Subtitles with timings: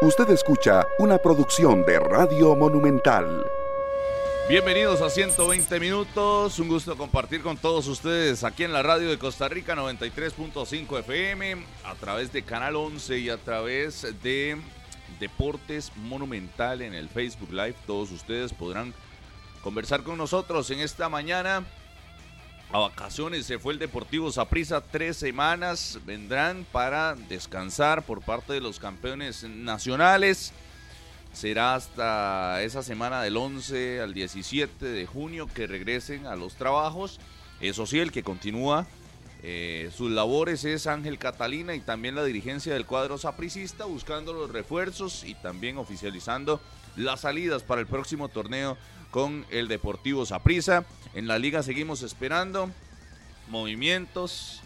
[0.00, 3.44] Usted escucha una producción de Radio Monumental.
[4.48, 9.18] Bienvenidos a 120 minutos, un gusto compartir con todos ustedes aquí en la radio de
[9.18, 14.56] Costa Rica 93.5 FM, a través de Canal 11 y a través de
[15.18, 17.74] Deportes Monumental en el Facebook Live.
[17.84, 18.94] Todos ustedes podrán
[19.64, 21.66] conversar con nosotros en esta mañana.
[22.70, 28.60] A vacaciones se fue el Deportivo Saprissa, tres semanas vendrán para descansar por parte de
[28.60, 30.52] los campeones nacionales
[31.32, 37.20] será hasta esa semana del 11 al 17 de junio que regresen a los trabajos.
[37.60, 38.86] Eso sí, el que continúa
[39.42, 44.50] eh, sus labores es Ángel Catalina y también la dirigencia del cuadro sapricista buscando los
[44.50, 46.60] refuerzos y también oficializando
[46.96, 48.76] las salidas para el próximo torneo
[49.12, 50.84] con el Deportivo Saprissa.
[51.14, 52.70] En la liga seguimos esperando
[53.48, 54.60] movimientos.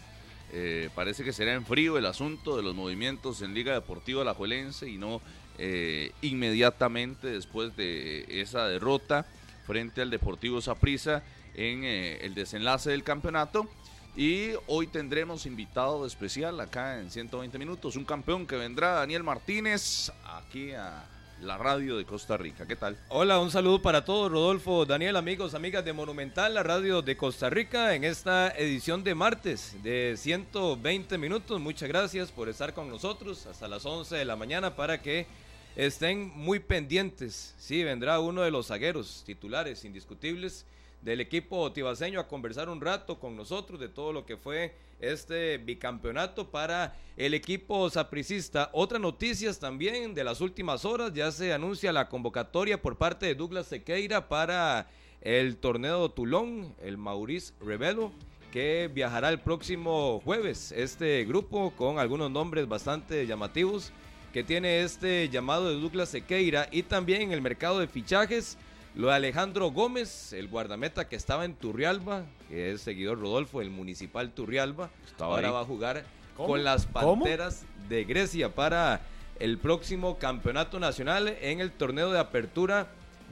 [0.51, 4.87] Eh, parece que será en frío el asunto de los movimientos en Liga Deportiva Alajuelense
[4.89, 5.21] y no
[5.57, 9.25] eh, inmediatamente después de esa derrota
[9.65, 11.23] frente al Deportivo Saprissa
[11.55, 13.67] en eh, el desenlace del campeonato.
[14.15, 20.11] Y hoy tendremos invitado especial acá en 120 minutos, un campeón que vendrá, Daniel Martínez,
[20.25, 21.03] aquí a
[21.43, 22.65] la radio de Costa Rica.
[22.65, 22.97] ¿Qué tal?
[23.09, 27.49] Hola, un saludo para todos, Rodolfo, Daniel, amigos, amigas de Monumental, la radio de Costa
[27.49, 31.59] Rica, en esta edición de martes de 120 minutos.
[31.59, 35.27] Muchas gracias por estar con nosotros hasta las 11 de la mañana para que
[35.75, 37.53] estén muy pendientes.
[37.57, 40.65] Sí, vendrá uno de los zagueros titulares indiscutibles
[41.03, 45.57] del equipo tibaseño a conversar un rato con nosotros de todo lo que fue este
[45.57, 48.69] bicampeonato para el equipo sapricista.
[48.71, 53.35] Otras noticias también de las últimas horas, ya se anuncia la convocatoria por parte de
[53.35, 54.87] Douglas Sequeira para
[55.21, 58.11] el torneo Tulón, el Maurice Revelo,
[58.51, 60.71] que viajará el próximo jueves.
[60.71, 63.91] Este grupo con algunos nombres bastante llamativos
[64.31, 68.57] que tiene este llamado de Douglas Sequeira y también el mercado de fichajes
[68.95, 73.69] lo de Alejandro Gómez, el guardameta que estaba en Turrialba, que es seguidor Rodolfo, el
[73.69, 74.89] municipal Turrialba,
[75.19, 76.05] ahora va a jugar
[76.35, 79.01] con las Panteras de Grecia para
[79.39, 82.87] el próximo campeonato nacional en el torneo de apertura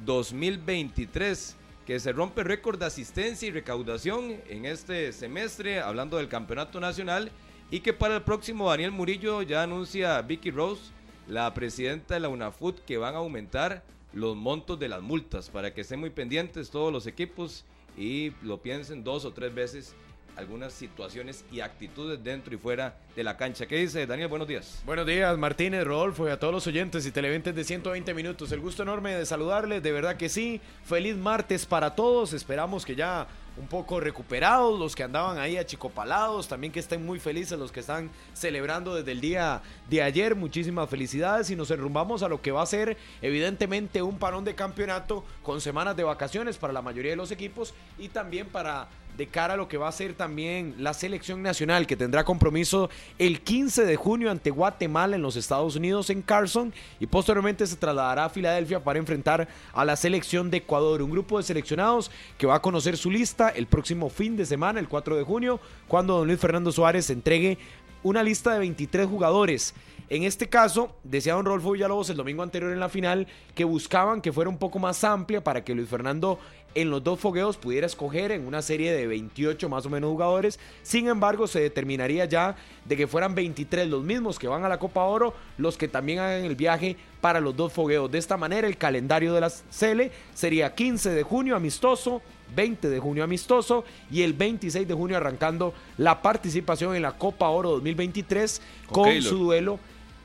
[0.05, 6.79] 2023 que se rompe récord de asistencia y recaudación en este semestre, hablando del campeonato
[6.79, 7.31] nacional,
[7.69, 10.91] y que para el próximo Daniel Murillo ya anuncia Vicky Rose,
[11.28, 13.83] la presidenta de la UNAFUT, que van a aumentar
[14.13, 17.66] los montos de las multas para que estén muy pendientes todos los equipos
[17.97, 19.95] y lo piensen dos o tres veces
[20.35, 23.66] algunas situaciones y actitudes dentro y fuera de la cancha.
[23.66, 24.29] ¿Qué dice Daniel?
[24.29, 24.81] Buenos días.
[24.85, 28.51] Buenos días, Martínez, Rodolfo y a todos los oyentes y televidentes de 120 minutos.
[28.51, 30.61] El gusto enorme de saludarles, de verdad que sí.
[30.85, 32.33] Feliz martes para todos.
[32.33, 37.19] Esperamos que ya un poco recuperados, los que andaban ahí achicopalados, también que estén muy
[37.19, 40.35] felices los que están celebrando desde el día de ayer.
[40.35, 44.56] Muchísimas felicidades y nos enrumbamos a lo que va a ser evidentemente un parón de
[44.56, 48.88] campeonato con semanas de vacaciones para la mayoría de los equipos y también para
[49.21, 52.89] de cara a lo que va a ser también la selección nacional que tendrá compromiso
[53.19, 57.75] el 15 de junio ante Guatemala en los Estados Unidos en Carson y posteriormente se
[57.75, 62.47] trasladará a Filadelfia para enfrentar a la selección de Ecuador, un grupo de seleccionados que
[62.47, 66.17] va a conocer su lista el próximo fin de semana, el 4 de junio, cuando
[66.17, 67.59] don Luis Fernando Suárez entregue
[68.01, 69.75] una lista de 23 jugadores
[70.11, 74.19] en este caso, decía don Rolfo Villalobos el domingo anterior en la final que buscaban
[74.19, 76.38] que fuera un poco más amplia para que Luis Fernando
[76.75, 80.59] en los dos fogueos pudiera escoger en una serie de 28 más o menos jugadores.
[80.83, 84.79] Sin embargo, se determinaría ya de que fueran 23 los mismos que van a la
[84.79, 88.11] Copa Oro, los que también hagan el viaje para los dos fogueos.
[88.11, 92.22] De esta manera, el calendario de la Cele sería 15 de junio amistoso,
[92.53, 97.47] 20 de junio amistoso y el 26 de junio arrancando la participación en la Copa
[97.47, 98.61] Oro 2023
[98.91, 99.79] con su duelo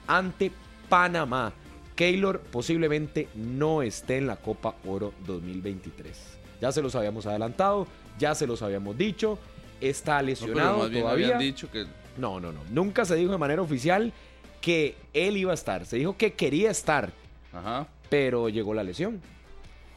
[0.06, 0.52] ante
[0.88, 1.52] Panamá.
[1.94, 6.38] Keylor posiblemente no esté en la Copa Oro 2023.
[6.60, 7.86] Ya se los habíamos adelantado,
[8.18, 9.38] ya se los habíamos dicho,
[9.80, 11.38] está lesionado todavía.
[11.38, 11.86] dicho que...
[12.18, 12.60] No, no, no.
[12.70, 14.12] Nunca se dijo de manera oficial
[14.60, 15.86] que él iba a estar.
[15.86, 17.12] Se dijo que quería estar,
[17.52, 17.88] Ajá.
[18.08, 19.20] pero llegó la lesión.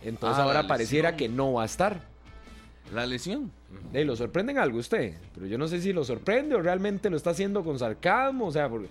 [0.03, 2.01] Entonces ah, ahora pareciera que no va a estar.
[2.93, 3.51] La lesión.
[3.93, 5.15] ¿Lo sorprende algo usted?
[5.33, 8.47] Pero yo no sé si lo sorprende o realmente lo está haciendo con sarcasmo.
[8.47, 8.87] O sea, porque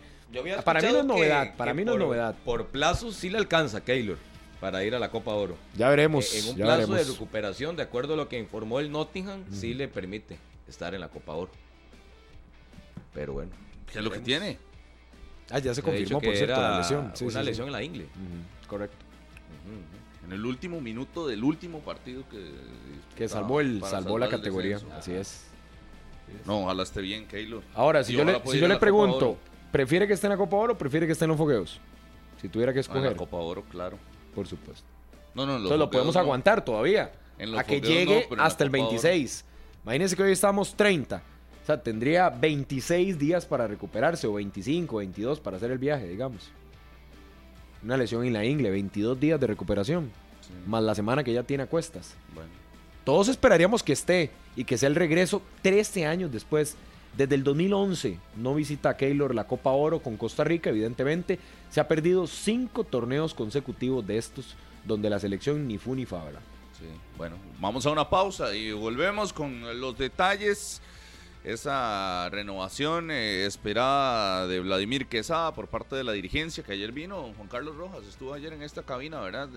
[0.65, 2.37] para mí no es novedad, para mí no es novedad.
[2.45, 4.19] Por plazo sí le alcanza Keylor
[4.61, 5.57] para ir a la Copa Oro.
[5.77, 6.35] Ya veremos.
[6.35, 9.89] En un plazo de recuperación, de acuerdo a lo que informó el Nottingham, sí le
[9.89, 11.51] permite estar en la Copa Oro.
[13.15, 13.53] Pero bueno.
[13.91, 14.59] ¿Qué es lo que tiene?
[15.51, 17.13] Ah, ya se confirmó, por cierto, la lesión.
[17.21, 18.07] una lesión en la ingle.
[18.67, 19.05] Correcto.
[20.27, 22.51] En el último minuto del último partido que...
[23.17, 24.79] Que salvó, el, salvó la categoría.
[24.97, 25.47] Así es.
[26.45, 27.63] No, ojalá esté bien, Keylor.
[27.75, 29.39] Ahora, si yo, le, si yo le pregunto,
[29.73, 31.81] ¿Prefiere que esté en la Copa Oro o prefiere que esté en los fogueos?
[32.41, 33.99] Si tuviera que Ah, en escoger, la Copa Oro, claro.
[34.35, 34.87] por supuesto.
[35.35, 36.21] No, no, en los Entonces lo fogueos podemos no.
[36.21, 37.13] aguantar todavía.
[37.39, 38.89] En los A que fogueos llegue no, pero en la hasta el Copa Oro.
[38.91, 39.45] 26.
[39.85, 41.23] Imagínense que hoy estamos 30.
[41.63, 46.51] O sea, tendría 26 días para recuperarse o 25, 22 para hacer el viaje, digamos.
[47.85, 50.11] Una lesión en la ingle, 22 días de recuperación.
[50.41, 52.15] Sí, Más la semana que ya tiene a cuestas.
[52.35, 52.51] bueno.
[53.05, 56.77] Todos esperaríamos que esté y que sea el regreso 13 años después.
[57.17, 61.39] Desde el 2011 no visita a Keylor la Copa Oro con Costa Rica, evidentemente.
[61.71, 66.25] Se ha perdido cinco torneos consecutivos de estos donde la selección ni fu ni fa,
[66.25, 66.41] ¿verdad?
[66.79, 70.81] Sí, bueno, vamos a una pausa y volvemos con los detalles.
[71.45, 77.33] Esa renovación eh, esperada de Vladimir Quesada por parte de la dirigencia que ayer vino.
[77.37, 79.49] Juan Carlos Rojas estuvo ayer en esta cabina, ¿verdad?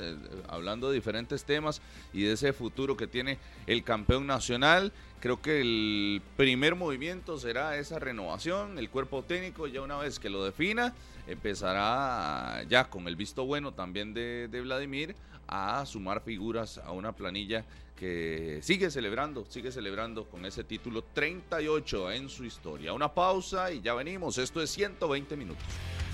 [0.47, 1.81] Hablando de diferentes temas
[2.13, 4.93] y de ese futuro que tiene el campeón nacional.
[5.21, 8.79] Creo que el primer movimiento será esa renovación.
[8.79, 10.95] El cuerpo técnico, ya una vez que lo defina,
[11.27, 15.15] empezará ya con el visto bueno también de, de Vladimir
[15.47, 17.65] a sumar figuras a una planilla
[18.01, 22.93] que sigue celebrando, sigue celebrando con ese título 38 en su historia.
[22.93, 24.39] Una pausa y ya venimos.
[24.39, 25.63] Esto es 120 minutos.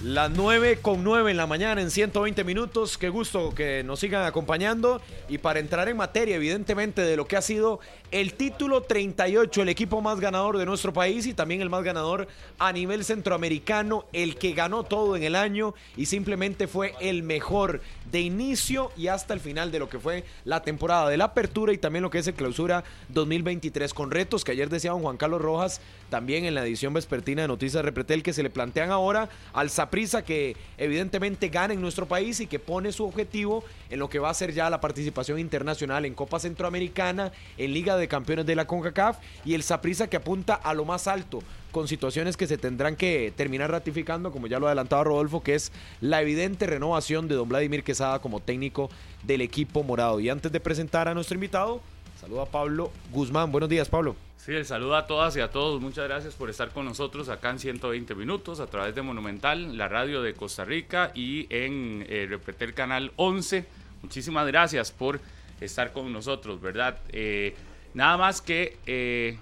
[0.03, 2.97] Las 9 con 9 en la mañana en 120 minutos.
[2.99, 5.01] Qué gusto que nos sigan acompañando.
[5.29, 7.79] Y para entrar en materia, evidentemente, de lo que ha sido
[8.11, 12.27] el título 38, el equipo más ganador de nuestro país y también el más ganador
[12.59, 17.81] a nivel centroamericano, el que ganó todo en el año y simplemente fue el mejor
[18.11, 21.73] de inicio y hasta el final de lo que fue la temporada de la apertura
[21.77, 25.41] también lo que es el clausura 2023 con retos que ayer decía don Juan Carlos
[25.41, 29.69] Rojas también en la edición vespertina de Noticias Repretel que se le plantean ahora al
[29.69, 34.19] Saprissa que evidentemente gana en nuestro país y que pone su objetivo en lo que
[34.19, 38.55] va a ser ya la participación internacional en Copa Centroamericana, en Liga de Campeones de
[38.55, 42.57] la CONCACAF y el Saprissa que apunta a lo más alto con situaciones que se
[42.57, 45.71] tendrán que terminar ratificando, como ya lo adelantaba Rodolfo, que es
[46.01, 48.89] la evidente renovación de don Vladimir Quesada como técnico
[49.23, 50.19] del equipo morado.
[50.19, 51.81] Y antes de presentar a nuestro invitado,
[52.19, 53.51] saludo a Pablo Guzmán.
[53.51, 54.26] Buenos días, Pablo.
[54.37, 55.81] Sí, el saludo a todas y a todos.
[55.81, 59.89] Muchas gracias por estar con nosotros acá en 120 minutos a través de Monumental, la
[59.89, 62.39] radio de Costa Rica y en eh,
[62.73, 63.65] Canal 11.
[64.03, 65.19] Muchísimas gracias por
[65.59, 66.97] estar con nosotros, ¿verdad?
[67.09, 67.55] Eh,
[67.93, 69.37] nada más que eh,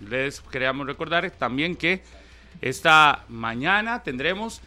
[0.00, 2.02] les queríamos recordar también que
[2.60, 4.60] esta mañana tendremos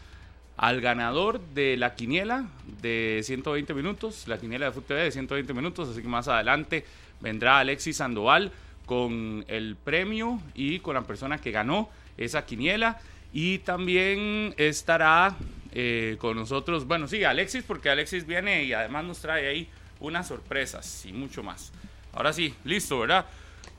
[0.56, 2.48] al ganador de la quiniela
[2.80, 6.84] de 120 minutos, la quiniela de Fútbol TV de 120 minutos, así que más adelante
[7.20, 8.50] vendrá Alexis Sandoval
[8.86, 12.98] con el premio y con la persona que ganó esa quiniela
[13.32, 15.34] y también estará
[15.72, 19.68] eh, con nosotros, bueno, sí, Alexis, porque Alexis viene y además nos trae ahí
[20.00, 21.72] unas sorpresas y mucho más.
[22.12, 23.26] Ahora sí, listo, ¿verdad?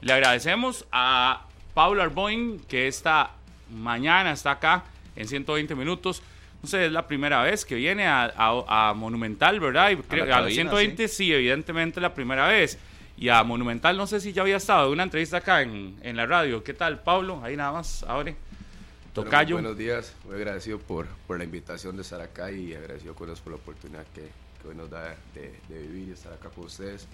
[0.01, 3.31] Le agradecemos a Pablo Arboin, que esta
[3.73, 4.83] mañana está acá
[5.15, 6.21] en 120 minutos.
[6.61, 9.91] No sé, es la primera vez que viene a, a- a Monumental, ¿verdad?
[9.91, 11.31] Y creo- a, cabina, 120 sí.
[11.33, 12.77] evidentemente la primera vez.
[13.17, 16.17] Y a Monumental no sé si ya había estado en una entrevista acá en, en
[16.17, 16.63] la radio.
[16.63, 17.41] ¿Qué tal, Pablo?
[17.43, 18.31] Ahí nada más, abre.
[18.33, 19.55] Bueno, Tocayo.
[19.55, 23.27] muy buenos días, muy agradecido por, por la invitación de estar acá y agradecido con
[23.27, 24.27] Dios por la oportunidad que,
[24.61, 27.07] que hoy nos da de, de vivir y estar acá con ustedes.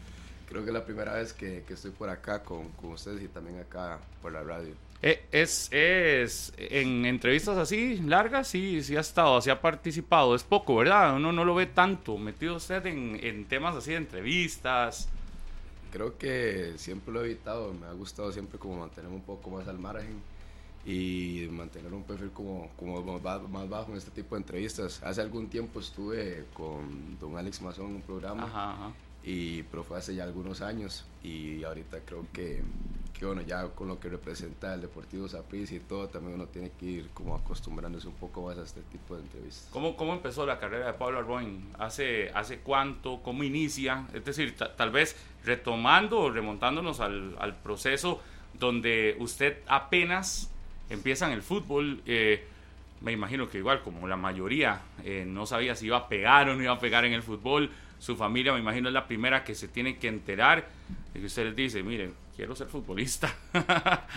[0.49, 3.27] Creo que es la primera vez que, que estoy por acá con, con ustedes y
[3.27, 4.73] también acá por la radio.
[5.03, 10.33] Eh, es, es en entrevistas así largas, sí, sí ha estado, sí ha participado.
[10.33, 11.15] Es poco, ¿verdad?
[11.15, 12.17] Uno no lo ve tanto.
[12.17, 15.07] Metido usted en, en temas así de entrevistas.
[15.91, 19.67] Creo que siempre lo he evitado, me ha gustado siempre como mantenerme un poco más
[19.67, 20.21] al margen
[20.85, 25.01] y mantener un perfil como, como más ba- más bajo en este tipo de entrevistas.
[25.03, 28.43] Hace algún tiempo estuve con don Alex Mazón en un programa.
[28.43, 28.91] Ajá, ajá.
[29.23, 32.61] Y pero fue hace ya algunos años y ahorita creo que,
[33.17, 36.71] que bueno ya con lo que representa el Deportivo Saprissa y todo también uno tiene
[36.79, 40.45] que ir como acostumbrándose un poco más a este tipo de entrevistas ¿Cómo, ¿Cómo empezó
[40.47, 41.69] la carrera de Pablo Arboin?
[41.77, 43.21] ¿Hace, hace cuánto?
[43.21, 44.07] ¿Cómo inicia?
[44.13, 48.19] Es decir, ta- tal vez retomando o remontándonos al, al proceso
[48.59, 50.49] donde usted apenas
[50.89, 52.01] empieza en el fútbol.
[52.07, 52.43] eh,
[53.01, 56.55] me imagino que igual como la mayoría eh, no sabía si iba a pegar o
[56.55, 57.71] no iba a pegar en el fútbol.
[58.01, 60.67] Su familia, me imagino, es la primera que se tiene que enterar
[61.13, 63.31] de que usted les dice, miren, quiero ser futbolista.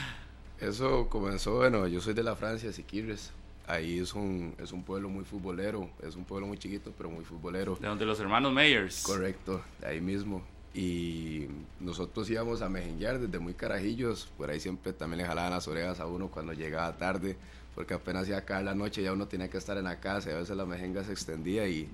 [0.59, 3.33] eso comenzó bueno yo soy de la Francia Siquirres
[3.67, 7.25] ahí es un es un pueblo muy futbolero es un pueblo muy chiquito pero muy
[7.25, 9.03] futbolero de donde los hermanos Meyers.
[9.03, 10.43] Correcto, de ahí mismo.
[10.73, 11.49] Y
[11.79, 16.01] nosotros íbamos a mejenguear desde muy carajillos, por ahí siempre también le jalaban las orejas
[16.01, 17.37] a uno cuando llegaba tarde,
[17.75, 20.31] porque apenas iba a caer la noche ya uno tenía que estar en la casa
[20.31, 21.87] y a veces la mejenga se extendía y,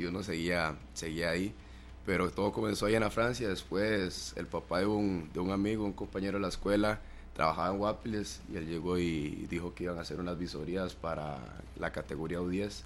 [0.00, 1.54] y uno seguía, seguía ahí.
[2.06, 5.84] Pero todo comenzó allá en la Francia, después el papá de un, de un amigo,
[5.84, 7.00] un compañero de la escuela,
[7.34, 11.38] trabajaba en Guapiles y él llegó y dijo que iban a hacer unas visorías para
[11.78, 12.82] la categoría U10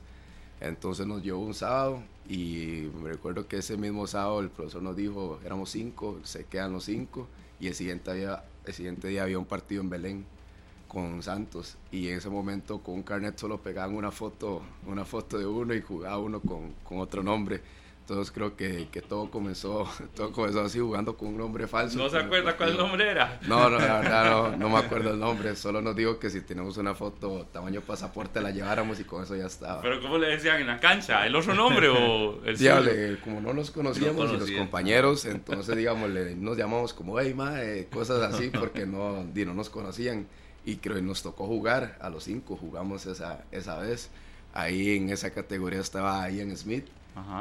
[0.60, 4.96] Entonces nos llevó un sábado y me recuerdo que ese mismo sábado el profesor nos
[4.96, 7.26] dijo, éramos cinco, se quedan los cinco
[7.60, 10.26] y el siguiente día, el siguiente día había un partido en Belén
[10.94, 15.36] con Santos y en ese momento con un carnet solo pegaban una foto, una foto
[15.36, 17.60] de uno y jugaba uno con, con otro nombre.
[18.02, 21.98] Entonces creo que, que, todo comenzó todo comenzó así jugando con un nombre falso.
[21.98, 23.40] ¿No se acuerda cuál nombre era?
[23.48, 25.56] No, no, la verdad no, no, me acuerdo el nombre.
[25.56, 29.34] Solo nos digo que si tenemos una foto tamaño pasaporte la lleváramos y con eso
[29.34, 29.80] ya estaba.
[29.80, 31.26] ¿Pero cómo le decían en la cancha?
[31.26, 35.74] ¿El otro nombre o el Diable, como no nos conocíamos no y los compañeros, entonces
[35.74, 37.54] digamos, le, nos llamamos como, hey, ma,
[37.90, 40.28] cosas así porque no, no nos conocían.
[40.64, 44.10] Y creo que nos tocó jugar a los cinco, jugamos esa, esa vez.
[44.52, 46.86] Ahí en esa categoría estaba Ian Smith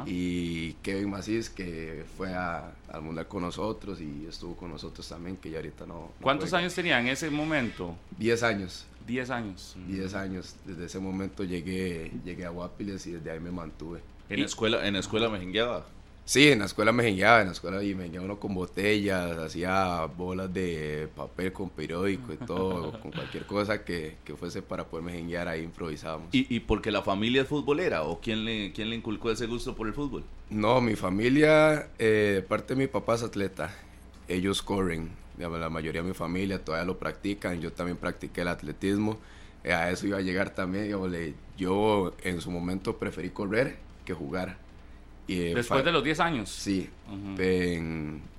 [0.05, 5.49] y Kevin Macís, que fue al Mundial con nosotros y estuvo con nosotros también, que
[5.49, 6.11] ya ahorita no...
[6.21, 7.95] ¿Cuántos años tenía en ese momento?
[8.17, 8.85] Diez años.
[9.05, 9.75] Diez años.
[9.87, 10.55] Diez años.
[10.65, 14.01] Desde ese momento llegué, llegué a Guapiles y desde ahí me mantuve.
[14.29, 15.85] ¿En la escuela, en la escuela mejengueaba?
[16.25, 19.37] Sí, en la escuela me geniaba, en la escuela y me geniaba uno con botellas,
[19.37, 24.85] hacía bolas de papel con periódico y todo, con cualquier cosa que, que fuese para
[24.85, 26.29] poder mejenguear, ahí improvisábamos.
[26.31, 29.75] ¿Y, ¿Y porque la familia es futbolera o quién le, quién le inculcó ese gusto
[29.75, 30.23] por el fútbol?
[30.49, 33.75] No, mi familia, eh, parte de mi papá es atleta,
[34.29, 39.17] ellos corren, la mayoría de mi familia todavía lo practican, yo también practiqué el atletismo,
[39.65, 40.95] eh, a eso iba a llegar también,
[41.57, 44.62] yo en su momento preferí correr que jugar
[45.27, 46.49] eh, Después de los 10 años.
[46.49, 46.89] Sí.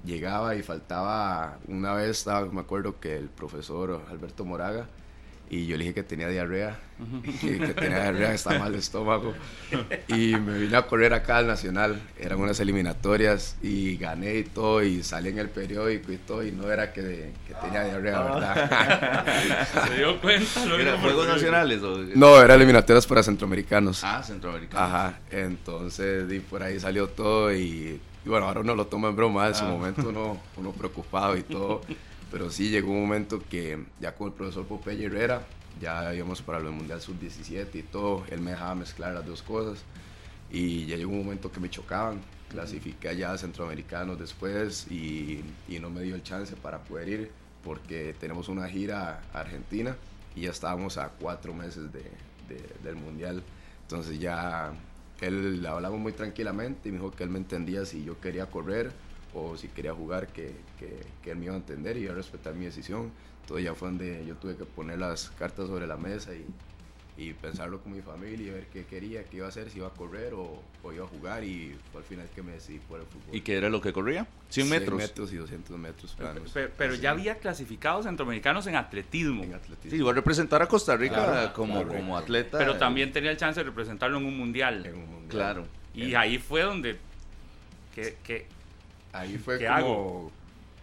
[0.05, 4.87] llegaba y faltaba, una vez me acuerdo que el profesor Alberto Moraga
[5.51, 6.79] y yo le dije que tenía diarrea,
[7.41, 9.35] que, tenía diarrea, estaba mal el estómago.
[10.09, 14.83] Y me vine a correr acá al Nacional, eran unas eliminatorias y gané y todo,
[14.83, 19.67] y salí en el periódico y todo, y no era que, que tenía diarrea, ¿verdad?
[19.89, 20.65] ¿Se dio cuenta?
[20.65, 21.83] ¿Eran Juegos Nacionales?
[21.83, 21.99] O...
[22.15, 24.03] No, eran eliminatorias para centroamericanos.
[24.03, 24.89] Ah, centroamericanos.
[24.89, 29.49] Ajá, entonces y por ahí salió todo y, bueno, ahora uno lo toma en broma,
[29.49, 29.69] en su ah.
[29.69, 31.83] momento uno, uno preocupado y todo.
[32.35, 35.47] Pero sí llegó un momento que ya con el profesor Popeye Herrera,
[35.81, 39.85] ya íbamos para el Mundial Sub-17 y todo, él me dejaba mezclar las dos cosas.
[40.51, 42.21] Y ya llegó un momento que me chocaban.
[42.49, 47.31] Clasifiqué allá a Centroamericanos después y, y no me dio el chance para poder ir
[47.63, 49.97] porque tenemos una gira a Argentina
[50.35, 52.03] y ya estábamos a cuatro meses de,
[52.83, 53.45] del Mundial.
[53.83, 54.73] Entonces ya
[55.21, 58.91] él hablamos muy tranquilamente y me dijo que él me entendía si yo quería correr
[59.35, 62.55] o si quería jugar, que, que, él me iba a entender y iba a respetar
[62.55, 63.11] mi decisión.
[63.43, 66.47] Entonces ya fue donde yo tuve que poner las cartas sobre la mesa y,
[67.17, 69.89] y pensarlo con mi familia y ver qué quería, qué iba a hacer, si iba
[69.89, 73.01] a correr o, o, iba a jugar y fue al final que me decidí por
[73.01, 73.35] el fútbol.
[73.35, 74.27] ¿Y qué era lo que corría?
[74.49, 74.99] 100 metros.
[74.99, 76.17] 100 metros y 200 metros
[76.77, 79.45] Pero, ya había clasificados centroamericanos en atletismo.
[79.45, 79.91] En atletismo.
[79.91, 82.59] Sí, iba a representar a Costa Rica como, como atleta.
[82.59, 84.85] Pero también tenía el chance de representarlo en un mundial.
[84.87, 85.29] En un mundial.
[85.29, 85.67] Claro.
[85.95, 86.99] Y ahí fue donde...
[87.95, 88.49] Que, que,
[89.15, 90.31] ahí fue como,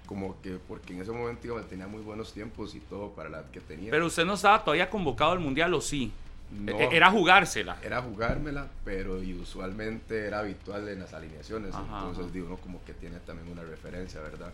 [0.06, 3.44] como que, porque en ese momento iba tenía muy buenos tiempos y todo para la
[3.52, 3.92] que tenía.
[3.92, 6.12] Pero usted no estaba todavía convocado al mundial o sí?
[6.52, 7.78] No, e-, era jugársela.
[7.84, 11.74] Era jugármela, pero y usualmente era habitual en las alineaciones.
[11.76, 14.52] entonces, digo, uno como que tiene también una referencia, ¿verdad?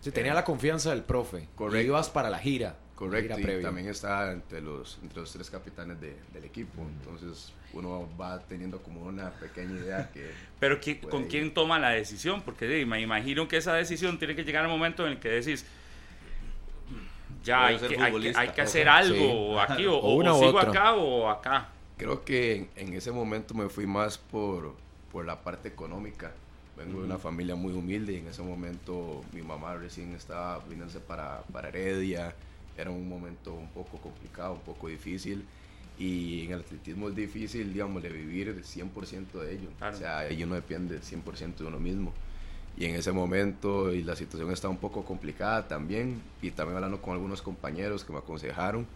[0.00, 1.48] Sí, tenía la confianza del profe.
[1.56, 1.86] Correcto.
[1.86, 2.76] ibas para la gira.
[2.94, 3.38] Correcto.
[3.38, 6.82] y también estaba entre los, entre los tres capitanes del equipo.
[6.82, 10.30] Entonces, uno va teniendo como una pequeña idea que...
[10.60, 10.78] Pero
[11.10, 12.42] ¿con quién toma la decisión?
[12.42, 15.64] Porque me imagino que esa decisión tiene que llegar al momento en el que decís,
[17.44, 17.96] ya hay que,
[18.34, 21.68] hay que, hacer algo aquí, o, o, sigo acá o acá.
[21.96, 24.74] Creo que en, ese momento me fui más por,
[25.12, 26.32] por la parte económica.
[26.76, 31.00] Vengo de una familia muy humilde y en ese momento mi mamá recién estaba viniéndose
[31.00, 32.34] para, para Heredia.
[32.76, 35.44] Era un momento un poco complicado, un poco difícil
[35.98, 39.68] y en el atletismo es difícil, digamos, de vivir el 100% de ello.
[39.80, 42.12] O sea, ello no depende 100% de uno mismo.
[42.76, 47.02] Y en ese momento, y la situación está un poco complicada también, y también hablando
[47.02, 48.86] con algunos compañeros que me aconsejaron,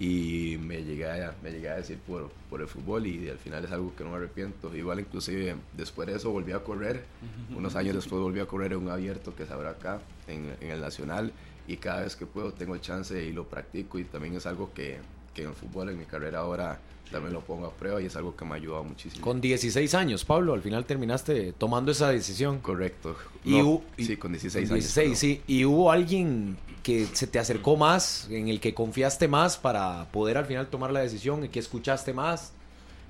[0.00, 3.64] y me llegué a, me llegué a decir por, por el fútbol, y al final
[3.64, 4.74] es algo que no me arrepiento.
[4.74, 7.04] Igual inclusive después de eso volví a correr,
[7.56, 10.70] unos años después volví a correr en un abierto que se abre acá, en, en
[10.72, 11.32] el Nacional,
[11.68, 14.74] y cada vez que puedo tengo el chance y lo practico, y también es algo
[14.74, 14.98] que
[15.34, 16.78] que en el fútbol, en mi carrera ahora
[17.12, 19.22] también lo pongo a prueba y es algo que me ha ayudado muchísimo.
[19.22, 22.58] Con 16 años, Pablo, al final terminaste tomando esa decisión.
[22.60, 23.14] Correcto.
[23.44, 23.60] y,
[24.02, 24.70] sí, con 16 años.
[24.70, 25.42] 16, sí.
[25.46, 30.38] ¿Y hubo alguien que se te acercó más, en el que confiaste más para poder
[30.38, 32.52] al final tomar la decisión y que escuchaste más?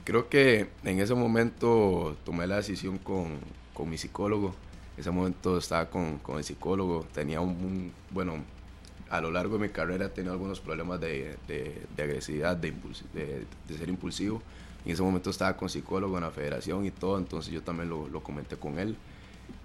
[0.05, 3.39] Creo que en ese momento tomé la decisión con,
[3.73, 4.55] con mi psicólogo.
[4.97, 8.35] En ese momento estaba con, con el psicólogo, tenía un, un bueno,
[9.13, 12.73] a lo largo de mi carrera he tenido algunos problemas de, de, agresividad, de,
[13.13, 14.41] de, de, ser impulsivo.
[14.87, 18.09] En ese momento estaba con psicólogo en la federación y todo, entonces yo también lo,
[18.09, 18.97] lo comenté con él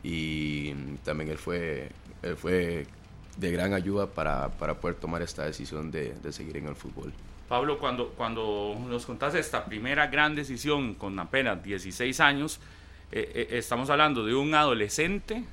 [0.04, 0.74] y
[1.06, 1.90] también él fue,
[2.24, 2.88] él fue
[3.38, 7.14] de gran ayuda para, para poder tomar esta decisión de, de, seguir en el fútbol.
[7.48, 12.60] Pablo, cuando, cuando nos contaste esta primera gran decisión con apenas 16 años,
[13.14, 15.46] eh, eh, estamos hablando de un adolescente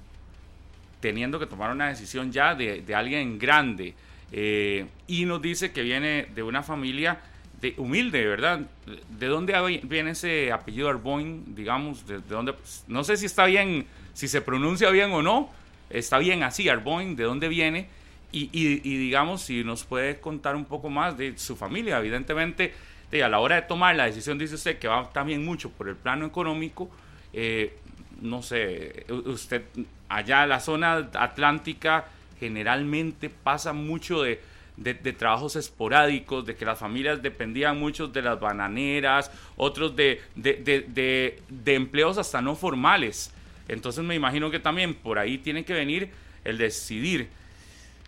[1.04, 3.92] teniendo que tomar una decisión ya de, alguien grande.
[4.32, 7.20] Eh, y nos dice que viene de una familia
[7.60, 8.62] de, humilde, ¿verdad?
[9.10, 11.54] ¿De dónde viene ese apellido Arboin?
[11.54, 12.54] Digamos, de, dónde,
[12.88, 13.84] no sé si está bien,
[14.14, 15.50] si se pronuncia bien o no,
[15.90, 17.86] está bien así, Arboin, ¿de dónde viene?
[18.32, 22.72] Y, y, digamos, si nos puede contar un poco más de su familia, evidentemente,
[23.10, 25.86] de, a la hora de tomar la decisión, dice usted que va también mucho por
[25.86, 26.90] el plano económico,
[27.34, 27.76] eh,
[28.22, 29.64] no sé, usted
[30.14, 32.04] allá en la zona atlántica
[32.38, 34.40] generalmente pasa mucho de,
[34.76, 41.36] de, trabajos esporádicos, de que las familias dependían mucho de las bananeras, otros de, de,
[41.66, 43.32] empleos hasta no formales.
[43.66, 46.10] Entonces me imagino que también por ahí tiene que venir
[46.44, 47.28] el decidir.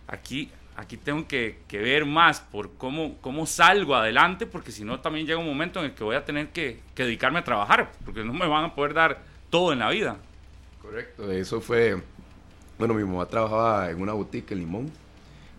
[0.07, 5.25] Aquí, aquí tengo que, ver más por cómo, cómo salgo adelante, porque si no también
[5.27, 8.23] llega un momento en el que voy a tener que, que dedicarme a trabajar, porque
[8.23, 10.17] no me van a poder dar todo en la vida.
[10.87, 12.01] Correcto, eso fue,
[12.79, 14.89] bueno, mi mamá trabajaba en una boutique en Limón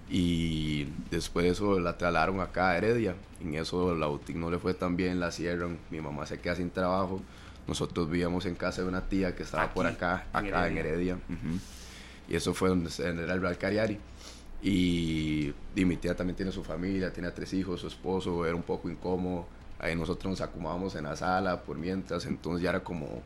[0.08, 3.14] y después de eso la trasladaron acá a Heredia.
[3.42, 6.56] En eso la boutique no le fue tan bien, la cierran, mi mamá se queda
[6.56, 7.20] sin trabajo.
[7.66, 11.18] Nosotros vivíamos en casa de una tía que estaba por acá, acá en Heredia.
[12.26, 13.99] Y eso fue donde era el Balcariari.
[14.62, 18.62] Y, y, mi tía también tiene su familia, tiene tres hijos, su esposo, era un
[18.62, 19.47] poco incómodo.
[19.78, 23.23] Ahí nosotros nos acomodábamos en la sala por mientras, entonces ya era como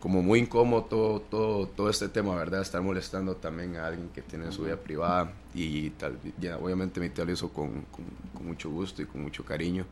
[0.00, 2.62] como muy incómodo todo, todo, todo este tema, ¿verdad?
[2.62, 7.10] Estar molestando también a alguien que tiene su vida privada y tal, ya, obviamente mi
[7.10, 9.84] tío lo hizo con, con, mucho gusto y con mucho cariño,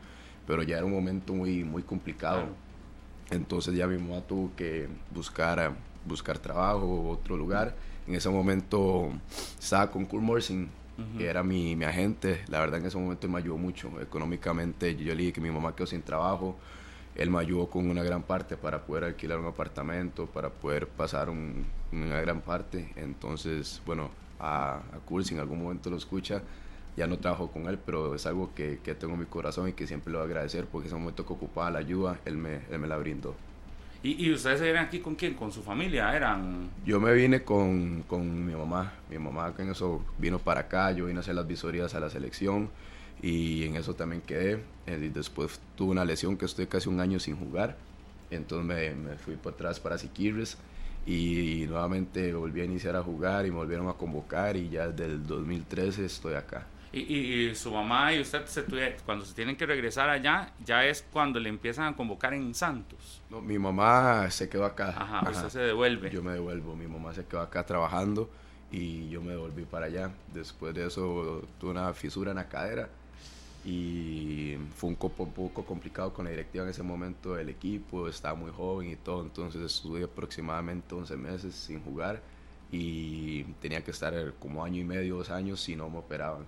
[0.47, 2.47] pero ya era un momento muy, muy complicado.
[3.29, 7.75] Entonces ya mi mamá tuvo que buscar, buscar trabajo, otro lugar.
[8.07, 9.11] En ese momento
[9.59, 10.67] estaba con Kurt Morsing,
[11.17, 12.41] que era mi, mi agente.
[12.47, 14.95] La verdad en ese momento me ayudó mucho económicamente.
[14.95, 16.55] Yo le dije que mi mamá quedó sin trabajo
[17.19, 21.29] él me ayudó con una gran parte para poder alquilar un apartamento, para poder pasar
[21.29, 22.93] una gran parte.
[22.95, 26.41] Entonces, bueno, a, a si en algún momento lo escucha,
[26.95, 29.73] ya no trabajo con él, pero es algo que, que, tengo en mi corazón y
[29.73, 32.61] que siempre le voy a agradecer porque ese momento que ocupaba la ayuda, él me,
[32.71, 33.35] él me la brindó.
[34.01, 35.33] ¿Y, ¿Y, ustedes eran aquí con quién?
[35.33, 36.15] ¿Con su familia?
[36.15, 36.69] ¿Eran...?
[36.85, 38.93] Yo me vine con, con mi mamá.
[39.09, 42.09] Mi mamá en eso vino para acá, yo vine a hacer las visorías a la
[42.09, 42.69] selección
[43.21, 44.63] y en eso también quedé.
[44.87, 47.77] Eh, y después tuve una lesión que estoy casi un año sin jugar,
[48.31, 50.57] entonces me, me fui por atrás para Siquirres
[51.05, 55.13] y, nuevamente volví a iniciar a jugar y me volvieron a convocar y ya desde
[55.13, 56.67] el 2013 estoy acá.
[56.91, 58.63] Y, y, su mamá y usted, se
[59.05, 63.21] cuando se tienen que regresar allá, ya es cuando le empiezan a convocar en Santos.
[63.29, 64.89] No, mi mamá se quedó acá.
[64.97, 66.09] Ajá, usted se devuelve.
[66.09, 68.29] Yo me devuelvo, mi mamá se quedó acá trabajando
[68.71, 70.11] y yo me devolví para allá.
[70.33, 72.89] Después de eso tuve una fisura en la cadera
[73.65, 78.51] y fue un poco complicado con la directiva en ese momento del equipo, estaba muy
[78.51, 82.21] joven y todo, entonces estuve aproximadamente 11 meses sin jugar
[82.71, 86.45] y tenía que estar como año y medio, dos años si no me operaban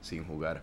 [0.00, 0.62] sin jugar.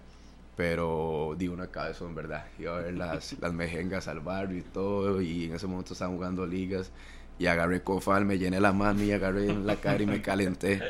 [0.55, 4.61] Pero di una cabeza en verdad, iba a ver las, las mejengas al barrio y
[4.61, 6.91] todo, y en ese momento estaban jugando ligas
[7.37, 10.81] y agarré cofal, me llené la mano y agarré en la cara y me calenté.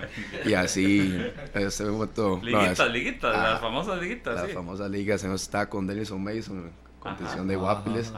[0.44, 1.18] y así,
[1.54, 2.40] ese momento...
[2.42, 8.12] Liguitas, liguitas, las famosas liguitas, Las famosas ligas, estaba con Denison Mason, competición de Guapiles,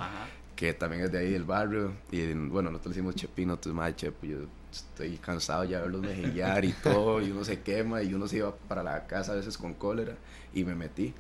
[0.57, 1.93] que también es de ahí del barrio.
[2.11, 4.39] Y bueno, nosotros le hicimos Chepino, entonces más Chepo, yo
[4.73, 8.39] estoy cansado ya de verlos mejenguear y todo, y uno se quema y uno se
[8.39, 10.17] iba para la casa a veces con cólera
[10.53, 11.15] y me metí.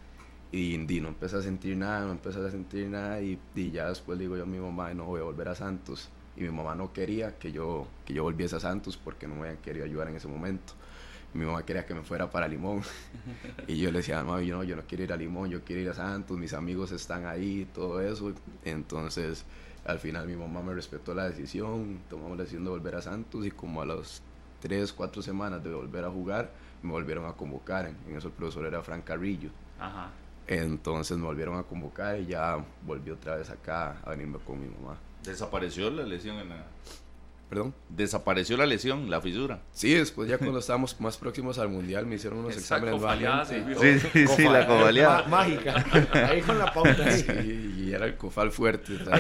[0.53, 4.19] Y, no empecé a sentir nada, no empecé a sentir nada y, y ya después
[4.19, 6.92] digo yo a mi mamá, no voy a volver a Santos y mi mamá no
[6.92, 10.16] quería que yo, que yo volviese a Santos porque no me habían querido ayudar en
[10.16, 10.75] ese momento.
[11.33, 12.83] Mi mamá quería que me fuera para Limón.
[13.66, 15.83] y yo le decía, no, yo no, yo no quiero ir a Limón, yo quiero
[15.83, 18.33] ir a Santos, mis amigos están ahí, todo eso.
[18.64, 19.44] Entonces,
[19.85, 23.46] al final mi mamá me respetó la decisión, tomamos la decisión de volver a Santos
[23.46, 24.22] y como a las
[24.61, 26.51] tres, cuatro semanas de volver a jugar,
[26.83, 27.87] me volvieron a convocar.
[27.87, 29.51] En eso el profesor era Frank Carrillo.
[30.46, 34.68] Entonces me volvieron a convocar y ya volví otra vez acá a venirme con mi
[34.68, 34.96] mamá.
[35.27, 36.65] Desapareció la lesión en la...
[37.49, 37.75] ¿Perdón?
[37.89, 39.61] Desapareció la lesión, la fisura.
[39.71, 43.01] Sí, después ya cuando estábamos más próximos al mundial me hicieron unos exámenes
[43.79, 45.23] Sí, sí, sí, la cofaleada.
[45.29, 45.85] mágica.
[46.29, 47.09] Ahí con la pauta.
[47.12, 48.95] Sí, y era el cofal fuerte.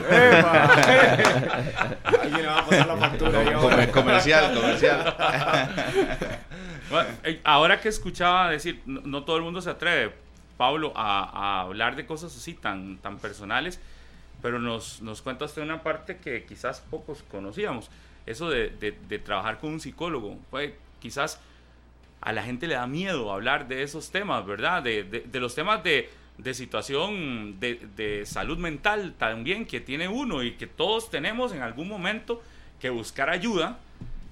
[2.04, 3.92] Alguien le va a pasar la factura.
[3.92, 5.16] comercial, comercial.
[7.22, 10.12] Eh, ahora que escuchaba decir, no, todo el mundo se atreve,
[10.56, 13.80] Pablo, a, hablar de cosas así tan, tan personales,
[14.46, 17.90] pero nos, nos cuenta usted una parte que quizás pocos conocíamos,
[18.26, 20.38] eso de, de, trabajar con un psicólogo.
[20.50, 21.40] Pues, quizás
[22.20, 24.84] a la gente le da miedo hablar de esos temas, ¿verdad?
[24.84, 26.08] De, de los temas de,
[26.54, 32.40] situación de, salud mental también que tiene uno y que todos tenemos en algún momento
[32.80, 33.80] que buscar ayuda.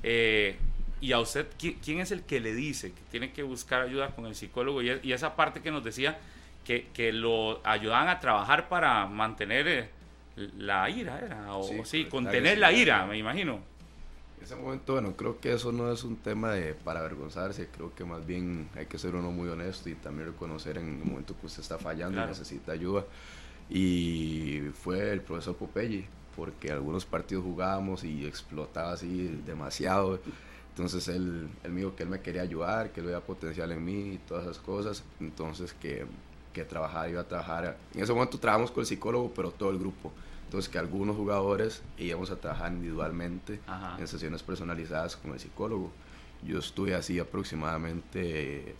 [0.04, 0.56] Eh,
[1.00, 4.26] y a usted, ¿quién es el que le dice que tiene que buscar ayuda con
[4.26, 4.80] el psicólogo?
[4.80, 6.20] Y, esa parte que nos decía
[6.64, 9.88] que, que, lo ayudaban a trabajar para mantener eh,
[10.36, 11.54] la ira, ¿era?
[11.54, 13.60] O sí, contener la ira, me imagino.
[14.38, 17.94] En ese momento, bueno, creo que eso no es un tema de para avergonzarse, creo
[17.94, 21.34] que más bien hay que ser uno muy honesto y también reconocer en el momento
[21.38, 23.04] que usted está fallando y necesita ayuda.
[23.70, 30.20] Y fue el profesor Popeye, porque algunos partidos jugábamos y explotaba así demasiado.
[30.70, 33.84] Entonces él, él me dijo que él me quería ayudar, que él veía potencial en
[33.84, 35.04] mí y todas esas cosas.
[35.20, 36.04] Entonces que,
[36.54, 37.76] que trabajar, iba a trabajar.
[37.94, 40.10] En ese momento trabajamos con el psicólogo, pero todo el grupo.
[40.46, 43.60] Entonces que algunos jugadores íbamos a trabajar individualmente
[43.98, 45.90] en sesiones personalizadas con el psicólogo.
[46.42, 48.74] Yo estuve así aproximadamente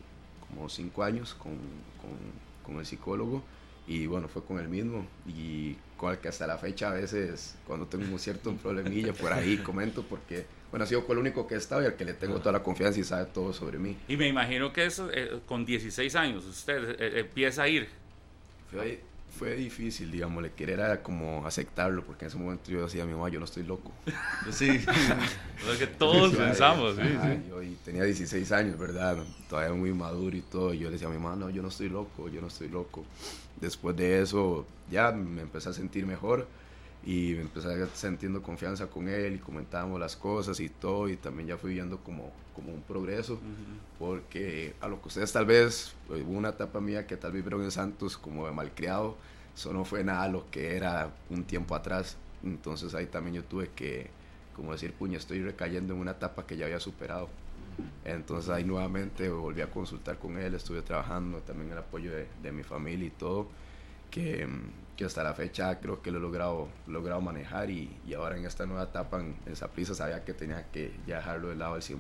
[0.49, 2.17] como cinco años con, con,
[2.65, 3.43] con el psicólogo
[3.87, 7.55] y bueno, fue con el mismo y con el que hasta la fecha a veces
[7.67, 11.47] cuando tengo un cierto problemilla por ahí comento porque bueno, ha sido con el único
[11.47, 13.79] que he estado y al que le tengo toda la confianza y sabe todo sobre
[13.79, 13.97] mí.
[14.09, 17.89] Y me imagino que eso, eh, con 16 años usted eh, empieza a ir.
[18.73, 19.01] Fue,
[19.39, 23.07] fue difícil, digamos, le querer era como aceptarlo, porque en ese momento yo decía a
[23.07, 23.93] mi mamá, yo no estoy loco.
[24.51, 24.69] Sí,
[25.67, 26.97] lo que todos pensamos.
[26.97, 27.43] Sí, sí.
[27.49, 29.19] Yo tenía 16 años, ¿verdad?
[29.49, 30.75] Todavía muy maduro y todo.
[30.75, 32.69] Y yo le decía a mi mamá, no, yo no estoy loco, yo no estoy
[32.69, 33.05] loco.
[33.65, 36.47] Después de eso, ya me empecé a sentir mejor
[37.05, 41.17] y me empecé a sintiendo confianza con él y comentábamos las cosas y todo y
[41.17, 43.39] también ya fui viendo como, como un progreso
[43.99, 47.43] porque a lo que ustedes tal vez pues, hubo una etapa mía que tal vez
[47.43, 49.17] vieron en Santos como de malcriado
[49.55, 52.17] eso no fue nada lo que era un tiempo atrás.
[52.43, 54.09] Entonces ahí también yo tuve que
[54.55, 57.29] como decir puña estoy recayendo en una etapa que ya había superado
[58.05, 62.53] entonces ahí nuevamente volví a consultar con él estuve trabajando también el apoyo de, de
[62.53, 63.49] mi familia y todo
[64.11, 64.47] que
[64.97, 68.47] que hasta la fecha creo que lo he logrado, logrado manejar y, y, ahora en
[68.47, 71.83] esta nueva etapa en, esa prisa sabía que tenía que ya dejarlo de lado al
[71.83, 71.99] 100%.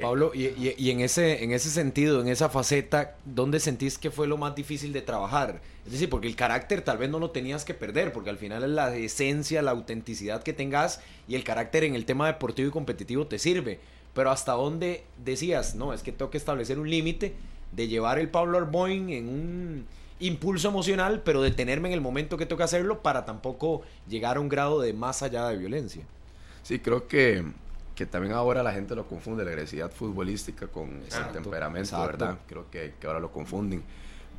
[0.00, 4.10] Pablo, y, y, y, en, ese, en ese sentido, en esa faceta, ¿dónde sentís que
[4.10, 5.60] fue lo más difícil de trabajar?
[5.84, 8.62] Es decir, porque el carácter tal vez no lo tenías que perder, porque al final
[8.62, 12.72] es la esencia, la autenticidad que tengas y el carácter en el tema deportivo y
[12.72, 13.80] competitivo te sirve.
[14.14, 17.34] Pero hasta dónde decías, no, es que tengo que establecer un límite
[17.72, 19.86] de llevar el Pablo Arboin en un
[20.18, 24.48] impulso emocional, pero detenerme en el momento que toca hacerlo para tampoco llegar a un
[24.48, 26.04] grado de más allá de violencia.
[26.62, 27.44] Sí, creo que,
[27.94, 32.38] que también ahora la gente lo confunde, la agresividad futbolística con el temperamento, ¿verdad?
[32.46, 33.82] Creo que, que, ahora lo confunden.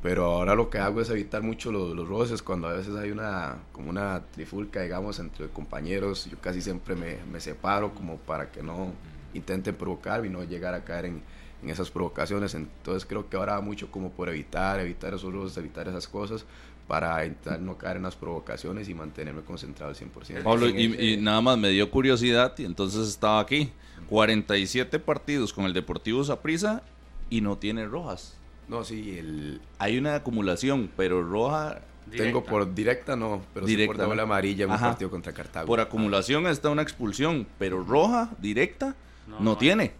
[0.02, 3.12] Pero ahora lo que hago es evitar mucho los, los, roces, cuando a veces hay
[3.12, 8.50] una, como una trifulca, digamos, entre compañeros, yo casi siempre me, me separo como para
[8.50, 8.92] que no
[9.34, 11.22] intenten provocar y no llegar a caer en,
[11.62, 12.54] en esas provocaciones.
[12.54, 16.44] Entonces creo que ahora mucho como por evitar, evitar esos rusos, evitar esas cosas
[16.86, 17.24] para
[17.60, 20.42] no caer en las provocaciones y mantenerme concentrado al 100%.
[20.42, 23.72] Pablo, y, nada más me dio curiosidad y entonces estaba aquí.
[24.08, 26.82] 47 partidos con el Deportivo Saprissa
[27.30, 28.36] y no tiene rojas.
[28.68, 29.60] No, sí, el...
[29.78, 34.64] hay una acumulación, pero roja Tengo por directa no, pero directa, sí por la amarilla
[34.64, 35.66] en un partido contra Cartago.
[35.66, 39.92] Por acumulación está una expulsión, pero roja, directa, no, tiene,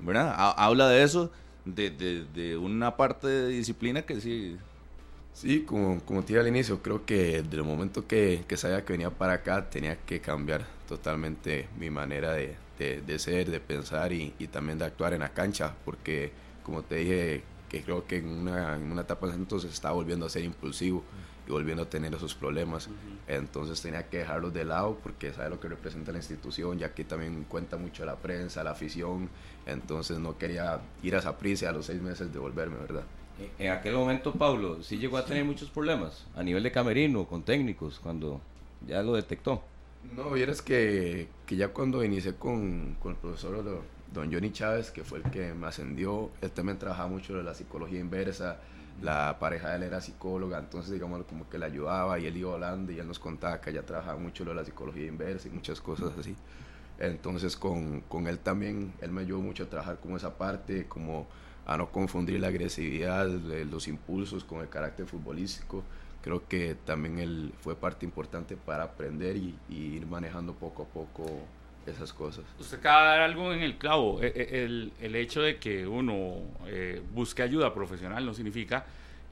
[0.00, 0.34] ¿verdad?
[0.56, 1.30] Habla de eso,
[1.64, 4.56] de, de, una parte de disciplina que sí...
[5.34, 8.84] Sí, como, como te dije al inicio, creo que desde el momento que, que sabía
[8.84, 14.12] que venía para acá tenía que cambiar totalmente mi manera de, de, ser, de pensar
[14.12, 16.32] y, y, también de actuar en la cancha, porque
[16.64, 20.26] como te dije, que creo que en una, en una etapa de se está volviendo
[20.26, 21.04] a ser impulsivo
[21.48, 22.90] y volviendo a tener esos problemas.
[23.26, 27.04] Entonces tenía que dejarlos de lado porque sabe lo que representa la institución, ya que
[27.04, 29.30] también cuenta mucho la prensa, la afición.
[29.66, 33.04] Entonces no quería ir a esa prisa a los seis meses de volverme, ¿verdad?
[33.58, 37.42] En aquel momento, Pablo, sí llegó a tener muchos problemas a nivel de camerino, con
[37.42, 38.40] técnicos, cuando
[38.86, 39.62] ya lo detectó.
[40.16, 43.82] No, vieras que, que ya cuando inicié con, con el profesor
[44.12, 47.54] don Johnny Chávez, que fue el que me ascendió, él también trabajaba mucho de la
[47.54, 48.58] psicología inversa,
[49.02, 52.52] la pareja de él era psicóloga, entonces digamos como que le ayudaba y él iba
[52.52, 55.50] hablando y él nos contaba que ella trabajaba mucho lo de la psicología inversa y
[55.52, 56.34] muchas cosas así.
[56.98, 61.28] Entonces con, con él también, él me ayudó mucho a trabajar como esa parte, como
[61.66, 65.84] a no confundir la agresividad, los impulsos con el carácter futbolístico.
[66.22, 71.24] Creo que también él fue parte importante para aprender y ir manejando poco a poco
[71.90, 72.44] esas cosas.
[72.58, 74.22] Usted acaba de dar algo en el clavo.
[74.22, 76.34] E- e- El, el hecho de que uno
[76.66, 78.84] eh, busque ayuda profesional no significa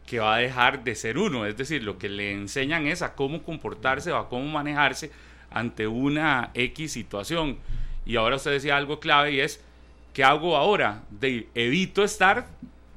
[0.06, 1.46] que va a dejar de ser uno.
[1.46, 5.10] Es decir, lo que le enseñan es a cómo comportarse o a cómo manejarse
[5.50, 7.58] ante una X situación.
[8.04, 9.60] Y ahora usted decía algo clave y es,
[10.12, 11.02] ¿qué hago ahora?
[11.10, 12.46] De, evito estar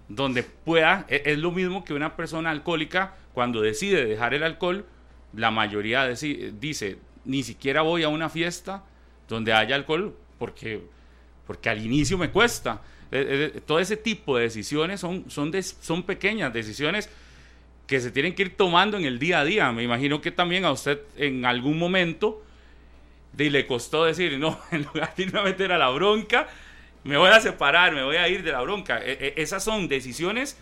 [0.08, 1.06] donde pueda.
[1.10, 4.86] E- Es lo mismo que una persona alcohólica cuando decide dejar el alcohol,
[5.34, 8.84] la mayoría dice, ni siquiera voy a una fiesta
[9.30, 10.82] donde haya alcohol porque,
[11.48, 12.82] porque al inicio me cuesta.
[13.12, 17.10] Eh, eh, todo ese tipo de decisiones son, son, son pequeñas decisiones
[17.88, 19.72] que se tienen que ir tomando en el día a día.
[19.72, 22.44] Me imagino que también a usted en algún momento
[23.34, 26.48] de, le costó decir, no, en lugar de irme a meter a la bronca,
[27.04, 29.00] me voy a separar, me voy a ir de la bronca.
[29.04, 30.58] E- e- esas son decisiones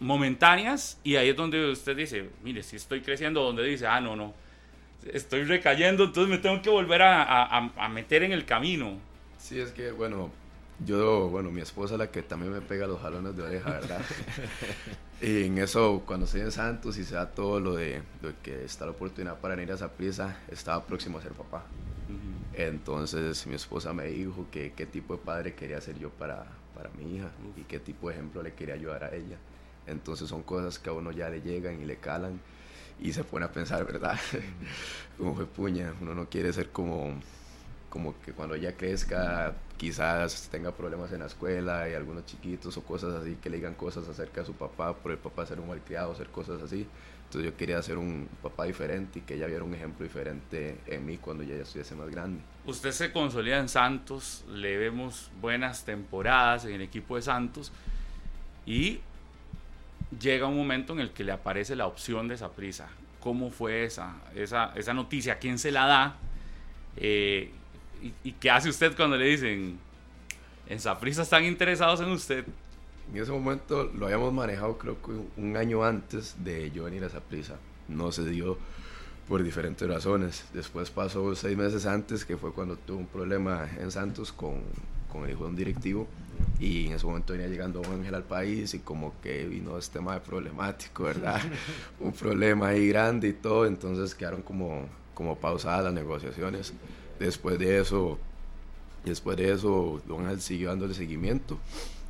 [0.00, 4.14] momentáneas y ahí es donde usted dice, mire, si estoy creciendo, donde dice, ah, no,
[4.14, 4.32] no,
[5.12, 8.98] estoy recayendo, entonces me tengo que volver a, a- meter en el camino.
[9.38, 10.30] Sí, es que, bueno,
[10.84, 14.00] yo, bueno, mi esposa es la que también me pega los jalones de oreja, ¿verdad?
[15.22, 18.64] y en eso, cuando estoy en Santos y se da todo lo de, lo que
[18.64, 21.64] está la oportunidad para ir a esa prisa, estaba próximo a ser papá.
[22.54, 26.90] Entonces mi esposa me dijo que qué tipo de padre quería ser yo para, para
[26.98, 29.36] mi hija y qué tipo de ejemplo le quería ayudar a ella.
[29.86, 32.40] Entonces son cosas que a uno ya le llegan y le calan
[33.00, 34.18] y se pone a pensar, ¿verdad?
[35.18, 37.14] como fue puña, uno no quiere ser como,
[37.88, 42.82] como que cuando ella crezca quizás tenga problemas en la escuela y algunos chiquitos o
[42.82, 45.68] cosas así que le digan cosas acerca de su papá por el papá ser un
[45.68, 46.86] malcriado, hacer cosas así.
[47.24, 51.04] Entonces yo quería ser un papá diferente y que ella viera un ejemplo diferente en
[51.04, 52.40] mí cuando ella ya estuviese más grande.
[52.66, 57.70] Usted se consolida en Santos, le vemos buenas temporadas en el equipo de Santos
[58.66, 59.00] y
[60.20, 62.88] llega un momento en el que le aparece la opción de esa prisa.
[63.20, 65.34] ¿Cómo fue esa, esa, esa noticia?
[65.34, 66.16] ¿A quién se la da?
[66.96, 67.50] Eh,
[68.02, 69.78] y, y qué hace usted cuando le dicen,
[70.68, 72.44] en Saprissa están interesados en usted?
[73.12, 77.06] En ese momento lo habíamos manejado creo que un año antes de yo venir a
[77.06, 77.56] esa prisa.
[77.88, 78.58] No se dio
[79.28, 80.44] por diferentes razones.
[80.52, 84.62] Después pasó seis meses antes, que fue cuando tuve un problema en Santos con,
[85.10, 86.06] con el hijo de un directivo.
[86.60, 89.98] Y en ese momento venía llegando un ángel al país y como que vino este
[89.98, 91.40] tema de problemático, ¿verdad?
[92.00, 93.66] un problema ahí grande y todo.
[93.66, 96.72] Entonces quedaron como, como pausadas las negociaciones.
[97.18, 98.18] Después de eso,
[99.04, 101.58] después de eso, Don Ángel siguió dándole seguimiento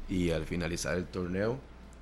[0.09, 1.59] y al finalizar el torneo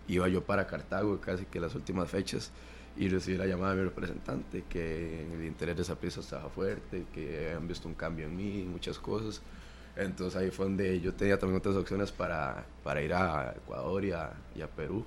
[0.08, 2.50] iba yo para Cartago casi que las últimas fechas
[2.96, 7.04] y recibí la llamada de mi representante que el interés de esa pieza estaba fuerte,
[7.12, 9.42] que habían visto un cambio en mí muchas cosas.
[9.96, 14.12] Entonces ahí fue donde yo tenía también otras opciones para, para ir a Ecuador y
[14.12, 15.04] a, y a Perú.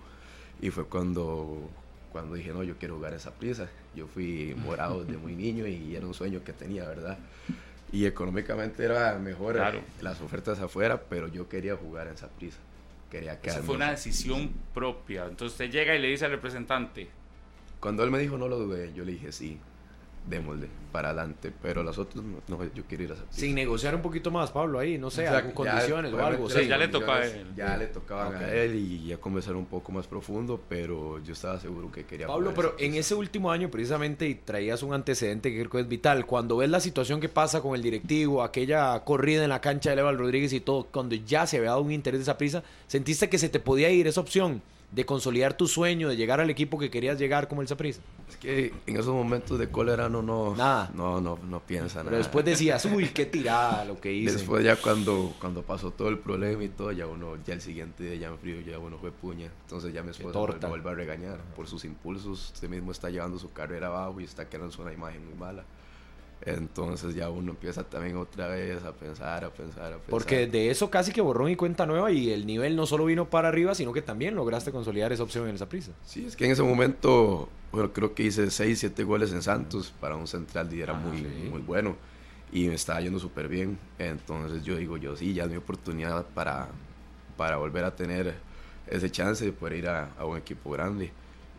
[0.61, 1.69] Y fue cuando,
[2.11, 3.69] cuando dije, no, yo quiero jugar esa prisa.
[3.95, 7.17] Yo fui morado desde muy niño y era un sueño que tenía, ¿verdad?
[7.91, 9.79] Y económicamente era mejor Claro.
[10.01, 12.57] las ofertas afuera, pero yo quería jugar en esa prisa.
[13.11, 15.23] Quería Esa quedarme fue en una decisión propia.
[15.25, 17.09] Entonces usted llega y le dice al representante,
[17.79, 19.59] Cuando él me dijo no lo dudé, yo le dije sí,
[20.27, 21.51] démosle, para adelante.
[21.61, 23.15] Pero las otras, no, no, yo quiero ir a.
[23.29, 26.25] Sin negociar un poquito más, Pablo, ahí, no sé, O sea, algo, ya, condiciones o
[26.25, 26.49] algo.
[26.49, 27.47] sí, ya le tocó a él.
[27.55, 31.91] Ya le a él y ya conversar un poco más profundo, pero yo estaba seguro
[31.91, 35.69] que quería Pablo, pero en ese último año precisamente y traías un antecedente que creo
[35.69, 36.25] que es vital.
[36.25, 39.97] Cuando ves la situación que pasa con el directivo, aquella corrida en la cancha de
[39.97, 43.29] Leval Rodríguez y todo, cuando ya se había dado un interés de esa prisa, ¿sentiste
[43.29, 46.79] que se te podía ir esa opción de consolidar tu sueño, de llegar al equipo
[46.79, 48.01] que querías llegar como el Saprissa?
[48.27, 50.89] Es que en esos momentos de cólera no, no, Nada.
[50.95, 52.17] no, no, no piensa Pero nada.
[52.17, 54.33] después decías, uy, qué tirada lo que hice.
[54.33, 58.03] Después ya cuando, cuando pasó todo el problema y todo, ya uno, ya el siguiente
[58.03, 59.51] día ya en frío, ya uno fue puña.
[59.63, 60.67] Entonces ya mi esposa torta.
[60.67, 62.51] me vuelve a regañar por sus impulsos.
[62.53, 65.63] Usted mismo está llevando su carrera abajo y está creando una imagen muy mala.
[66.45, 70.09] Entonces ya uno empieza también otra vez a pensar, a pensar, a pensar.
[70.09, 73.29] Porque de eso casi que borrón y cuenta nueva y el nivel no solo vino
[73.29, 75.91] para arriba, sino que también lograste consolidar esa opción en esa prisa.
[76.05, 79.93] Sí, es que en ese momento, bueno, creo que hice 6, 7 goles en Santos
[79.99, 81.49] para un central y era Ah, muy, sí.
[81.51, 81.97] muy bueno.
[82.51, 83.77] Y me estaba yendo súper bien.
[83.99, 86.69] Entonces yo digo, yo sí, ya es mi oportunidad para,
[87.37, 88.33] para volver a tener
[88.87, 91.11] ese chance de poder ir a, a un equipo grande.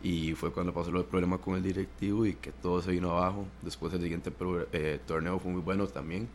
[0.03, 3.45] Y fue cuando pasó el problema con el directivo y que todo se vino abajo.
[3.61, 4.31] Después el siguiente
[4.73, 6.27] eh, torneo fue muy bueno también.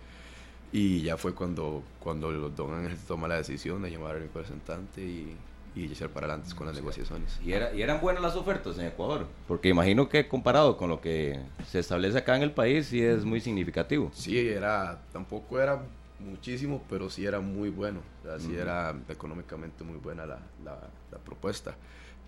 [0.72, 5.00] Y ya fue cuando, cuando Don Ángel toma la decisión de llamar a mi representante
[5.00, 5.36] y,
[5.74, 7.38] y echar para adelante con las negociaciones.
[7.44, 11.00] Y, era, y eran buenas las ofertas en Ecuador, porque imagino que comparado con lo
[11.00, 14.10] que se establece acá en el país, sí es muy significativo.
[14.12, 15.82] Sí, era, tampoco era
[16.18, 18.00] muchísimo, pero sí era muy bueno.
[18.22, 18.60] O sea, sí Ujú.
[18.60, 20.78] era económicamente muy buena la, la,
[21.12, 21.76] la propuesta.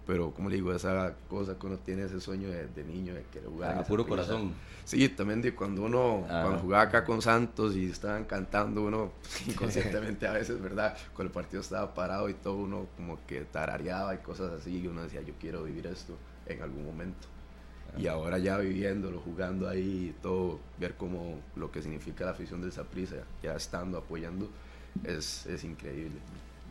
[0.09, 3.25] Pero como le digo, esa cosa que uno tiene, ese sueño de, de niño, de
[3.25, 3.73] querer jugar.
[3.77, 4.27] A esa puro prisa.
[4.27, 4.55] corazón.
[4.87, 6.40] Sí, también de cuando uno, Ah.
[6.44, 9.12] cuando jugaba acá con Santos y estaban cantando, uno
[9.47, 10.97] inconscientemente a veces, ¿verdad?
[11.14, 14.87] Cuando el partido estaba parado y todo, uno como que tarareaba y cosas así, y
[14.87, 16.16] uno decía, yo quiero vivir esto
[16.47, 17.29] en algún momento.
[17.99, 22.62] Y ahora ya viviéndolo, jugando ahí y todo, ver como lo que significa la afición
[22.62, 24.49] del Saprissa, ya estando, apoyando,
[25.05, 26.18] es, es increíble.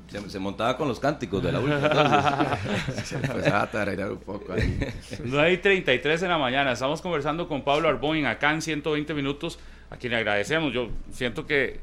[0.07, 1.79] Se, se montaba con los cánticos de la última.
[1.87, 3.07] entonces.
[3.07, 4.79] Se empezaba a tararear un poco ahí.
[5.23, 6.71] 9 y 33 de la mañana.
[6.71, 10.73] Estamos conversando con Pablo Arboin acá en 120 minutos, a quien le agradecemos.
[10.73, 11.79] Yo siento que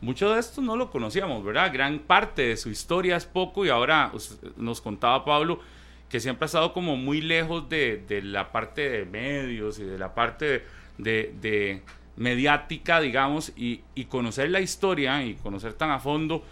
[0.00, 1.72] mucho de esto no lo conocíamos, ¿verdad?
[1.72, 4.12] Gran parte de su historia es poco y ahora
[4.56, 5.60] nos contaba Pablo
[6.08, 9.98] que siempre ha estado como muy lejos de, de la parte de medios y de
[9.98, 10.64] la parte
[10.98, 11.82] de, de
[12.16, 16.44] mediática, digamos, y, y conocer la historia y conocer tan a fondo.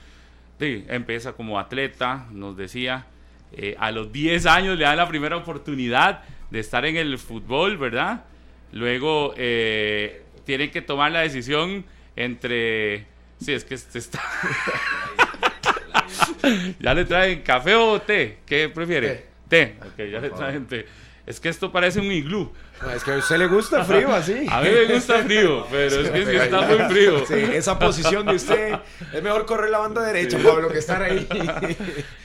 [0.58, 3.06] Sí, empieza como atleta, nos decía,
[3.52, 7.76] eh, a los 10 años le dan la primera oportunidad de estar en el fútbol,
[7.76, 8.24] ¿verdad?
[8.72, 11.84] Luego eh, tiene que tomar la decisión
[12.16, 13.06] entre...
[13.40, 14.22] Sí, es que este está...
[16.80, 19.26] ya le traen café o té, ¿qué prefiere?
[19.48, 20.86] Té, ok, ya le traen té.
[21.26, 22.52] Es que esto parece un iglú.
[22.82, 24.46] No, es que a usted le gusta frío así.
[24.50, 27.24] A mí me gusta frío, pero es que sí está muy frío.
[27.26, 28.74] Sí, esa posición de usted
[29.12, 31.26] es mejor correr la banda derecha, Pablo, que estar ahí.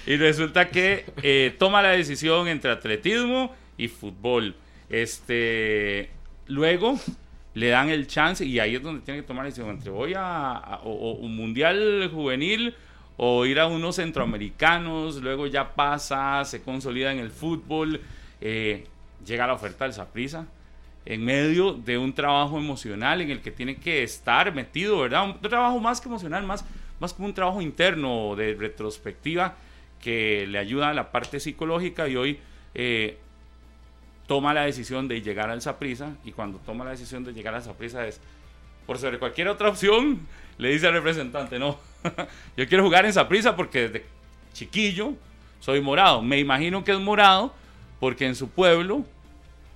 [0.06, 4.56] Y resulta que eh, toma la decisión entre atletismo y fútbol.
[4.90, 6.10] Este,
[6.48, 7.00] luego
[7.54, 10.14] le dan el chance y ahí es donde tiene que tomar la decisión entre voy
[10.14, 12.76] a, a- o- o un mundial juvenil
[13.18, 15.22] o ir a unos centroamericanos.
[15.22, 18.02] Luego ya pasa, se consolida en el fútbol.
[18.42, 18.88] eh,
[19.26, 20.46] llega la oferta del Saprissa
[21.06, 25.26] en medio de un trabajo emocional en el que tiene que estar metido, ¿verdad?
[25.26, 26.66] Un trabajo más que emocional, más,
[27.00, 29.56] más como un trabajo interno de retrospectiva
[30.02, 32.40] que le ayuda a la parte psicológica y hoy
[32.74, 33.18] eh,
[34.28, 37.64] toma la decisión de llegar al Saprissa y cuando toma la decisión de llegar al
[37.64, 38.22] Saprissa es
[38.86, 40.20] por sobre cualquier otra opción
[40.58, 41.80] le dice al representante no
[42.58, 44.06] yo quiero jugar en Saprissa porque desde
[44.54, 45.14] chiquillo
[45.60, 47.54] soy morado me imagino que es morado
[48.00, 49.06] porque en su pueblo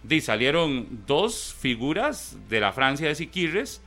[0.04, 3.82] di, salieron dos figuras de la Francia de Siquirres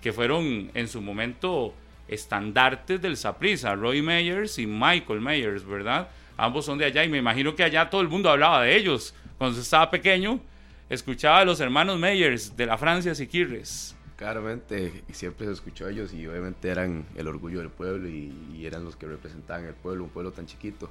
[0.00, 1.74] que fueron en su momento
[2.08, 6.08] estandartes del Saprissa, Roy Meyers y Michael Meyers, ¿verdad?
[6.36, 9.14] Ambos son de allá y me imagino que allá todo el mundo hablaba de ellos.
[9.38, 10.40] Cuando estaba pequeño,
[10.88, 13.96] escuchaba a los hermanos Meyers de la Francia de Siquirres.
[14.16, 18.32] Claramente, y siempre se escuchó a ellos y obviamente eran el orgullo del pueblo y,
[18.54, 20.90] y eran los que representaban el pueblo, un pueblo tan chiquito.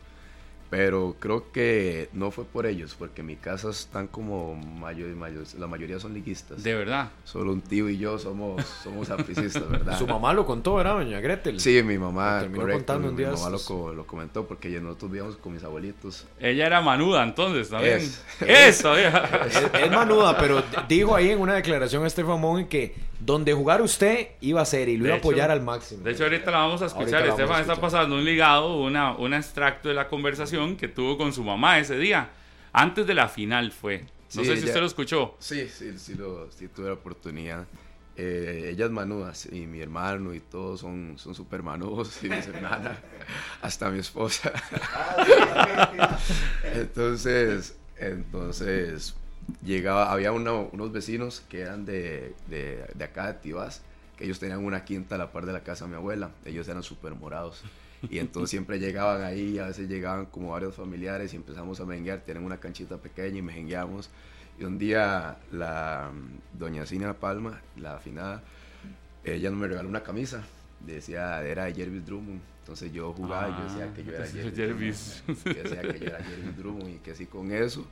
[0.75, 5.45] Pero creo que no fue por ellos, porque en mi casa están como mayor, mayor-
[5.57, 6.61] la mayoría son liguistas.
[6.63, 7.11] De verdad.
[7.23, 9.97] Solo un tío y yo somos, somos apricistas, ¿verdad?
[9.99, 11.59] Su mamá lo contó, ¿verdad, doña Gretel?
[11.61, 13.67] Sí, mi mamá, Lo terminó correcto, contando un mi día mamá lo, estos.
[13.77, 16.25] co- lo comentó porque ya nosotros vivíamos con mis abuelitos.
[16.39, 17.97] Ella era manuda entonces también.
[17.99, 18.21] Es.
[18.41, 23.81] Es, es manuda, pero dijo ahí en una declaración a Estefan Mon que donde jugar
[23.81, 26.03] usted iba a ser y lo iba a hecho- apoyar al máximo.
[26.03, 27.25] De hecho, ahorita la vamos a escuchar.
[27.25, 31.43] Estefan está pasando un ligado, una, un extracto de la conversación que tuvo con su
[31.43, 32.30] mamá ese día.
[32.73, 34.01] Antes de la final fue.
[34.34, 35.36] No Sí, sé si ya- usted lo escuchó.
[35.39, 37.65] Sí, sí, sí, lo, sí tuve la oportunidad.
[38.17, 42.97] Eh, ellas manudas y mi hermano y todos son son súper manudos y mis hermanas,
[43.62, 44.54] hasta mi esposa.
[46.73, 49.15] entonces, entonces
[49.63, 53.82] llegaba, había uno- unos vecinos que eran de, de, de acá de Tibás,
[54.17, 56.32] que ellos tenían una quinta a la par de la casa de mi abuela.
[56.45, 57.63] Ellos eran súper morados.
[58.09, 62.21] Y entonces siempre llegaban ahí, a veces llegaban como varios familiares y empezamos a menguear.
[62.21, 64.09] Tienen una canchita pequeña y mejengueamos.
[64.59, 68.41] Y un día la mm, doña Cina Palma, la afinada,
[69.23, 70.43] ella me regaló una camisa.
[70.85, 72.41] Decía, era de Jervis Drummond.
[72.59, 74.55] Entonces yo jugaba y yo decía que yo era Ah, Jervis.
[74.55, 75.23] Jervis.
[75.27, 75.45] Drummond.
[75.57, 77.85] Yo decía que yo era Jervis Drummond y que sí con eso.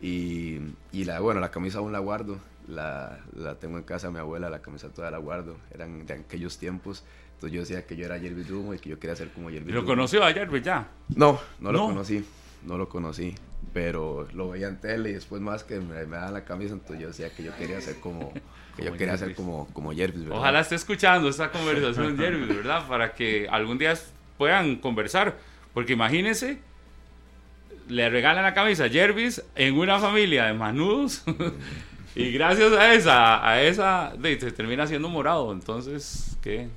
[0.00, 0.58] Y,
[0.92, 2.38] y la, bueno, la camisa aún la guardo.
[2.68, 5.56] La, la tengo en casa de mi abuela, la camisa toda la guardo.
[5.72, 7.04] Eran de aquellos tiempos.
[7.38, 9.68] Entonces yo decía que yo era Jervis Drummond y que yo quería ser como Jervis
[9.70, 10.88] ¿Y lo conoció ayer, pues ya?
[11.14, 11.86] No, no lo No.
[11.86, 12.24] conocí,
[12.64, 13.32] no lo conocí,
[13.72, 17.00] pero lo veía en tele y después más que me, me daban la camisa, entonces
[17.00, 18.32] yo decía que yo quería ser como,
[18.76, 19.36] que yo Como quería ser Jervis.
[19.36, 20.38] como, como Jervis, ¿verdad?
[20.38, 22.88] Ojalá esté escuchando esta conversación, Jervis, ¿verdad?
[22.88, 23.94] Para que algún día
[24.36, 25.36] puedan conversar.
[25.72, 26.58] Porque imagínense,
[27.88, 31.22] le regalan la camisa a Jervis en una familia de manudos.
[32.16, 35.52] y gracias a esa, a esa, de- se termina siendo morado.
[35.52, 36.68] Entonces, ¿qué?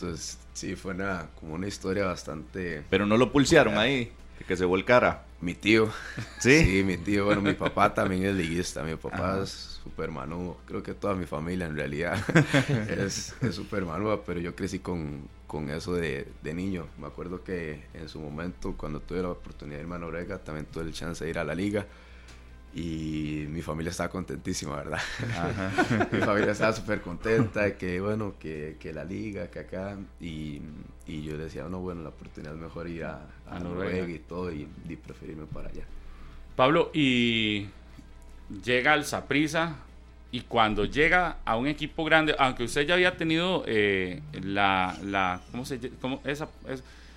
[0.00, 2.82] Entonces sí, fue una, como una historia bastante...
[2.88, 4.12] Pero no lo pulsearon ahí,
[4.46, 5.24] que se volcara.
[5.42, 5.90] Mi tío.
[6.38, 6.64] ¿Sí?
[6.64, 7.26] Sí, mi tío.
[7.26, 8.82] Bueno, mi papá también es liguista.
[8.82, 10.58] Mi papá es súper manudo.
[10.66, 12.18] Creo que toda mi familia en realidad
[12.88, 16.86] es súper manuda, pero yo crecí con, con eso de, de, niño.
[16.98, 20.66] Me acuerdo que en su momento, cuando tuve la oportunidad de irme a Noruega, también
[20.66, 21.86] tuve el chance de ir a la liga
[22.72, 25.00] y mi familia estaba contentísima, ¿verdad?
[26.12, 30.60] mi familia estaba súper contenta, que bueno, que, que, la liga, que acá, y,
[31.06, 34.08] y, yo decía, no, bueno, la oportunidad es mejor ir a, a, Noruega.
[34.08, 35.84] y todo, y, y, preferirme para allá.
[36.54, 37.66] Pablo, y
[38.64, 39.76] llega al Saprisa,
[40.32, 45.40] y cuando llega a un equipo grande, aunque usted ya había tenido eh, la, la,
[45.50, 46.48] ¿cómo se cómo, esa,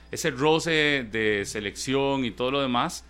[0.09, 3.05] ese roce de selección y todo lo demás,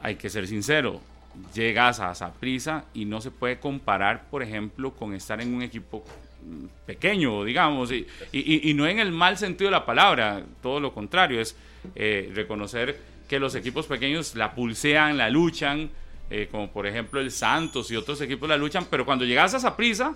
[0.00, 1.00] hay que ser sincero,
[1.54, 5.62] llegas a esa prisa y no se puede comparar, por ejemplo, con estar en un
[5.62, 6.04] equipo
[6.86, 11.56] pequeño, digamos, y, no en el mal sentido de la palabra, todo lo contrario, es
[11.94, 15.90] eh, reconocer que los equipos pequeños la pulsean, la luchan,
[16.30, 19.58] eh, como por ejemplo el Santos y otros equipos la luchan, pero cuando llegas a
[19.58, 20.14] esa prisa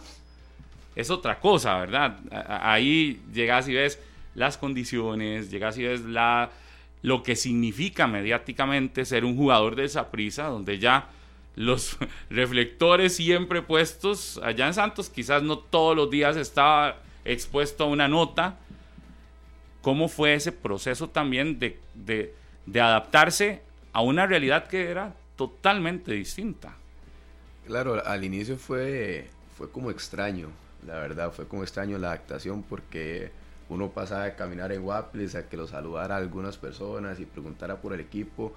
[0.95, 2.19] es otra cosa, ¿verdad?
[2.63, 3.99] Ahí llegas y ves
[4.35, 6.51] las condiciones, llegas y ves la
[7.03, 11.09] lo que significa mediáticamente ser un jugador de esa prisa, donde ya
[11.57, 11.97] los
[12.31, 18.09] reflectores siempre puestos allá en Santos, quizás no todos los días estaba expuesto a una
[18.09, 18.59] nota.
[19.83, 23.63] ¿Cómo fue ese proceso también de, de, adaptarse
[23.95, 26.77] a una realidad que era totalmente distinta?
[27.67, 30.51] Claro, al inicio fue, fue como extraño,
[30.87, 33.31] la verdad, fue como extraño la adaptación porque
[33.71, 37.81] uno pasaba de caminar en Wapples a que lo saludara a algunas personas y preguntara
[37.81, 38.53] por el equipo,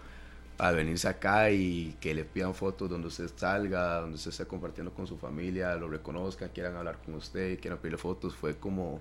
[0.58, 4.92] a venirse acá y que le pidan fotos donde usted salga, donde usted esté compartiendo
[4.94, 9.00] con su familia, lo reconozcan, quieran hablar con usted, quieran pedirle fotos, fue como,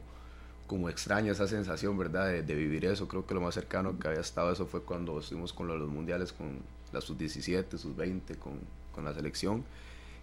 [0.67, 2.31] como extraña esa sensación, ¿verdad?
[2.43, 3.09] De, vivir eso.
[3.09, 5.89] Creo que lo más cercano que había estado eso fue cuando estuvimos con los, los
[5.89, 6.61] mundiales, con
[6.93, 8.61] la sub-17, sub-20, con,
[8.95, 9.65] con la selección.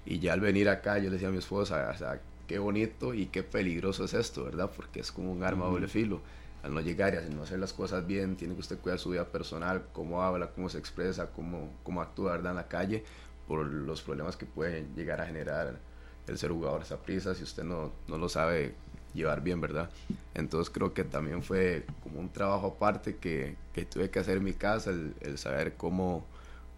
[0.06, 3.14] Y ya al venir acá, yo le decía a mi esposa, o sea, qué bonito
[3.14, 4.72] y qué peligroso es esto, ¿verdad?
[4.76, 6.20] Porque es como un arma doble filo.
[6.64, 9.24] Al no llegar y no hacer las cosas bien, tiene que usted cuidar su vida
[9.26, 12.54] personal, cómo habla, cómo se expresa, cómo, cómo actúa, ¿verdad?
[12.54, 13.04] En la calle,
[13.48, 15.78] por los problemas que pueden llegar a generar
[16.26, 18.74] el ser jugador esa prisa si usted no, no lo sabe
[19.14, 19.92] llevar bien, ¿verdad?
[20.34, 24.44] Entonces creo que también fue como un trabajo aparte que, que tuve que hacer en
[24.44, 26.26] mi casa, el, el saber cómo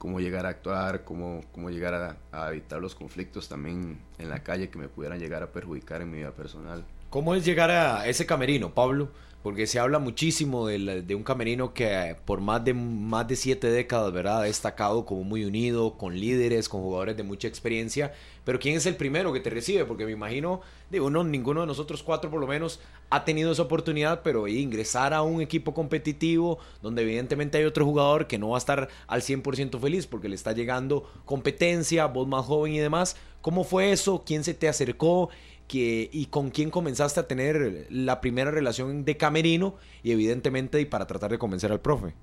[0.02, 4.41] cómo llegar a actuar, cómo, cómo llegar a, a, evitar los conflictos también en la
[4.41, 6.84] calle que me pudieran llegar a perjudicar en mi vida personal.
[7.12, 9.10] ¿Cómo es llegar a ese camerino, Pablo?
[9.44, 13.72] Porque se habla muchísimo de, de un camerino que por más de, más de siete
[13.72, 14.42] décadas, ¿verdad?
[14.42, 18.14] Ha destacado como muy unido, con líderes, con jugadores de mucha experiencia.
[18.44, 19.86] Pero ¿quién es el primero que te recibe?
[19.86, 22.80] Porque me imagino, digo, no, ninguno de nosotros cuatro por lo menos
[23.10, 28.28] ha tenido esa oportunidad, pero ingresar a un equipo competitivo donde evidentemente hay otro jugador
[28.28, 32.46] que no va a estar al 100% feliz porque le está llegando competencia, voz más
[32.46, 33.16] joven y demás.
[33.42, 34.24] ¿Cómo fue eso?
[34.26, 35.30] ¿Quién se te acercó?
[35.72, 40.86] Que, y con quién comenzaste a tener la primera relación de camerino y evidentemente y
[40.86, 42.13] para tratar de convencer al profe.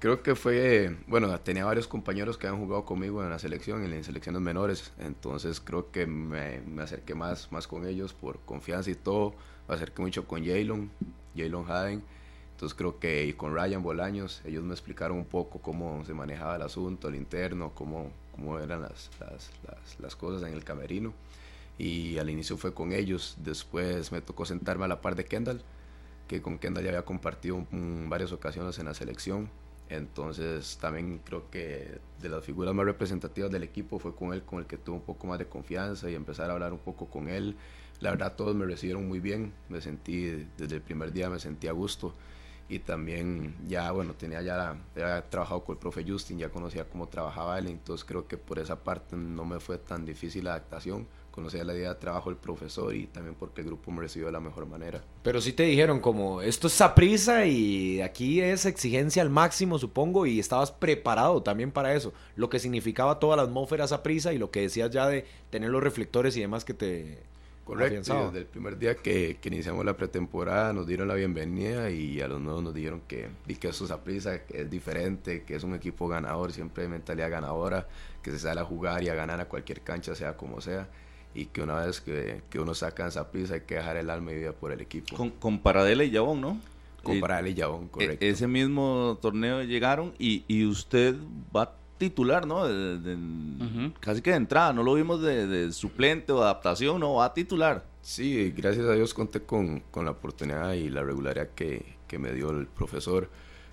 [0.00, 3.92] Creo que fue, bueno, tenía varios compañeros que han jugado conmigo en la selección, en
[3.92, 8.90] las selecciones menores, entonces creo que me, me acerqué más, más con ellos por confianza
[8.90, 9.34] y todo,
[9.68, 10.90] me acerqué mucho con Jalen,
[11.36, 12.02] Jalen Haden,
[12.50, 16.56] entonces creo que y con Ryan Bolaños, ellos me explicaron un poco cómo se manejaba
[16.56, 21.14] el asunto, el interno, cómo, cómo eran las, las, las, las cosas en el camerino
[21.78, 25.62] y al inicio fue con ellos, después me tocó sentarme a la par de Kendall,
[26.28, 29.50] que con Kendall ya había compartido varias ocasiones en la selección,
[29.88, 34.58] entonces también creo que de las figuras más representativas del equipo fue con él con
[34.58, 37.28] el que tuve un poco más de confianza y empezar a hablar un poco con
[37.28, 37.56] él.
[38.00, 41.68] La verdad todos me recibieron muy bien, me sentí desde el primer día me sentí
[41.68, 42.14] a gusto
[42.68, 47.08] y también ya bueno tenía ya, ya trabajado con el profe Justin, ya conocía cómo
[47.08, 51.06] trabajaba él, entonces creo que por esa parte no me fue tan difícil la adaptación
[51.36, 54.32] conocía la idea de trabajo del profesor y también porque el grupo me recibió de
[54.32, 55.04] la mejor manera.
[55.22, 60.24] Pero sí te dijeron como, esto es prisa y aquí es exigencia al máximo, supongo,
[60.24, 62.14] y estabas preparado también para eso.
[62.36, 65.82] Lo que significaba toda la atmósfera prisa y lo que decías ya de tener los
[65.82, 67.22] reflectores y demás que te...
[67.66, 71.90] Correcto, y desde el primer día que, que, iniciamos la pretemporada nos dieron la bienvenida
[71.90, 75.42] y a los nuevos nos dijeron que, y que esto es prisa, que es diferente,
[75.42, 77.88] que es un equipo ganador, siempre de mentalidad ganadora,
[78.22, 80.88] que se sale a jugar y a ganar a cualquier cancha, sea como sea
[81.36, 84.32] y que una vez que, que uno saca esa prisa hay que dejar el alma
[84.32, 85.14] y vida por el equipo.
[85.14, 86.60] Con, con Paradela y Yabón, ¿no?
[87.02, 88.24] Con Paradela y Yabón, correcto.
[88.24, 91.14] E ese mismo torneo llegaron y, y usted
[91.54, 92.66] va titular, ¿no?
[92.66, 93.92] De, de, uh -huh.
[94.00, 97.34] Casi que de entrada, no lo vimos de, de, suplente o adaptación, no, va a
[97.34, 97.84] titular.
[98.02, 102.32] Sí, gracias a Dios conté con, con la oportunidad y la regularidad que, que me
[102.32, 103.28] dio el profesor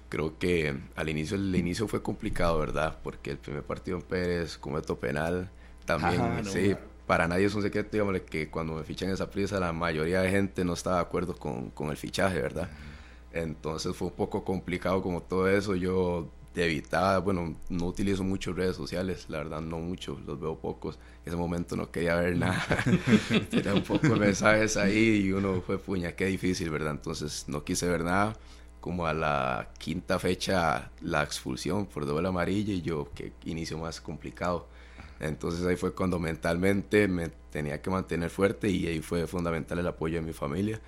[0.09, 2.99] creo que al inicio, el inicio fue complicado, ¿verdad?
[3.03, 5.49] Porque el primer partido en Pérez, cometo penal,
[5.85, 6.51] también, Ajá, no.
[6.51, 6.75] sí,
[7.07, 10.29] para nadie es un secreto, digamos, que cuando me fichan esa prisa, la mayoría de
[10.31, 12.69] gente no estaba de acuerdo con, con el fichaje, ¿verdad?
[13.33, 15.75] Entonces fue un poco complicado como todo eso.
[15.75, 20.99] Yo evitaba, bueno, no utilizo mucho redes sociales, la verdad no mucho, los veo pocos.
[21.25, 22.63] En ese momento no quería ver nada.
[23.49, 26.91] Tenía un poco de mensajes ahí y uno fue puña, qué difícil, ¿verdad?
[26.91, 28.37] Entonces no quise ver nada.
[28.79, 34.01] Como a la quinta fecha, la expulsión por doble amarilla y yo, que inicio más
[34.01, 34.67] complicado.
[35.23, 39.87] Entonces ahí fue cuando mentalmente me tenía que mantener fuerte y ahí fue fundamental el
[39.87, 40.81] apoyo de mi familia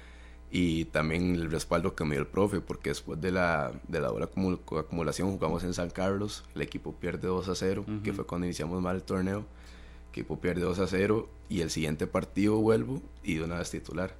[0.51, 4.09] y también el respaldo que me dio el profe, porque después de la, de la
[4.09, 8.45] acumul- acumulación jugamos en San Carlos, el equipo pierde 2 a 0, que fue cuando
[8.45, 13.01] iniciamos mal el torneo, el equipo pierde 2 a 0 y el siguiente partido vuelvo
[13.23, 14.15] y de una vez titular.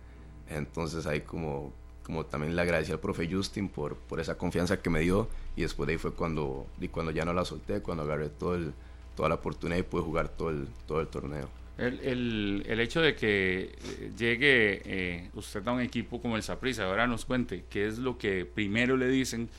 [0.50, 4.90] Entonces ahí como, como también le agradecí al profe Justin por, por esa confianza que
[4.90, 8.04] me dio y después de ahí fue cuando, y cuando ya no la solté, cuando
[8.04, 8.74] agarré todo el,
[9.16, 11.50] toda la oportunidad y pude jugar todo el, todo el torneo.
[11.78, 16.44] El, el, el hecho de que eh, llegue eh, usted a un equipo como el
[16.44, 19.50] Saprissa, ahora nos cuente qué es lo que primero le dicen.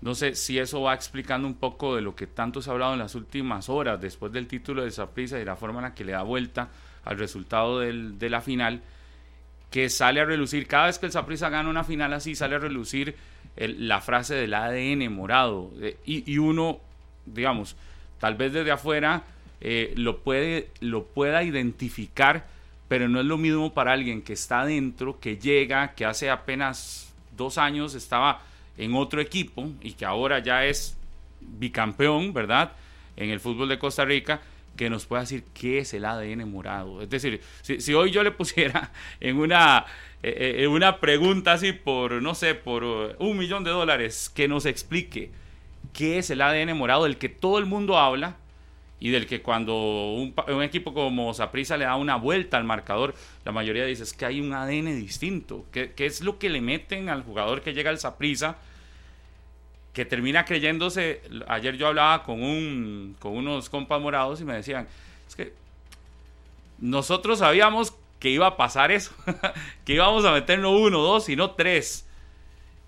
[0.00, 2.94] No sé si eso va explicando un poco de lo que tanto se ha hablado
[2.94, 6.04] en las últimas horas después del título del Saprissa y la forma en la que
[6.04, 6.70] le da vuelta
[7.04, 8.82] al resultado del, de la final,
[9.70, 12.58] que sale a relucir, cada vez que el Saprissa gana una final así, sale a
[12.58, 13.14] relucir
[13.56, 15.70] el- la frase del ADN morado.
[15.80, 16.80] eh, y, y uno,
[17.24, 17.76] digamos,
[18.22, 19.24] tal vez desde afuera
[19.60, 22.46] eh, lo, puede, lo pueda identificar,
[22.86, 27.12] pero no es lo mismo para alguien que está dentro, que llega, que hace apenas
[27.36, 28.40] dos años estaba
[28.78, 30.96] en otro equipo y que ahora ya es
[31.40, 32.70] bicampeón, ¿verdad?
[33.16, 34.40] En el fútbol de Costa Rica,
[34.76, 37.02] que nos pueda decir qué es el ADN morado.
[37.02, 39.84] Es decir, si, si hoy yo le pusiera en una,
[40.22, 44.30] eh, eh, en una pregunta así por, no sé, por uh, un millón de dólares,
[44.32, 45.41] que nos explique
[45.92, 48.36] qué es el ADN morado del que todo el mundo habla
[49.00, 49.74] y del que cuando
[50.12, 53.14] un, equipo como Saprissa le da una vuelta al marcador,
[53.44, 55.66] la mayoría dice es que hay un ADN distinto.
[55.72, 58.56] ¿Qué, qué es lo que le meten al jugador que llega al Saprissa?
[59.92, 61.22] que termina creyéndose.
[61.48, 64.88] Ayer yo hablaba con, un, con unos compas morados y me decían:
[65.28, 65.52] Es que
[66.78, 69.12] nosotros sabíamos que iba a pasar eso,
[69.84, 72.06] que íbamos a meter no uno, dos, sino tres.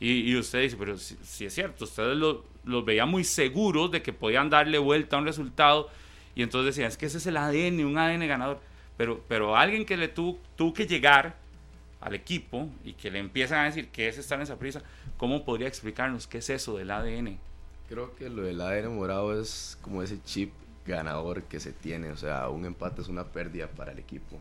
[0.04, 4.02] Y, y usted dice: Pero si, es cierto, ustedes lo- los veían muy seguros de
[4.02, 5.88] que podían darle vuelta a un resultado.
[6.34, 8.60] Y entonces decían: Es que ese es el ADN, un ADN ganador.
[8.96, 11.36] Pero, pero alguien que le tuvo, tuvo que llegar
[12.00, 14.82] al equipo y que le empiezan a decir que es estar en esa prisa,
[15.16, 17.38] ¿cómo podría explicarnos qué es eso del ADN?
[17.88, 20.52] Creo que lo del ADN morado es como ese chip
[20.86, 24.38] ganador que se tiene, o sea, un empate es una pérdida para el equipo.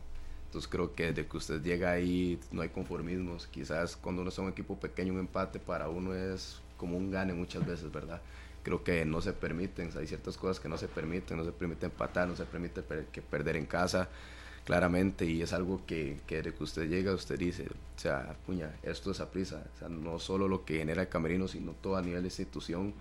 [0.53, 3.47] Entonces creo que desde que usted llega ahí no hay conformismos.
[3.47, 7.33] Quizás cuando uno es un equipo pequeño un empate para uno es como un gane
[7.33, 8.21] muchas veces, ¿verdad?
[8.61, 11.87] Creo que no se permiten, hay ciertas cosas que no se permiten, no se permite
[11.87, 14.09] empatar, no se permite per- que perder en casa,
[14.63, 17.65] claramente, y es algo que, que desde que usted llega usted dice,
[17.97, 21.09] o sea, puña, esto es a prisa, o sea, no solo lo que genera el
[21.09, 22.93] camerino, sino todo a nivel de institución,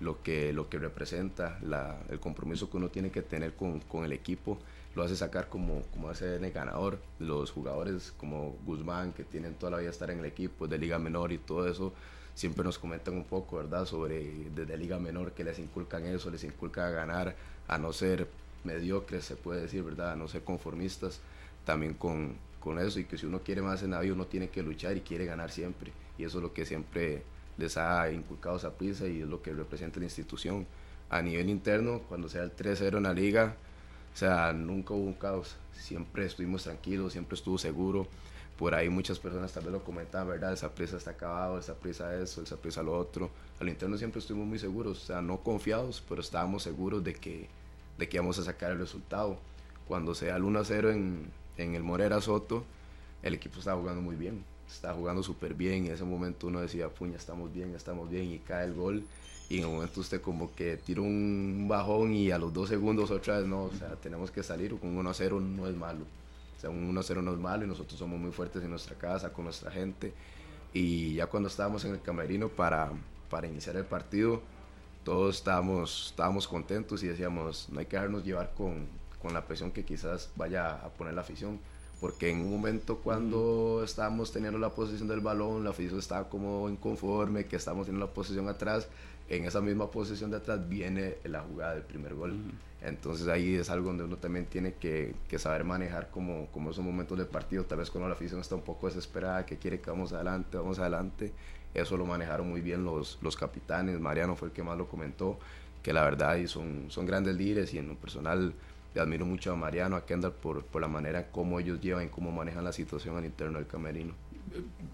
[0.00, 4.04] lo que, lo que representa, la, el compromiso que uno tiene que tener con, con
[4.04, 4.58] el equipo,
[4.98, 6.98] lo hace sacar como, como ADN ganador.
[7.20, 10.98] Los jugadores como Guzmán, que tienen toda la vida estar en el equipo, de Liga
[10.98, 11.92] Menor y todo eso,
[12.34, 13.86] siempre nos comentan un poco, ¿verdad?
[13.86, 17.36] Sobre desde Liga Menor que les inculcan eso, les inculca a ganar,
[17.68, 18.28] a no ser
[18.64, 20.12] mediocres, se puede decir, ¿verdad?
[20.12, 21.20] A no ser conformistas,
[21.64, 24.48] también con, con eso, y que si uno quiere más en la vida, uno tiene
[24.50, 25.92] que luchar y quiere ganar siempre.
[26.18, 27.22] Y eso es lo que siempre
[27.56, 30.66] les ha inculcado esa prisa y es lo que representa la institución.
[31.08, 33.56] A nivel interno, cuando sea el 3-0 en la liga,
[34.14, 38.06] o sea, nunca hubo un caos, siempre estuvimos tranquilos, siempre estuvo seguro.
[38.58, 40.52] Por ahí muchas personas tal vez lo comentaban, ¿verdad?
[40.52, 43.30] Esa prisa está acabado, esa prisa eso, esa prisa lo otro.
[43.60, 47.14] A lo interno siempre estuvimos muy seguros, o sea, no confiados, pero estábamos seguros de
[47.14, 47.48] que,
[47.98, 49.38] de que íbamos a sacar el resultado.
[49.86, 52.64] Cuando sea el 1-0 en, en el Morera Soto,
[53.22, 55.86] el equipo estaba jugando muy bien, estaba jugando súper bien.
[55.86, 59.04] En ese momento uno decía, puña, estamos bien, estamos bien, y cae el gol.
[59.48, 63.10] Y en el momento usted como que tira un bajón y a los dos segundos
[63.10, 66.04] otra vez no, o sea, tenemos que salir un 1-0 no es malo.
[66.56, 69.32] O sea, un 1-0 no es malo y nosotros somos muy fuertes en nuestra casa,
[69.32, 70.12] con nuestra gente.
[70.72, 72.90] Y ya cuando estábamos en el camerino para,
[73.30, 74.42] para iniciar el partido,
[75.04, 78.86] todos estábamos, estábamos contentos y decíamos, no hay que dejarnos llevar con,
[79.22, 81.58] con la presión que quizás vaya a poner la afición,
[82.00, 86.68] porque en un momento cuando estábamos teniendo la posición del balón, la afición estaba como
[86.68, 88.88] inconforme, que estábamos teniendo la posición atrás,
[89.28, 92.36] en esa misma posición de atrás viene la jugada del primer gol.
[92.80, 96.84] Entonces ahí es algo donde uno también tiene que, que, saber manejar como, como esos
[96.84, 99.90] momentos de partido, tal vez cuando la afición está un poco desesperada, que quiere que
[99.90, 101.32] vamos adelante, vamos adelante,
[101.74, 105.38] eso lo manejaron muy bien los, los capitanes, Mariano fue el que más lo comentó,
[105.82, 108.54] que la verdad y son, son grandes líderes y en lo personal
[108.94, 112.08] le admiro mucho a Mariano, a Kendall por, por la manera como ellos llevan y
[112.08, 114.14] cómo manejan la situación al interno del camerino.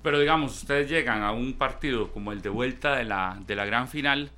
[0.02, 3.64] Pero digamos, ustedes llegan a un partido como el de vuelta de la, de la
[3.64, 4.30] gran final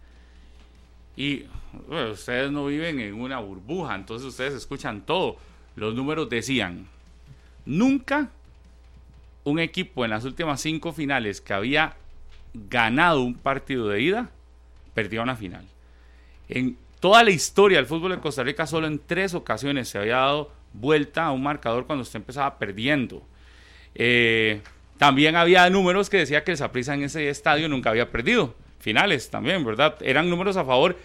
[1.16, 1.44] y
[2.12, 5.36] ustedes no viven en una burbuja, entonces ustedes escuchan todo.
[5.74, 6.86] Los números decían,
[7.64, 8.30] nunca
[9.44, 11.96] un equipo en las últimas cinco finales que había
[12.54, 14.30] ganado un partido de ida,
[14.94, 15.64] perdió una final.
[16.48, 20.16] En toda la historia del fútbol de Costa Rica, solo en tres ocasiones se había
[20.16, 23.22] dado vuelta a un marcador cuando usted empezaba perdiendo.
[23.94, 24.62] Eh,
[24.98, 28.54] también había números que decía que el Saprissa en ese estadio nunca había perdido.
[28.78, 29.96] Finales también, ¿verdad?
[30.00, 30.96] Eran números a favor,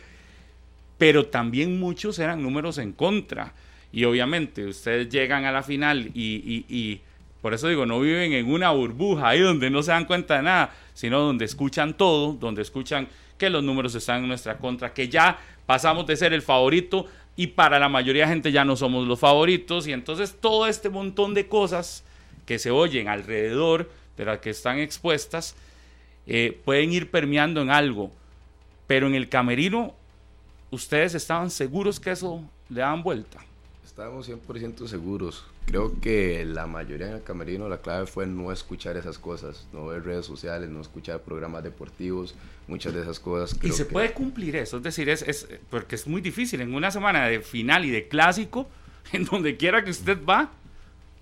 [0.98, 3.54] pero también muchos eran números en contra.
[3.92, 7.02] Y obviamente ustedes llegan a la final y, y
[7.42, 10.44] por eso digo, no viven en una burbuja ahí donde no se dan cuenta de
[10.44, 15.10] nada, sino donde escuchan todo, donde escuchan que los números están en nuestra contra, que
[15.10, 19.08] ya pasamos de ser el favorito y para la mayoría de gente ya no somos
[19.08, 22.04] los favoritos y entonces todo este montón de cosas
[22.52, 25.56] que se oyen alrededor de las que están expuestas
[26.28, 28.12] eh, pueden ir permeando en algo.
[28.88, 29.96] Pero en el camerino,
[30.70, 33.40] ¿ustedes estaban seguros que eso le daban vuelta?
[33.86, 35.46] Estábamos 100% seguros.
[35.66, 39.86] Creo que la mayoría en el camerino la clave fue no escuchar esas cosas, no
[39.86, 42.36] ver redes sociales, no escuchar programas deportivos,
[42.68, 43.58] muchas de esas cosas.
[43.64, 46.92] y se puede cumplir eso, es decir, es, es, porque es muy difícil en una
[46.92, 48.68] semana de final y de clásico,
[49.14, 50.52] en donde quiera que usted va,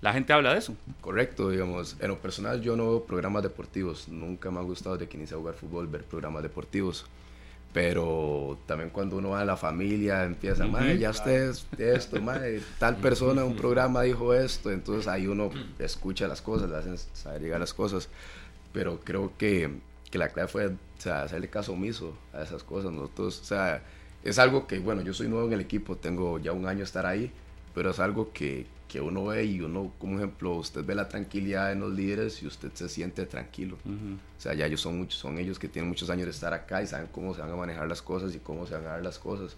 [0.00, 0.74] la gente habla de eso.
[1.00, 5.08] Correcto, digamos, en lo personal yo no veo programas deportivos, nunca me ha gustado de
[5.08, 7.04] que inicie a jugar fútbol ver programas deportivos,
[7.72, 12.96] pero también cuando uno va a la familia empieza, uh ya usted esto, madre, tal
[12.96, 17.60] persona un programa dijo esto, entonces ahí uno escucha las cosas, le hacen saber llegar
[17.60, 18.08] las cosas,
[18.72, 19.70] pero creo que,
[20.10, 23.82] que la clave fue o sea, hacerle caso omiso a esas cosas, nosotros, o sea,
[24.24, 27.06] es algo que, bueno, yo soy nuevo en el equipo, tengo ya un año estar
[27.06, 27.30] ahí,
[27.74, 31.70] pero es algo que, que uno ve y uno, como ejemplo, usted ve la tranquilidad
[31.70, 33.76] en los líderes y usted se siente tranquilo.
[33.86, 36.82] O sea, ya ellos son muchos, son ellos que tienen muchos años de estar acá
[36.82, 39.02] y saben cómo se van a manejar las cosas y cómo se van a dar
[39.04, 39.56] las cosas.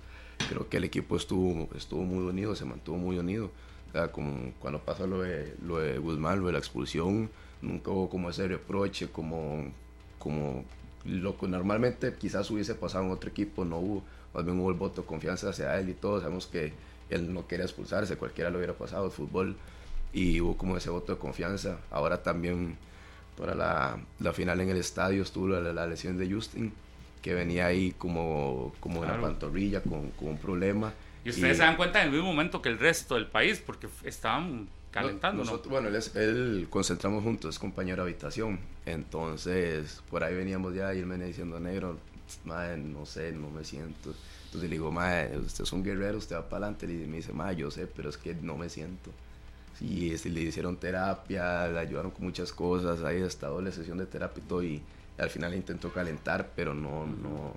[0.50, 3.50] Creo que el equipo estuvo, estuvo muy unido, se mantuvo muy unido.
[3.88, 7.30] O sea, como cuando pasó lo de, lo de Guzmán, lo de la expulsión,
[7.62, 9.72] nunca hubo como ese reproche, como,
[10.18, 10.62] como
[11.06, 14.04] lo que normalmente quizás hubiese pasado en otro equipo, no hubo.
[14.34, 16.20] Más bien hubo el voto de confianza hacia él y todo.
[16.20, 16.74] Sabemos que
[17.14, 19.56] él no quería expulsarse, cualquiera lo hubiera pasado, el fútbol,
[20.12, 21.78] y hubo como ese voto de confianza.
[21.90, 22.76] Ahora también
[23.36, 26.72] para la, la final en el estadio estuvo la, lesión de Justin,
[27.20, 30.92] que venía ahí como, como en la pantorrilla, con, con, un problema.
[31.24, 33.88] Y ustedes se dan cuenta en el mismo momento que el resto del país, porque
[34.04, 38.60] estaban calentando, nosotros, Bueno, él, él, concentramos juntos, es compañero de habitación.
[38.84, 41.98] Entonces, por ahí veníamos ya y él me venía diciendo, negro,
[42.44, 44.14] madre, no sé, no me siento.
[44.52, 46.84] Entonces le digo, madre, usted es un guerrero, usted va para adelante.
[46.84, 49.10] Y me dice, madre, yo sé, pero es que no me siento.
[49.80, 54.04] Y este, le hicieron terapia, le ayudaron con muchas cosas, ahí hasta doble sesión de
[54.04, 54.62] terapia y todo.
[54.62, 54.82] Y,
[55.16, 57.54] al final intentó calentar, pero no, no.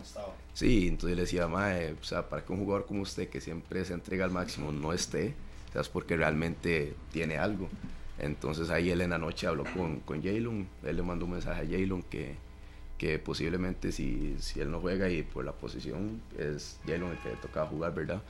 [0.53, 3.83] Sí, entonces le decía, madre, o sea, para que un jugador como usted, que siempre
[3.83, 5.33] se entrega al máximo, no esté,
[5.69, 7.67] o sea, es porque realmente tiene algo.
[8.19, 11.61] Entonces ahí él en la noche habló con, con Jalen, él le mandó un mensaje
[11.61, 12.35] a Jalen que,
[12.97, 17.29] que posiblemente si, si él no juega y por la posición es Jalen el que
[17.29, 18.21] le tocaba jugar, ¿verdad?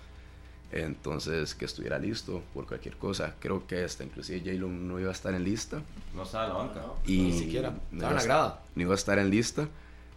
[0.71, 3.35] Entonces que estuviera listo por cualquier cosa.
[3.39, 5.81] Creo que hasta inclusive Jalen no iba a estar en lista.
[6.15, 6.81] No estaba en la banca.
[7.05, 7.73] Y Ni siquiera.
[7.91, 8.63] No iba, grada.
[8.73, 9.67] no iba a estar en lista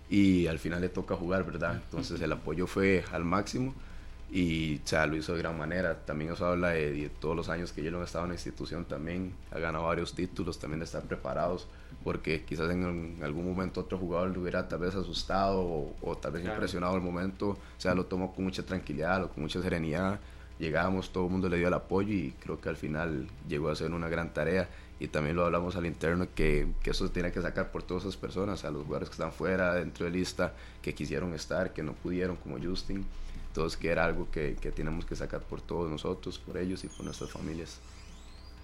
[0.08, 1.74] y al final le toca jugar, ¿verdad?
[1.74, 3.74] Entonces el apoyo fue al máximo
[4.30, 5.98] y o sea, lo hizo de gran manera.
[6.06, 9.34] También eso habla de, todos los años que Jalen ha estado en la institución también,
[9.50, 11.66] ha ganado varios títulos, también de estar preparados
[12.04, 16.44] porque quizás en, algún momento otro jugador le hubiera tal vez asustado o, tal vez
[16.44, 20.20] impresionado el momento, o sea, lo tomó con mucha tranquilidad o con mucha serenidad,
[20.58, 23.76] llegábamos, todo el mundo le dio el apoyo y creo que al final llegó a
[23.76, 24.68] ser una gran tarea.
[25.00, 28.02] Y también lo hablamos al interno que, que eso se tiene que sacar por todas
[28.02, 31.84] esas personas, a los jugadores que están fuera, dentro de lista, que quisieron estar, que
[31.84, 33.06] no pudieron, como Justin,
[33.46, 36.88] entonces que era algo que, que tenemos que sacar por todos nosotros, por ellos y
[36.88, 37.78] por nuestras familias.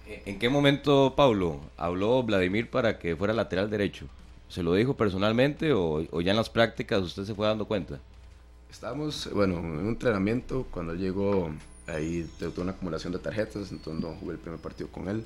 [0.07, 4.07] ¿En qué momento, Pablo, habló Vladimir para que fuera lateral derecho?
[4.49, 7.99] ¿Se lo dijo personalmente o, ya en las prácticas usted se fue dando cuenta?
[8.69, 11.49] Estábamos, bueno, en un entrenamiento, cuando llegó,
[11.87, 15.25] ahí tuve una acumulación de tarjetas, entonces no jugué el primer partido con él.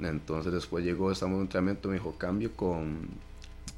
[0.00, 3.08] Entonces después llegó, estamos en un entrenamiento, me dijo, cambio con,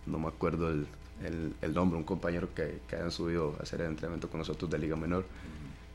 [0.06, 0.86] no me acuerdo el,
[1.24, 4.70] el, el nombre, un compañero que, que hayan subido a hacer el entrenamiento con nosotros
[4.70, 5.24] de Liga Menor.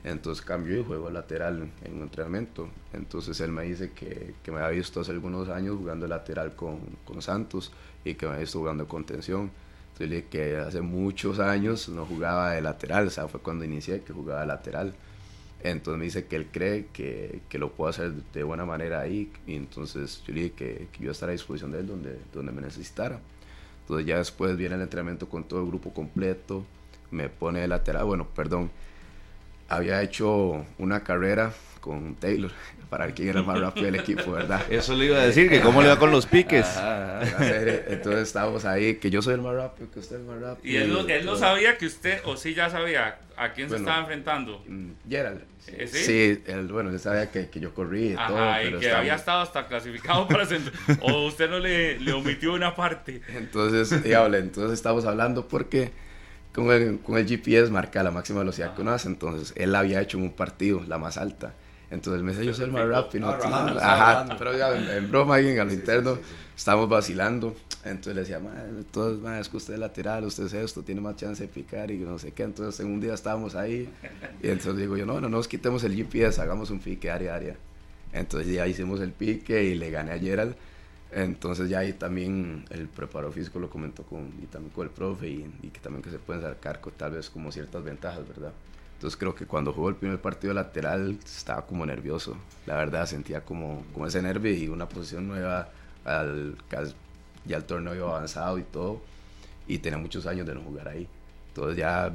[0.06, 2.70] Entonces cambio y juego lateral en un entrenamiento.
[2.94, 6.78] Entonces él me dice que, que me había visto hace algunos años jugando lateral con,
[7.06, 7.72] con Santos
[8.04, 9.50] y que me había visto jugando contención.
[9.88, 13.66] Entonces le dije que hace muchos años no jugaba de lateral, o sea, fue cuando
[13.66, 14.94] inicié que jugaba de lateral.
[15.64, 19.32] Entonces me dice que él cree que, que lo puedo hacer de buena manera ahí.
[19.48, 22.52] Y entonces yo le dije que, que yo estaré a disposición de él donde, donde
[22.52, 23.20] me necesitara.
[23.82, 26.64] Entonces ya después viene el entrenamiento con todo el grupo completo,
[27.10, 28.70] me pone de lateral, bueno, perdón,
[29.70, 31.52] había hecho una carrera
[31.82, 32.52] con Taylor
[32.90, 34.62] para ver quién era el más rápido del equipo, ¿verdad?
[34.70, 36.66] Eso le iba a decir, que cómo le va con los piques.
[37.88, 40.74] Entonces estábamos ahí, que yo soy el más rápido, que usted es el más rápido.
[40.74, 43.78] ¿Y él no, él no sabía que usted, o sí ya sabía a quién se
[43.78, 44.64] estaba enfrentando?
[44.68, 45.42] Mm, Gerald.
[45.68, 45.98] ¿Eh, sí?
[46.04, 48.86] Sí, él, bueno, él sabía que, que yo corrí y Ajá, todo, y pero que
[48.86, 50.72] estábamos- había estado hasta clasificado para centro.
[51.02, 53.22] o usted no le, le omitió una parte.
[53.30, 55.92] Entonces, diable, entonces estamos hablando porque
[56.56, 59.08] con el, con el GPS marca la máxima velocidad que uno hace.
[59.10, 61.54] Entonces, él la había hecho en un partido, la más alta.
[61.92, 63.28] Entonces me dice, yo soy el más rápido.
[63.30, 63.36] Ah,
[63.84, 66.18] Ajá, pero ya, en, en broma, en a lo interno,
[66.58, 67.56] estábamos vacilando.
[67.84, 71.00] Entonces le decía, "Mae, entonces, mae, es que usted es lateral, usted es esto, tiene
[71.02, 72.42] más chance de picar y no sé qué.
[72.44, 73.88] Entonces, en un día estábamos ahí
[74.42, 77.36] y entonces digo yo, no, no nos quitemos el GPS, hagamos un pique área a
[77.36, 77.56] área.
[78.14, 80.56] Entonces ya hicimos el pique y le gané a Gerald.
[81.16, 85.30] Entonces ya ahí también el preparador físico lo comentó con, y también con el profe
[85.30, 88.52] y, que también que se pueden sacar tal vez como ciertas ventajas, ¿verdad?
[88.96, 92.36] Entonces creo que cuando jugó el primer partido lateral estaba como nervioso,
[92.66, 95.70] la verdad sentía como, como ese nervio y una posición nueva
[96.04, 96.58] al,
[97.46, 99.02] ya el torneo iba avanzado y todo
[99.68, 101.08] y tenía muchos años de no jugar ahí.
[101.48, 102.14] Entonces ya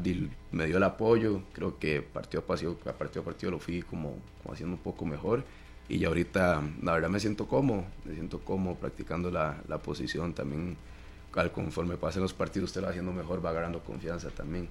[0.53, 4.17] me dio el apoyo, creo que partido a partido, partido, a partido lo fui como,
[4.43, 5.43] como haciendo un poco mejor
[5.91, 10.33] y ya ahorita la verdad me siento cómodo, me siento cómodo practicando la, la posición
[10.33, 10.77] también.
[11.35, 14.69] Al conforme pasen los partidos usted lo va haciendo mejor, va agarrando confianza también.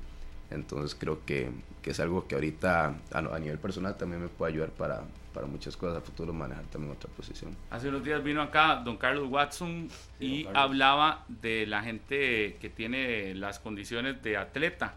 [0.50, 1.52] Entonces creo que,
[1.82, 5.04] que es algo que ahorita a, a nivel personal también me puede ayudar para,
[5.34, 7.56] para muchas cosas a futuro, manejar también otra posición.
[7.70, 9.90] Hace unos días vino acá don Carlos Watson
[10.22, 14.96] y hablaba de la gente que tiene las condiciones de atleta.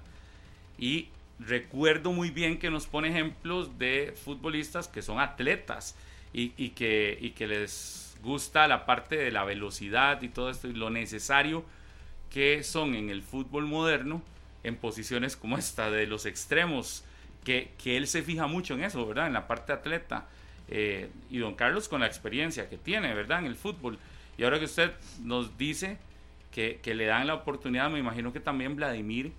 [0.78, 1.08] Y
[1.40, 5.96] recuerdo muy bien que nos pone ejemplos de futbolistas que son atletas
[6.32, 11.64] y, que, les gusta la parte de la velocidad y todo esto y lo necesario
[12.30, 14.22] que son en el fútbol moderno
[14.64, 17.04] en posiciones como esta de los extremos,
[17.44, 19.26] que, que él se fija mucho en eso, ¿verdad?
[19.26, 20.26] En la parte atleta.
[20.68, 23.40] Eh, y don Carlos con la experiencia que tiene, ¿verdad?
[23.40, 23.98] En el fútbol.
[24.38, 25.98] Y ahora que usted nos dice
[26.52, 29.32] que, que le dan la oportunidad, me imagino que también Vladimir,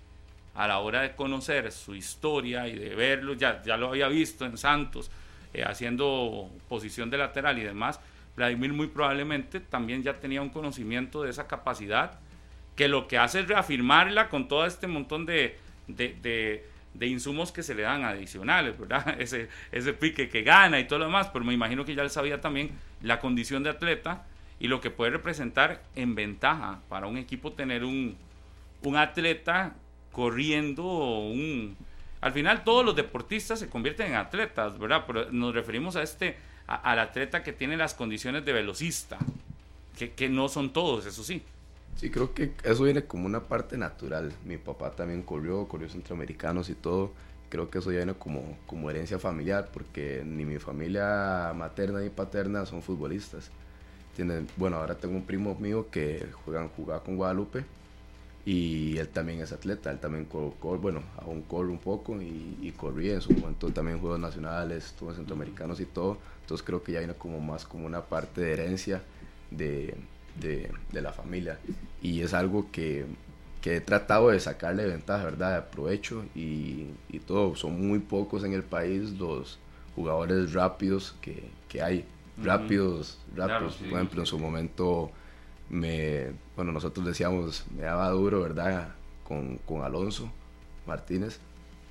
[0.54, 4.44] a la hora de conocer su historia y de verlo, ya, ya lo había visto
[4.44, 5.10] en Santos,
[5.54, 8.00] eh, haciendo posición de lateral y demás,
[8.36, 12.18] Vladimir muy probablemente también ya tenía un conocimiento de esa capacidad
[12.76, 16.16] que lo que hace es reafirmarla con todo este montón de, de,
[16.94, 19.16] de- insumos que se le dan adicionales, ¿verdad?
[19.20, 22.10] Ese, ese pique que gana y todo lo demás, pero me imagino que ya él
[22.10, 22.70] sabía también
[23.02, 24.26] la condición de atleta
[24.60, 28.16] y lo que puede representar en ventaja para un equipo tener un,
[28.82, 29.74] un atleta
[30.12, 31.76] corriendo, un...
[32.24, 35.04] Al final todos los deportistas se convierten en atletas, ¿verdad?
[35.06, 39.18] Pero nos referimos a este, a- al atleta que tiene las condiciones de velocista,
[39.98, 41.42] que, que no son todos, eso sí.
[41.96, 44.32] Sí, creo que eso viene como una parte natural.
[44.44, 47.12] Mi papá también corrió, corrió centroamericanos y todo.
[47.50, 52.10] Creo que eso ya viene como, como herencia familiar, porque ni mi familia materna ni
[52.10, 53.50] paterna son futbolistas.
[54.16, 57.64] Tienen, bueno, ahora tengo un primo mío que juega, jugaba con Guadalupe
[58.44, 62.72] y él también es atleta, él también corre, bueno, aún corre un poco y, y
[62.72, 66.18] corría en su momento también juegos nacionales, estuvo en centroamericanos y todo.
[66.42, 69.02] Entonces creo que ya viene como más como una parte de herencia
[69.50, 69.96] de,
[70.34, 71.58] de, de la familia.
[72.02, 73.06] Y es algo que,
[73.62, 75.56] que he tratado de sacarle ventaja, ¿verdad?
[75.62, 77.56] De provecho y, y todo.
[77.56, 79.58] Son muy pocos en el país los
[79.94, 82.04] jugadores rápidos que, que hay.
[82.36, 83.76] Rápidos, Claro, rápidos.
[83.78, 83.84] sí.
[83.88, 85.12] Por ejemplo, en su momento,
[85.70, 88.94] me, bueno, nosotros decíamos, me daba duro, ¿verdad?
[89.26, 90.30] Con, con Alonso
[90.86, 91.38] Martínez.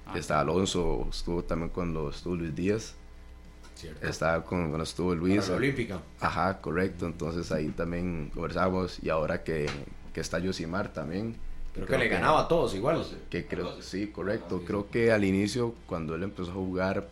[0.05, 0.17] Ah.
[0.17, 2.95] Está Alonso, estuvo también cuando estuvo Luis Díaz.
[3.75, 4.07] Cierto.
[4.07, 5.49] Estaba con, cuando estuvo Luis.
[5.49, 5.99] La olímpica.
[6.19, 7.05] Ajá, correcto.
[7.05, 9.67] Entonces ahí también conversamos y ahora que,
[10.13, 11.35] que está Yosimar también.
[11.73, 13.03] Creo que le ganaba a todos igual.
[13.31, 14.61] Que creo, sí, correcto.
[14.65, 17.09] Creo que al inicio, cuando él empezó a jugar,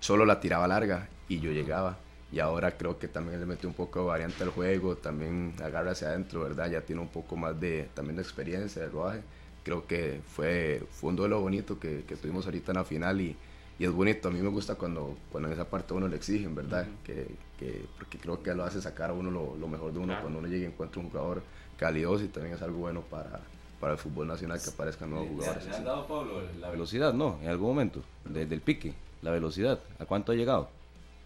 [0.00, 1.98] solo la tiraba larga y yo llegaba.
[2.30, 5.92] Y ahora creo que también le metió un poco de variante al juego, también agarra
[5.92, 6.70] hacia adentro, ¿verdad?
[6.70, 9.20] Ya tiene un poco más de, también de experiencia, de rodaje.
[9.64, 13.34] Creo que fue, fue un duelo bonito que, que tuvimos ahorita en la final y,
[13.78, 14.28] y es bonito.
[14.28, 16.86] A mí me gusta cuando, cuando en esa parte uno le exigen, ¿verdad?
[17.04, 20.14] que, que, porque creo que lo hace sacar a uno lo, lo mejor de uno
[20.20, 21.42] cuando uno llega y encuentra un jugador
[21.78, 23.40] calidoso y también es algo bueno para,
[23.80, 25.64] para el fútbol nacional que aparezcan nuevos jugadores.
[25.64, 27.38] ¿Le ha dado, Pablo, la velocidad, no?
[27.42, 30.68] En algún momento, desde el pique, la velocidad, ¿a cuánto ha llegado?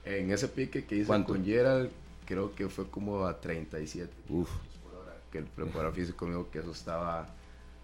[0.04, 1.90] En ese pique que hice con Gerald,
[2.26, 4.10] creo que fue como a 37.
[4.28, 4.50] Uf.
[5.30, 7.26] Que el preparador físico me dijo que eso estaba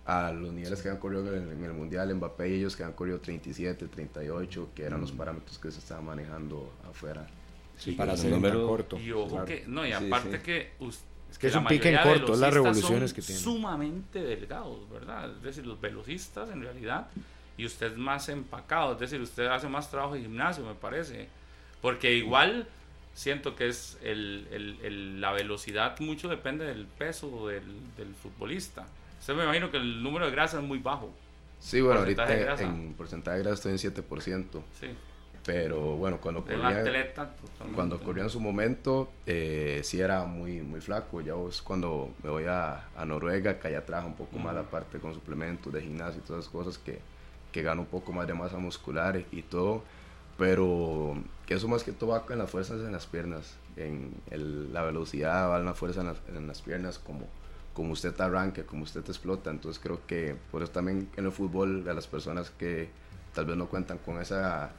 [0.05, 3.21] a los niveles que han corrido en el, Mundial, Mbappé y ellos que han corrido
[3.21, 7.27] 37, 38, que eran los parámetros que se estaban manejando afuera.
[7.77, 8.99] Sí, para hacer un número corto.
[8.99, 10.73] Y ojo que, no, y aparte que
[11.31, 13.43] es que es un pique en corto, las revoluciones que tienen.
[13.43, 15.31] Sumamente delgados, ¿verdad?
[15.37, 17.09] Es decir, los velocistas en realidad,
[17.57, 21.29] y usted es más empacado, es decir, usted hace más trabajo de gimnasio, me parece.
[21.81, 22.67] Porque igual
[23.15, 27.65] siento que es el, el, la velocidad, mucho depende del peso del,
[27.97, 28.87] del futbolista.
[29.19, 31.13] Usted me imagino que el número de grasa es muy bajo.
[31.59, 34.45] Sí, bueno, ahorita en porcentaje de grasa estoy en 7%.
[34.81, 34.87] Sí.
[35.45, 36.85] Pero bueno, cuando corría,
[37.75, 41.21] cuando corría en su momento, eh, sí era muy, muy flaco.
[41.21, 44.65] Ya vos, cuando me voy a, a Noruega, que allá trabaja un poco más la
[44.65, 47.01] parte con suplementos de gimnasio y todas esas cosas, que,
[47.51, 49.83] que gano un poco más de masa muscular y todo.
[50.37, 51.17] Pero
[51.49, 55.49] que eso más que todo va con las fuerzas en las piernas, en la velocidad,
[55.49, 57.27] va en la fuerza en las, en las piernas, como
[57.79, 59.51] como usted te arranca, como usted te explota.
[59.51, 62.91] Entonces creo que por eso también en el fútbol a las personas que
[63.33, 64.73] tal vez no cuentan con esa,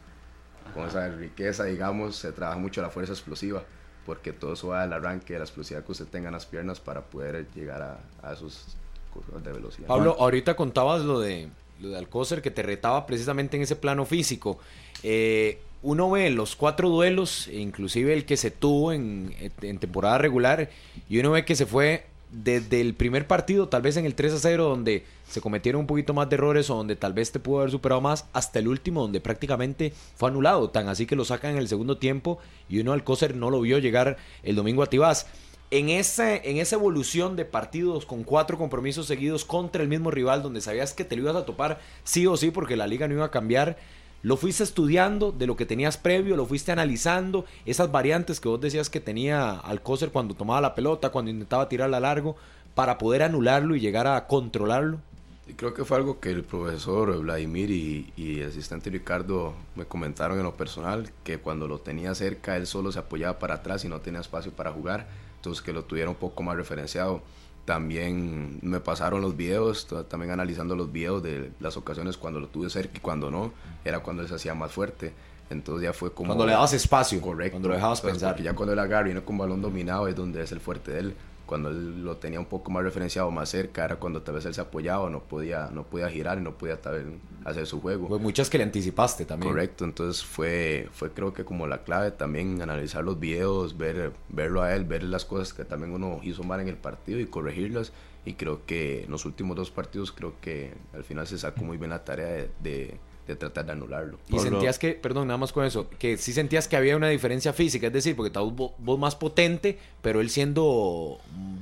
[0.73, 3.63] con esa riqueza, digamos, se trabaja mucho la fuerza explosiva,
[4.05, 6.81] porque todo eso va del arranque, de la explosividad que usted tenga en las piernas
[6.81, 8.75] para poder llegar a, a esos
[9.13, 9.87] cosas de velocidad.
[9.87, 11.49] Pablo, ahorita contabas lo de,
[11.79, 14.59] lo de Alcócer que te retaba precisamente en ese plano físico.
[15.03, 19.33] Eh, uno ve los cuatro duelos, inclusive el que se tuvo en,
[19.79, 20.69] temporada regular,
[21.07, 24.33] y uno ve que se fue desde el primer partido, tal vez en el 3
[24.33, 27.39] a 0, donde se cometieron un poquito más de errores o donde tal vez te
[27.39, 30.69] pudo haber superado más, hasta el último, donde prácticamente fue anulado.
[30.69, 33.79] Tan así que lo sacan en el segundo tiempo y uno Alcócer no lo vio
[33.79, 35.25] llegar el domingo a Tibás.
[35.71, 40.43] En, ese, en esa evolución de partidos con cuatro compromisos seguidos contra el mismo rival,
[40.43, 43.13] donde sabías que te lo ibas a topar sí o sí, porque la liga no
[43.13, 43.77] iba a cambiar
[44.21, 48.59] lo fuiste estudiando de lo que tenías previo, lo fuiste analizando, esas variantes que vos
[48.59, 52.35] decías que tenía Alcócer cuando tomaba la pelota, cuando intentaba tirarla largo,
[52.75, 54.99] para poder anularlo y llegar a controlarlo.
[55.47, 59.85] Y creo que fue algo que el profesor Vladimir y, y, el asistente Ricardo me
[59.85, 63.83] comentaron en lo personal, que cuando lo tenía cerca él solo se apoyaba para atrás
[63.83, 65.07] y no tenía espacio para jugar,
[65.37, 67.23] entonces que lo tuviera un poco más referenciado.
[67.69, 72.67] También me pasaron los videos, también analizando los videos de las ocasiones cuando lo tuve
[72.67, 73.53] cerca y cuando no,
[73.85, 75.13] era cuando él se hacía más fuerte.
[75.51, 76.29] Entonces ya fue como...
[76.29, 77.21] Cuando le dabas espacio.
[77.21, 77.51] Correcto.
[77.51, 78.31] Cuando lo dejabas pensar.
[78.31, 80.93] Porque ya cuando él agarra y viene con balón dominado es donde es el fuerte
[80.93, 81.15] de él
[81.49, 84.53] cuando él lo tenía un poco más referenciado, más cerca, era cuando tal vez él
[84.53, 87.05] se apoyaba, no podía, no podía girar y no podía tal vez
[87.43, 88.07] hacer su juego.
[88.07, 89.51] Fue muchas que le anticipaste también.
[89.51, 94.61] Correcto, entonces fue, fue creo que como la clave también analizar los videos, ver, verlo
[94.61, 97.93] a él, ver las cosas que también uno hizo mal en el partido y corregirlas.
[98.25, 101.77] Y creo que en los últimos dos partidos creo que al final se sacó muy
[101.77, 102.99] bien la tarea de de
[103.35, 104.17] tratar de anularlo.
[104.29, 107.53] Y sentías que, perdón, nada más con eso, que sí sentías que había una diferencia
[107.53, 111.19] física, es decir, porque estabas vos, más potente, pero él siendo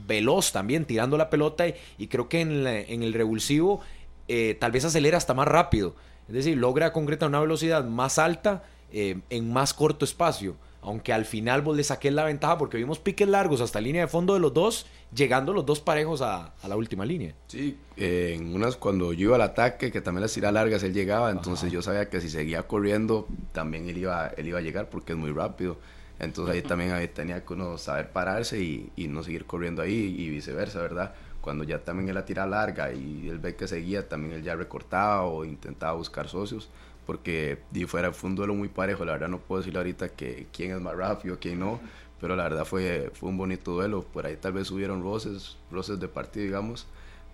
[0.08, 1.66] veloz también, tirando la pelota,
[1.98, 3.82] y, creo que en, en el revulsivo
[4.28, 5.96] eh, tal vez acelera hasta más rápido,
[6.28, 10.56] es decir, logra concretar una velocidad más alta eh, en más corto espacio
[10.88, 14.08] aunque al final vos le saqué la ventaja porque vimos piques largos hasta línea de
[14.08, 17.36] fondo de los dos, llegando los dos parejos a, la última línea.
[17.48, 21.30] Sí, en unas cuando yo iba al ataque, que también las tiras largas, él llegaba,
[21.30, 25.12] entonces yo sabía que si seguía corriendo, también él iba, él iba a llegar porque
[25.12, 25.78] es muy rápido.
[26.20, 30.30] Entonces ahí también tenía que uno saber pararse y, y, no seguir corriendo ahí y
[30.30, 31.14] viceversa, ¿verdad?
[31.42, 34.56] Cuando ya también él la tira larga y él ve que seguía, también él ya
[34.56, 36.70] recortaba o intentaba buscar socios
[37.08, 40.72] porque fuera fue un duelo muy parejo, la verdad no puedo decir ahorita que quién
[40.72, 41.80] es más rápido, quién no,
[42.20, 46.02] pero la verdad fue, fue un bonito duelo, por ahí tal vez hubieron roces, roces
[46.02, 46.86] de partido, digamos,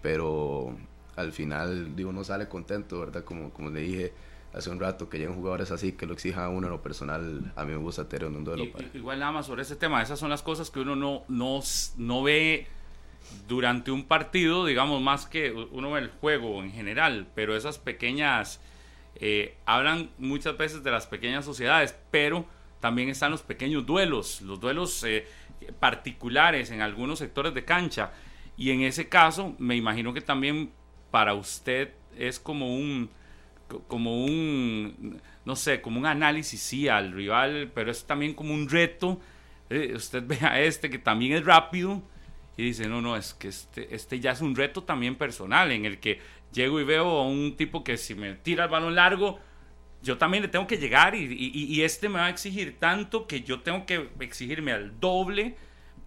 [0.03, 0.78] pero
[1.15, 3.24] al final digo, uno sale contento, ¿verdad?
[3.24, 4.13] Como, como le dije
[4.53, 7.51] hace un rato, que lleguen jugadores así, que lo exijan a uno en lo personal,
[7.55, 8.65] a mí me gusta tener un duelo.
[8.93, 11.61] igual nada más sobre ese tema, esas son las cosas que uno no, no,
[11.97, 12.67] no ve
[13.47, 18.61] durante un partido, digamos, más que uno ve el juego en general, pero esas pequeñas
[19.26, 22.45] eh, hablan muchas veces de las pequeñas sociedades, pero
[22.82, 25.26] también están los pequeños duelos, los duelos eh,
[25.80, 28.11] particulares en algunos sectores de cancha.
[28.57, 30.74] Y en ese caso, me imagino que también
[31.09, 33.09] para usted es como un,
[33.88, 38.67] como un, no sé, como un análisis, sí, al rival, pero es también como un
[38.67, 39.21] reto.
[39.69, 42.03] Eh, usted ve a este que también es rápido
[42.57, 45.86] y dice, no, no, es que este, este ya es un reto también personal en
[45.86, 46.19] el que
[46.54, 49.39] llego y veo a un tipo que si me tira el balón largo,
[50.01, 53.26] yo también le tengo que llegar y, y, y, este me va a exigir tanto
[53.26, 55.56] que yo tengo que exigirme al doble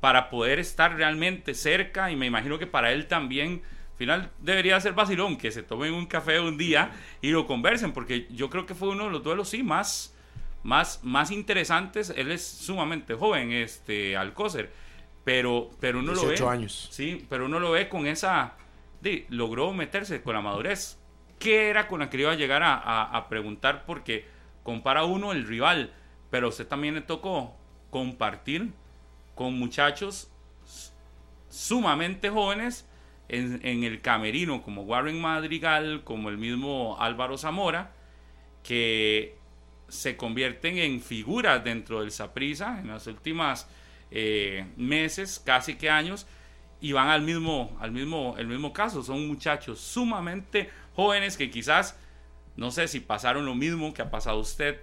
[0.01, 4.80] para poder estar realmente cerca y me imagino que para él también, al final debería
[4.80, 6.90] ser vacilón, que se tomen un café un día
[7.22, 10.14] y lo conversen, porque yo creo que fue uno de los duelos, sí, más,
[10.62, 12.12] más, más interesantes.
[12.14, 14.70] Él es sumamente joven, este Alcócer,
[15.24, 16.36] pero, pero uno lo ve.
[16.49, 16.88] años.
[16.90, 18.55] Sí, pero uno lo ve con esa.
[19.28, 20.98] Logró meterse con la madurez.
[21.38, 23.84] ¿Qué era con la que iba a llegar a, preguntar?
[23.86, 24.26] Porque
[24.62, 25.92] compara uno el rival,
[26.30, 27.54] pero a usted también le tocó
[27.90, 28.72] compartir
[29.34, 30.30] con muchachos
[31.50, 32.88] sumamente jóvenes
[33.28, 37.92] en, el camerino, como Warren Madrigal, como el mismo Álvaro Zamora,
[38.62, 39.36] que
[39.88, 43.68] se convierten en figuras dentro del Saprisa en las últimas
[44.11, 46.26] eh, meses, casi que años,
[46.80, 49.02] y van al mismo, al mismo, el mismo caso.
[49.02, 51.98] Son muchachos sumamente jóvenes que quizás,
[52.56, 54.80] no sé si pasaron lo mismo que ha pasado usted,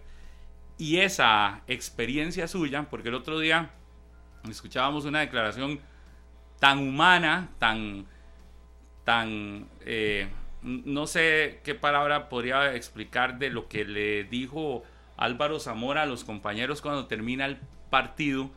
[0.77, 3.71] y esa experiencia suya, porque el otro día
[4.49, 5.79] escuchábamos una declaración
[6.59, 8.05] tan humana, tan,
[9.03, 10.29] tan, eh,
[10.61, 14.83] no sé qué palabra podría explicar de lo que le dijo
[15.17, 17.57] Álvaro Zamora a los compañeros cuando termina el
[17.89, 18.49] partido,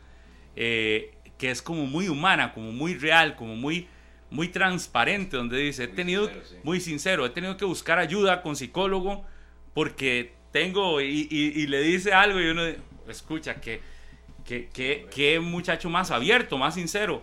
[0.54, 3.88] eh, que es como muy humana, como muy real, como muy,
[4.30, 6.30] muy transparente, donde dice, he tenido,
[6.62, 9.24] muy sincero, he tenido que buscar ayuda con psicólogo
[9.74, 12.62] porque tengo, y, le dice algo y uno
[13.08, 13.80] escucha que,
[14.44, 17.22] que, que, que muchacho más abierto, más sincero.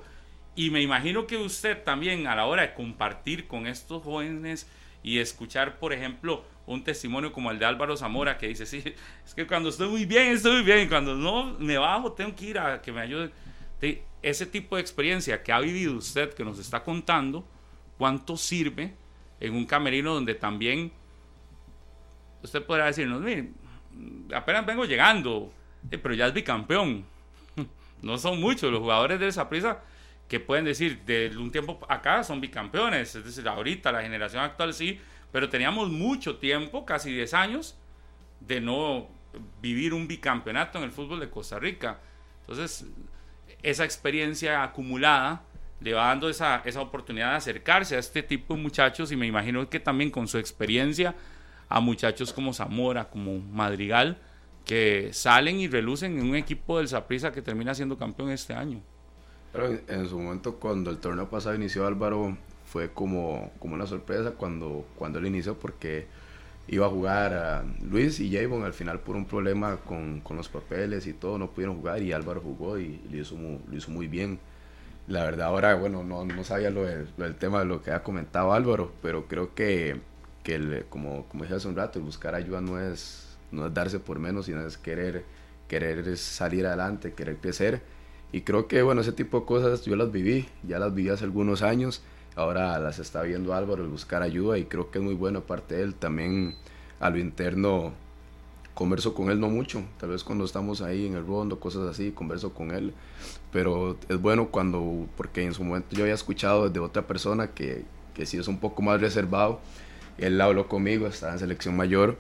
[0.56, 4.68] Y me imagino que usted también a la hora de compartir con estos jóvenes
[5.02, 8.84] y escuchar, por ejemplo, un testimonio como el de Álvaro Zamora que dice, sí,
[9.26, 12.36] es que cuando estoy muy bien, estoy muy bien, y cuando no me bajo, tengo
[12.36, 13.32] que ir a que me ayude.
[14.22, 17.46] Ese tipo de experiencia que ha vivido usted, que nos está contando,
[17.98, 18.94] ¿cuánto sirve
[19.40, 20.92] en un camerino donde también
[22.42, 23.50] usted podrá decirnos, mire,
[24.34, 25.52] apenas vengo llegando,
[25.90, 27.06] pero ya es bicampeón?
[28.02, 29.82] No son muchos los jugadores de esa prisa
[30.28, 34.74] que pueden decir, de un tiempo acá son bicampeones, es decir, ahorita la generación actual
[34.74, 35.00] sí,
[35.32, 37.78] pero teníamos mucho tiempo, casi 10 años,
[38.40, 39.08] de no
[39.62, 42.00] vivir un bicampeonato en el fútbol de Costa Rica.
[42.42, 42.86] Entonces,
[43.64, 45.44] esa experiencia acumulada
[45.80, 49.26] le va dando esa, esa oportunidad de acercarse a este tipo de muchachos y me
[49.26, 51.16] imagino que también con su experiencia
[51.68, 54.18] a muchachos como Zamora, como Madrigal,
[54.66, 58.82] que salen y relucen en un equipo del Saprissa que termina siendo campeón este año.
[59.52, 64.32] Pero en su momento, cuando el torneo pasado inició Álvaro, fue como, como una sorpresa
[64.32, 66.08] cuando, cuando él inició porque
[66.68, 70.48] iba a jugar a Luis y Javon al final por un problema con, con, los
[70.50, 73.92] papeles y todo no pudieron jugar y Álvaro jugó y lo hizo muy, lo hizo
[73.92, 74.40] muy bien.
[75.08, 78.54] La verdad ahora, bueno, no, no sabía lo, del tema de lo que ha comentado
[78.54, 80.00] Álvaro, pero creo que,
[80.44, 83.74] que el, como, como dije hace un rato, el buscar ayuda no es, no es
[83.74, 85.26] darse por menos, sino es querer,
[85.68, 87.82] querer salir adelante, querer crecer.
[88.32, 91.26] Y creo que, bueno, ese tipo de cosas yo las viví, ya las viví hace
[91.26, 92.02] algunos años
[92.36, 95.84] ahora las está viendo Álvaro buscar ayuda y creo que es muy bueno aparte de
[95.84, 95.96] él.
[95.96, 96.56] También
[97.00, 97.94] a lo interno
[98.74, 99.84] converso con él no mucho.
[100.00, 102.94] Tal vez cuando estamos ahí en el rondo cosas así converso con él.
[103.52, 107.86] Pero es bueno cuando porque en su momento yo había escuchado de otra persona que,
[108.14, 109.60] que sí es un poco más reservado.
[110.18, 112.18] Él habló conmigo estaba en selección mayor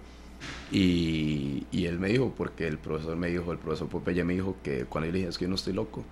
[0.71, 4.55] y, y él me dijo porque el profesor me dijo el profesor Popeye me dijo
[4.63, 6.03] que cuando yo le dije es que yo no estoy loco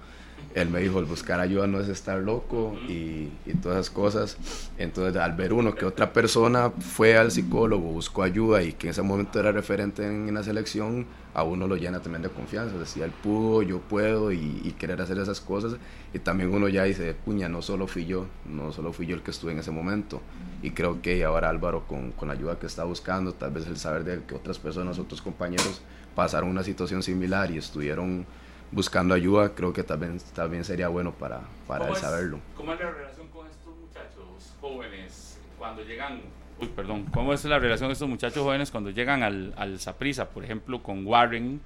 [0.54, 3.30] él me dijo, el buscar ayuda no es estar loco y,
[3.62, 4.38] todas esas cosas.
[4.78, 8.92] Entonces, al ver uno que otra persona fue al psicólogo, buscó ayuda y que en
[8.92, 12.78] ese momento era referente en, la selección, a uno lo llena también de confianza.
[12.78, 15.76] Decía, él pudo, yo puedo y, y, querer hacer esas cosas.
[16.14, 19.22] Y también uno ya dice, puña, no solo fui yo, no solo fui yo el
[19.22, 20.22] que estuve en ese momento.
[20.64, 23.78] Y creo que ahora Álvaro, con, con la ayuda que está buscando, tal vez el
[23.78, 25.82] saber de que otras personas, otros compañeros
[26.16, 28.26] pasaron una situación similar y estuvieron
[28.72, 32.39] buscando ayuda, creo que también, también sería bueno para, para él saberlo.
[32.55, 36.22] ¿Cómo es la relación con estos muchachos jóvenes cuando llegan?
[36.59, 40.30] Uy, perdón, ¿cómo es la relación de estos muchachos jóvenes cuando llegan al, al Saprisa,
[40.30, 41.59] por ejemplo, con Warren?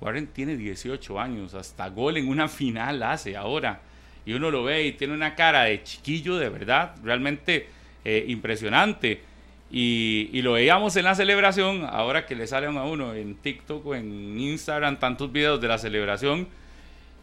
[0.00, 3.80] Warren tiene 18 años, hasta gol en una final hace ahora.
[4.24, 7.68] Y uno lo ve y tiene una cara de chiquillo de verdad, realmente
[8.04, 9.22] eh, impresionante.
[9.70, 13.84] Y, y, lo veíamos en la celebración, ahora que le salen a uno en TikTok
[13.86, 16.48] o en Instagram tantos videos de la celebración.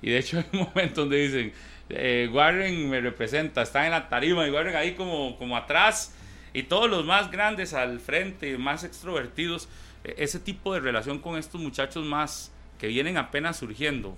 [0.01, 1.53] Y de hecho hay un momento donde dicen,
[1.89, 6.13] eh, Warren me representa, está en la tarima y Warren ahí como, como atrás
[6.53, 9.67] y todos los más grandes al frente, más extrovertidos.
[10.03, 14.15] E, ese tipo de relación con estos muchachos más que vienen apenas surgiendo.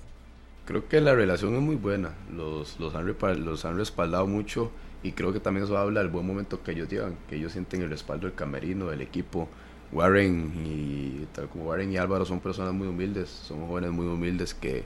[0.66, 3.08] Creo que la relación es muy buena, los, los, han,
[3.46, 4.72] los han respaldado mucho
[5.08, 7.82] y creo que también eso habla del buen momento que ellos llevan, que ellos sienten
[7.82, 9.48] el respaldo del camerino, del equipo,
[9.94, 14.54] Warren y tal como Warren y Álvaro son personas muy humildes, son jóvenes muy humildes
[14.54, 14.84] que,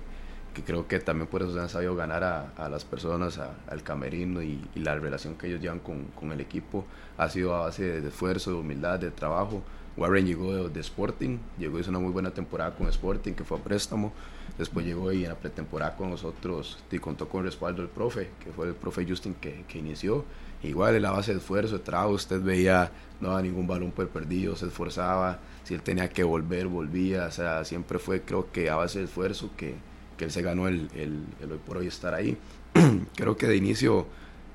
[0.54, 3.54] que creo que también por eso se han sabido ganar a, a las personas, a-
[3.70, 6.86] al camerino y, y la relación que ellos llevan con, con el equipo
[7.18, 9.62] ha sido a base de esfuerzo, de humildad, de trabajo.
[9.98, 13.58] Warren llegó de, de Sporting, llegó hizo una muy buena temporada con Sporting, que fue
[13.58, 14.14] a préstamo.
[14.58, 18.30] Después llegó y en la pretemporada con nosotros y contó con el respaldo del profe,
[18.44, 20.24] que fue el profe Justin que, que inició.
[20.64, 24.08] Igual en la base de esfuerzo, de trabajo, usted veía, no daba ningún balón por
[24.10, 28.70] perdido, se esforzaba, si él tenía que volver, volvía, o sea, siempre fue creo que
[28.70, 29.76] a base de esfuerzo que,
[30.22, 32.38] que él se ganó el, el, el hoy por hoy estar ahí.
[33.16, 34.06] creo que de inicio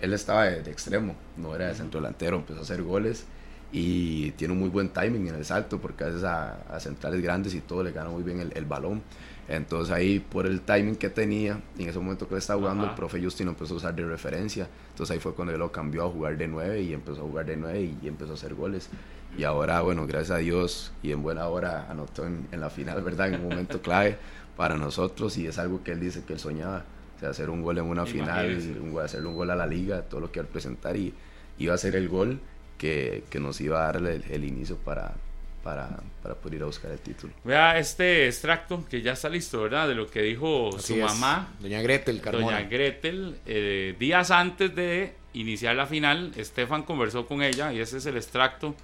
[0.01, 3.27] él estaba de, de extremo, no era de centro delantero, empezó a hacer goles
[3.73, 7.21] y tiene un muy buen timing en el salto porque a veces a, a centrales
[7.21, 9.03] grandes y todo le gana muy bien el, el balón.
[9.49, 12.85] Entonces ahí por el timing que tenía, y en ese momento que él estaba jugando,
[12.85, 12.93] Ajá.
[12.93, 14.69] el profe Justin lo empezó a usar de referencia.
[14.91, 17.45] Entonces ahí fue cuando él lo cambió a jugar de 9 y empezó a jugar
[17.47, 18.89] de 9 y, y empezó a hacer goles.
[19.37, 23.03] Y ahora, bueno, gracias a Dios y en buena hora anotó en, en la final,
[23.03, 23.29] ¿verdad?
[23.35, 24.17] En un momento clave
[24.57, 26.85] para nosotros y es algo que él dice que él soñaba.
[27.17, 28.79] O sea, hacer un gol en una final, Imagínese.
[28.81, 31.15] un gol- hacerle un gol a la liga, todo lo que iba a presentar y
[31.59, 32.41] iba a ser el gol
[32.79, 35.15] que, que nos iba a dar el, el inicio para,
[35.63, 37.33] para, para poder ir a buscar el título.
[37.43, 39.89] Vea este extracto que ya está listo, ¿verdad?
[39.89, 41.05] De lo que dijo Así su es.
[41.05, 42.45] mamá, Doña Gretel Carmona.
[42.59, 43.39] doña Gretel.
[43.47, 48.17] eh, días antes de iniciar la final, Estefan conversó con ella y ese es el
[48.19, 48.75] extracto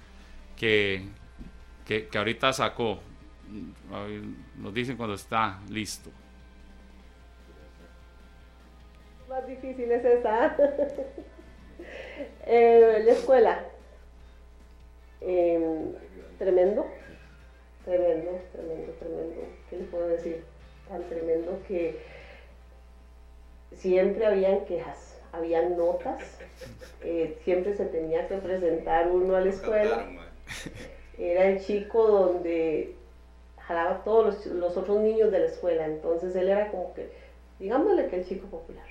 [0.57, 1.03] que,
[1.85, 2.99] que, que ahorita sacó.
[4.57, 6.09] Nos dicen cuando está listo.
[9.33, 10.55] más difícil es esa.
[12.45, 13.65] Eh, la escuela.
[15.21, 15.59] Eh,
[16.37, 16.85] tremendo,
[17.83, 19.41] tremendo, tremendo, tremendo.
[19.69, 20.43] ¿Qué le puedo decir?
[20.87, 21.99] Tan tremendo que
[23.75, 26.21] siempre habían quejas, habían notas,
[27.01, 30.05] eh, siempre se tenía que presentar uno a la escuela.
[31.17, 32.95] Era el chico donde
[33.67, 37.09] jalaba a todos los, los otros niños de la escuela, entonces él era como que,
[37.59, 38.85] digámosle que el chico popular,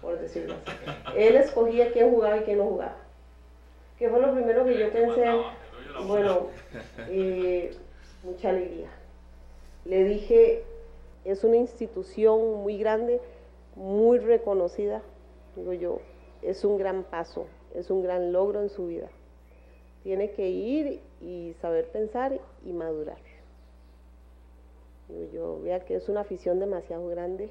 [0.00, 0.76] por decirlo así.
[1.16, 2.96] Él escogía quién jugaba y quién no jugaba.
[3.98, 5.24] Que fue lo primero que yo pensé,
[6.06, 6.48] bueno,
[7.08, 7.76] eh,
[8.22, 8.90] mucha alegría.
[9.84, 10.64] Le dije,
[11.24, 13.20] es una institución muy grande,
[13.76, 15.02] muy reconocida,
[15.54, 16.00] digo yo,
[16.42, 19.08] es un gran paso, es un gran logro en su vida.
[20.02, 23.33] Tiene que ir y saber pensar y madurar.
[25.32, 27.50] Yo, vea que es una afición demasiado grande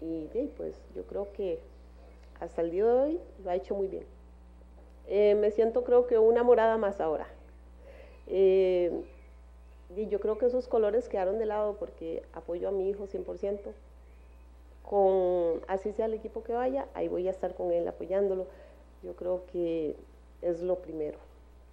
[0.00, 1.58] y pues yo creo que
[2.40, 4.04] hasta el día de hoy lo ha hecho muy bien.
[5.06, 7.26] Eh, me siento creo que una morada más ahora.
[8.26, 8.90] Eh,
[9.96, 13.72] y yo creo que esos colores quedaron de lado porque apoyo a mi hijo 100%.
[14.82, 18.46] Con, así sea el equipo que vaya, ahí voy a estar con él apoyándolo.
[19.02, 19.96] Yo creo que
[20.42, 21.18] es lo primero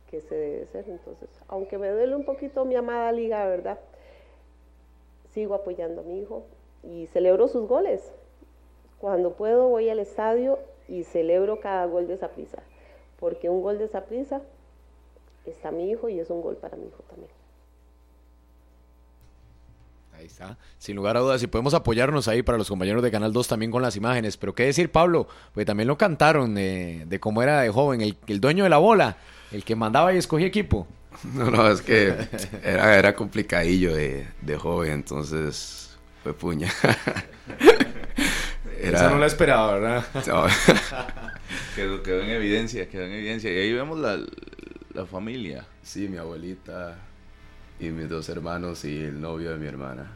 [0.10, 0.86] que se debe hacer.
[0.88, 3.80] Entonces, aunque me duele un poquito mi amada liga, ¿verdad?
[5.34, 6.46] Sigo apoyando a mi hijo
[6.84, 8.02] y celebro sus goles.
[9.00, 12.62] Cuando puedo voy al estadio y celebro cada gol de esa prisa,
[13.20, 14.42] porque un gol de esa prisa
[15.46, 17.32] está mi hijo y es un gol para mi hijo también.
[20.14, 20.58] Ahí está.
[20.78, 23.72] Sin lugar a dudas, si podemos apoyarnos ahí para los compañeros de Canal 2 también
[23.72, 24.38] con las imágenes.
[24.38, 28.42] Pero qué decir, Pablo, pues también lo cantaron eh, de cómo era de joven, el
[28.42, 29.18] dueño de la bola,
[29.52, 30.86] el que mandaba y escogía equipo.
[31.34, 32.16] No, no, es que
[32.64, 36.72] era, era complicadillo de, de joven, entonces fue puña.
[38.82, 40.06] Esa no la esperaba, ¿verdad?
[40.28, 40.46] No,
[41.76, 43.52] Quedó, quedó en evidencia, quedó en evidencia.
[43.52, 44.20] Y ahí vemos la,
[44.94, 45.66] la familia.
[45.84, 46.98] sí, mi abuelita
[47.80, 50.12] y mis dos hermanos y el novio de mi hermana.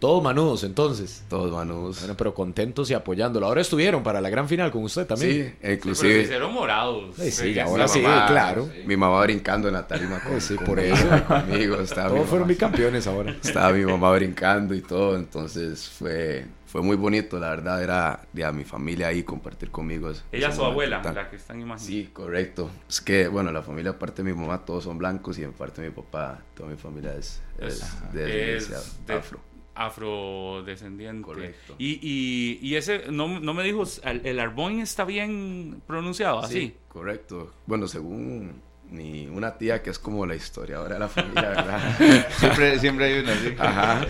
[0.00, 1.22] Todos manudos entonces.
[1.28, 1.98] Todos manos.
[2.00, 3.46] Bueno, pero contentos y apoyándolo.
[3.46, 5.30] Ahora estuvieron para la gran final con usted también.
[5.30, 7.14] Sí, Sí, pero se inclusive hicieron morados.
[7.16, 8.68] Sí, sí, Sí, ahora mi sí, mamá- claro.
[8.86, 11.06] Mi mamá brincando en la tarima con, Sí, con- por eso.
[11.28, 11.76] conmigo.
[11.76, 13.36] Estaba mi Todos fueron mamá- bicampeones ahora.
[13.44, 18.44] Estaba mi mamá brincando y todo, entonces fue, fue muy bonito, la verdad, era de
[18.44, 20.10] a mi familia ahí compartir conmigo.
[20.32, 21.86] Ella ese su abuela, tan- la que están imaginando.
[21.86, 22.70] Sí, correcto.
[22.88, 25.82] Es que, bueno, la familia, aparte de mi mamá, todos son blancos y en parte
[25.82, 27.84] de mi papá, toda mi familia es, es
[28.14, 28.70] de es
[29.06, 29.40] de- afro.
[29.74, 31.24] Afrodescendiente.
[31.24, 31.74] Correcto.
[31.78, 36.60] Y, y, y ese, no, no me dijo, ¿el, el Arbón está bien pronunciado así?
[36.60, 37.52] Sí, correcto.
[37.66, 38.60] Bueno, según
[38.90, 42.28] mi, una tía que es como la historiadora de la familia, ¿verdad?
[42.30, 43.54] Siempre, siempre hay una así.
[43.58, 44.06] Ajá.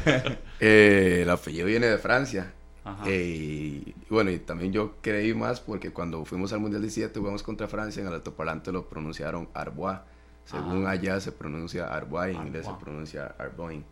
[0.59, 2.53] Eh, el apellido viene de Francia.
[2.83, 3.05] Ajá.
[3.07, 7.43] Eh, y bueno, y también yo creí más porque cuando fuimos al Mundial 17 jugamos
[7.43, 9.99] contra Francia, en el altoparlante lo pronunciaron Arbois.
[10.47, 10.93] Según Ajá.
[10.93, 13.85] allá se pronuncia Arbois, en inglés se pronuncia Arboin.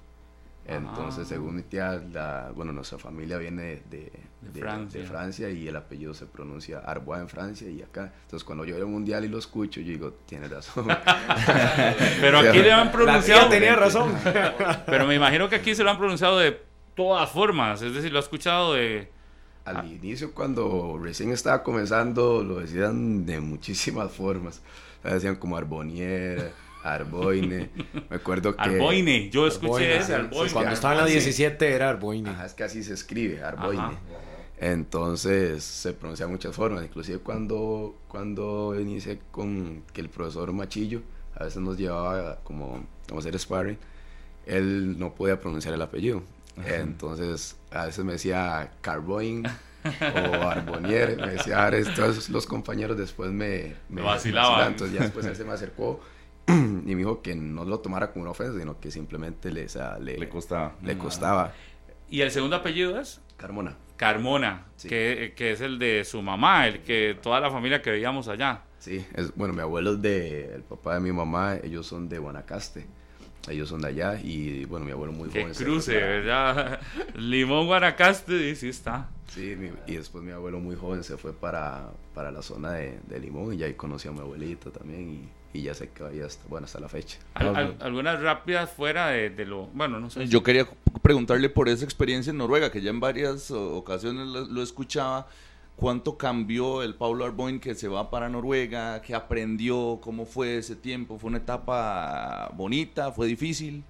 [0.69, 1.29] Entonces, Ah.
[1.31, 4.13] según mi tía, la, bueno, nuestra familia viene de,
[4.43, 5.01] de- Francia.
[5.01, 8.13] de Francia y el apellido se pronuncia Arbois en Francia y acá.
[8.25, 10.87] Entonces, cuando yo veo el mundial y lo escucho, yo digo, tiene razón.
[12.21, 13.49] Pero aquí le han pronunciado.
[13.49, 14.13] tenía razón.
[14.87, 16.61] Pero me imagino que aquí se lo han pronunciado de
[16.95, 17.81] todas formas.
[17.83, 19.11] Es decir, lo ha escuchado de.
[19.65, 24.63] Al inicio, cuando recién estaba comenzando, lo decían de muchísimas formas.
[25.05, 26.53] Lo decían como Arbonier,
[26.83, 27.71] Arboine.
[28.09, 28.63] Me acuerdo que...
[28.63, 29.31] Arboine.
[29.31, 30.53] Yo escuché Arboine, ese, Arboine.
[30.53, 31.13] Cuando estaba en la Sí.
[31.13, 32.31] 17 era Arboine.
[32.31, 33.81] Ajá, es que así se escribe, Arboine.
[33.81, 33.99] Ajá.
[34.61, 36.85] Entonces se pronuncia de muchas formas.
[36.85, 41.03] Inclusive cuando, cuando inicié con que el profesor Machillo
[41.35, 43.79] a veces nos llevaba como, como a hacer sparring,
[44.47, 46.23] él no podía pronunciar el apellido.
[46.67, 51.87] Entonces a veces me decía Carboin o Arbonier, me decía Ares.
[51.87, 54.73] Entonces los compañeros después me, vacilaban.
[54.73, 56.01] Entonces ya después él se me acercó
[56.87, 59.69] y me dijo que no lo tomara como una ofensa, sino que simplemente le, o
[59.69, 60.75] sea, le, Le costaba.
[60.83, 61.53] le costaba.
[62.11, 63.21] ¿Y el segundo apellido es?
[63.37, 63.77] Carmona.
[63.97, 64.89] Carmona, Sí.
[64.89, 68.63] que, que es el de su mamá, el que toda la familia que veíamos allá.
[68.79, 72.19] Sí, es, bueno, mi abuelo es de, el papá de mi mamá, ellos son de
[72.19, 72.87] Guanacaste,
[73.49, 75.55] ellos son de allá y bueno, mi abuelo muy Que joven.
[75.55, 76.13] se cruce, fue para-
[76.55, 76.81] ¿verdad?
[77.17, 79.09] Limón Guanacaste, y sí está.
[79.27, 83.01] Sí, mi- y después mi abuelo muy joven se fue para, para la zona de,
[83.07, 86.09] de Limón y ya ahí conocí a mi abuelito también y, y ya se quedó
[86.09, 87.19] ahí hasta, bueno, hasta la fecha.
[87.35, 89.67] Al- al- algunas rápidas fuera de, de lo.
[89.69, 90.27] Bueno, no sé.
[90.29, 90.67] Yo quería
[91.03, 95.27] preguntarle por esa experiencia en Noruega, que ya en varias ocasiones lo, lo escuchaba.
[95.77, 99.01] ¿Cuánto cambió el Paulo Arboin que se va para Noruega?
[99.01, 100.01] ¿Qué aprendió?
[100.03, 101.19] ¿Cómo fue ese tiempo?
[101.21, 103.13] ¿Fue una etapa bonita?
[103.13, 103.85] ¿Fue difícil?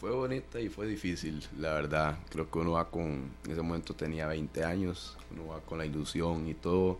[0.00, 2.16] Fue bonita y fue difícil, la verdad.
[2.30, 5.84] Creo que uno va con, en ese momento tenía 20 años, uno va con la
[5.84, 6.98] ilusión y todo.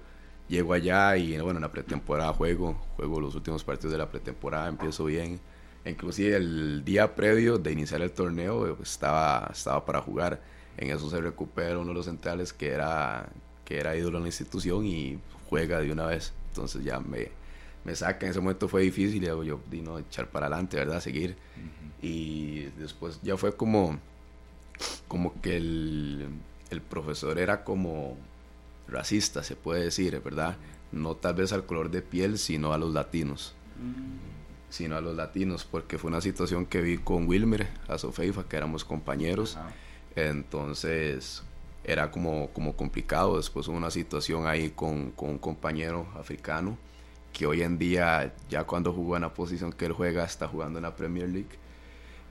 [0.51, 4.66] Llego allá y bueno, en la pretemporada juego, juego los últimos partidos de la pretemporada,
[4.66, 5.39] empiezo bien.
[5.85, 10.43] Inclusive el día previo de iniciar el torneo estaba, estaba para jugar.
[10.77, 13.28] En eso se recupera uno de los centrales que era,
[13.64, 16.32] que era ídolo en la institución y juega de una vez.
[16.48, 17.28] Entonces ya me,
[17.85, 18.27] me saca.
[18.27, 20.98] En ese momento fue difícil yo, di, no, echar para adelante, ¿verdad?
[20.98, 21.36] Seguir.
[22.02, 24.01] Y después ya fue como,
[25.06, 26.28] como que el,
[26.70, 28.16] el profesor era como
[28.91, 30.57] racista, se puede decir, ¿verdad?
[30.93, 33.55] No tal vez al color de piel, sino a los latinos.
[34.69, 38.57] Sino a los latinos, porque fue una situación que vi con Wilmer, a Sofeifa, que
[38.57, 39.59] éramos compañeros.
[40.17, 41.43] Entonces
[41.85, 43.37] era como, como complicado.
[43.37, 46.77] Después hubo una situación ahí con, con un compañero africano
[47.33, 50.79] que hoy en día, ya cuando jugó en la posición que él juega, está jugando
[50.79, 51.59] en la Premier League.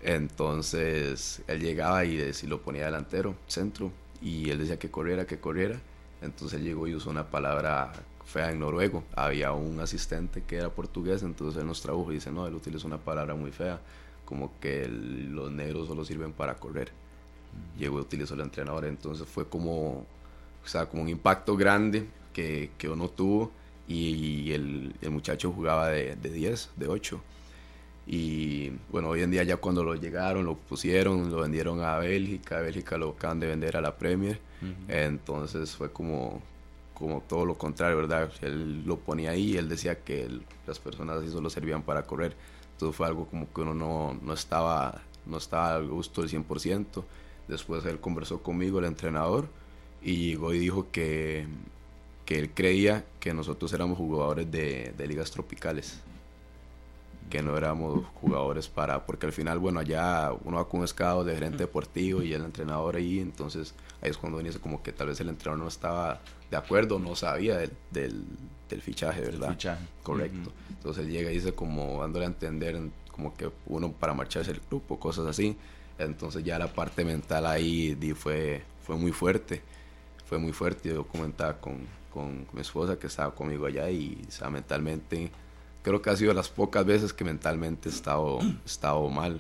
[0.02, 3.92] Entonces él llegaba y, eh, si lo ponía delantero, centro,
[4.22, 5.80] y él decía que corriera, que corriera.
[6.22, 7.94] Entonces él llegó y usó una palabra
[8.26, 9.04] fea en noruego.
[9.16, 12.88] Había un asistente que era portugués, entonces él nos tradujo y dice, no, él utiliza
[12.88, 13.80] una palabra muy fea,
[14.26, 16.92] como que el- los negros solo sirven para correr.
[17.78, 20.06] Llegó y utilizó el entrenador, entonces fue como,
[20.64, 23.52] o sea, como un impacto grande que, que uno tuvo
[23.88, 27.22] y el, el muchacho jugaba de, de 10, de 8.
[28.12, 32.60] Y bueno, hoy en día ya cuando lo llegaron, lo pusieron, lo vendieron a Bélgica,
[32.60, 34.40] Bélgica lo acaban de vender a la Premier,
[34.88, 36.42] entonces fue como,
[36.96, 38.32] como todo lo contrario, ¿verdad?
[38.42, 40.28] Él lo ponía ahí y él decía que
[40.66, 42.36] las personas así solo servían para correr,
[42.72, 47.04] entonces fue algo como que uno no, no estaba, no estaba al gusto del 100%,
[47.48, 49.50] después él conversó conmigo, el entrenador,
[50.02, 51.46] y llegó y dijo que,
[52.26, 56.02] que él creía que nosotros éramos jugadores de, de ligas tropicales
[57.30, 61.24] que no éramos jugadores para, porque al final, bueno, allá uno va con un escado
[61.24, 65.08] de gerente deportivo y el entrenador ahí, entonces ahí es cuando dice como que tal
[65.08, 68.26] vez el entrenador no estaba de acuerdo, no sabía del, del,
[68.68, 69.52] del fichaje, ¿verdad?
[69.52, 69.86] fichaje.
[70.04, 70.52] Correcto.
[70.70, 72.80] Entonces él llega y dice como dándole a entender
[73.12, 75.56] como que uno para marcharse del grupo, cosas así.
[75.98, 79.62] Entonces ya la parte mental ahí fue, fue muy fuerte,
[80.26, 80.90] fue muy fuerte.
[80.90, 85.30] Yo comentaba con, con mi esposa que estaba conmigo allá y o sea, mentalmente
[85.84, 89.40] creo que ha sido las pocas veces que mentalmente he estado, he estado mal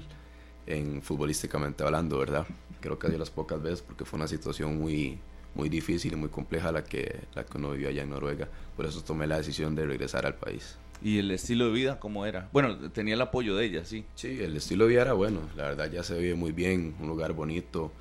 [0.67, 2.45] en futbolísticamente hablando, ¿verdad?
[2.79, 5.19] Creo que ha sido las pocas veces porque fue una situación muy,
[5.55, 8.47] muy difícil y muy compleja la que, la que uno vivió allá en Noruega.
[8.75, 10.77] Por eso tomé la decisión de regresar al país.
[11.01, 12.49] ¿Y el estilo de vida cómo era?
[12.51, 14.05] Bueno, tenía el apoyo de ella, sí.
[14.15, 17.07] Sí, el estilo de vida era bueno, la verdad ya se vive muy bien, un
[17.07, 17.91] lugar bonito,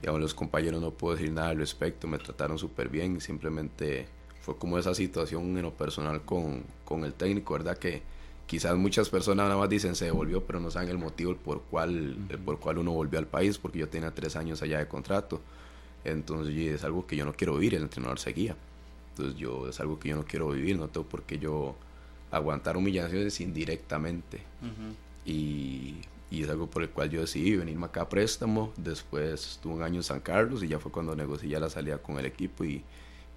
[0.00, 4.08] digamos los compañeros no puedo decir nada al respecto, me trataron súper bien, simplemente
[4.48, 7.76] fue como esa situación en lo personal con, con el técnico, ¿verdad?
[7.76, 8.00] Que
[8.46, 12.16] quizás muchas personas nada más dicen se devolvió, pero no saben el motivo por cual,
[12.30, 15.42] el por cual uno volvió al país, porque yo tenía tres años allá de contrato,
[16.02, 18.56] entonces es algo que yo no quiero vivir, el entrenador seguía,
[19.10, 21.76] entonces yo es algo que yo no quiero vivir, no tengo por qué yo
[22.30, 24.40] aguantar humillaciones indirectamente.
[25.26, 25.96] Y,
[26.30, 28.72] y es algo por el cual yo decidí venirme acá a préstamo.
[28.78, 32.18] Después estuve un año en San Carlos y ya fue cuando negocié la salida con
[32.18, 32.82] el equipo y,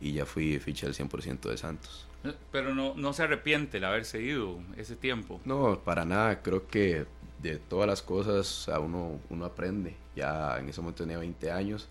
[0.01, 2.07] y ya fui ficha del 100% de Santos.
[2.51, 5.39] Pero no, no se arrepiente el haberse ido ese tiempo.
[5.45, 6.41] No, para nada.
[6.41, 7.05] Creo que
[7.41, 9.95] de todas las cosas a uno, uno aprende.
[10.15, 11.87] Ya en ese momento tenía 20 años,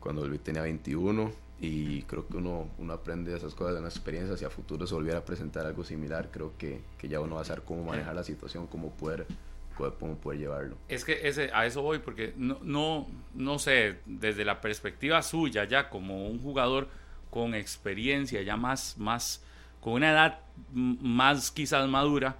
[0.00, 4.36] cuando volví tenía 21 y creo que uno, uno aprende esas cosas de una experiencia.
[4.36, 7.42] Si a futuro se volviera a presentar algo similar, creo que, que ya uno va
[7.42, 9.26] a saber cómo manejar la situación, cómo poder
[9.74, 10.76] cómo poder llevarlo.
[10.88, 15.64] Es que ese, a eso voy, porque no, no, no sé, desde la perspectiva suya,
[15.64, 16.88] ya como un jugador
[17.34, 19.42] con experiencia, ya más, más
[19.80, 20.38] con una edad
[20.72, 22.36] más quizás madura,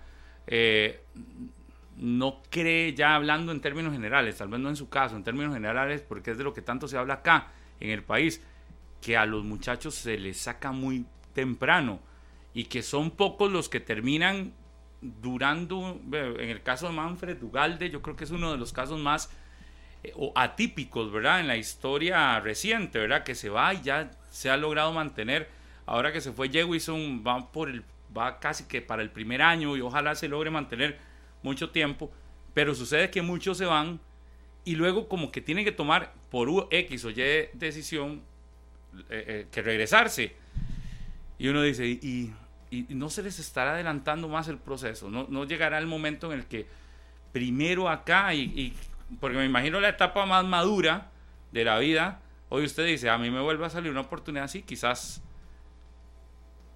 [0.47, 1.01] eh,
[1.97, 5.53] no cree, ya hablando en términos generales, tal vez no en su caso, en términos
[5.53, 7.49] generales, porque es de lo que tanto se habla acá
[7.81, 8.41] en el país,
[9.03, 11.05] que a los muchachos se les saca muy
[11.35, 11.99] temprano
[12.55, 14.53] y que son pocos los que terminan
[15.01, 19.01] durando, en el caso de Manfred Ugalde, yo creo que es uno de los casos
[19.01, 19.29] más
[20.05, 21.41] eh, atípicos, ¿verdad?
[21.41, 23.25] En la historia reciente, ¿verdad?
[23.25, 25.49] Que se va y ya se ha logrado mantener.
[25.87, 27.85] Ahora que se fue Jewison, va, por el,
[28.17, 30.99] va casi que para el primer año y ojalá se logre mantener
[31.43, 32.11] mucho tiempo.
[32.53, 34.01] Pero sucede que muchos se van
[34.65, 38.23] y luego como que tienen que tomar por X o Y decisión
[39.11, 40.35] eh, eh, que regresarse.
[41.39, 42.33] Y uno dice, ¿y
[42.75, 45.09] y no se les estará adelantando más el proceso.
[45.09, 46.67] No, no llegará el momento en el que
[47.33, 48.75] primero acá, y,
[49.21, 51.11] porque me imagino la etapa más madura
[51.53, 54.63] de la vida, hoy usted dice, a mí me vuelve a salir una oportunidad así,
[54.63, 55.23] quizás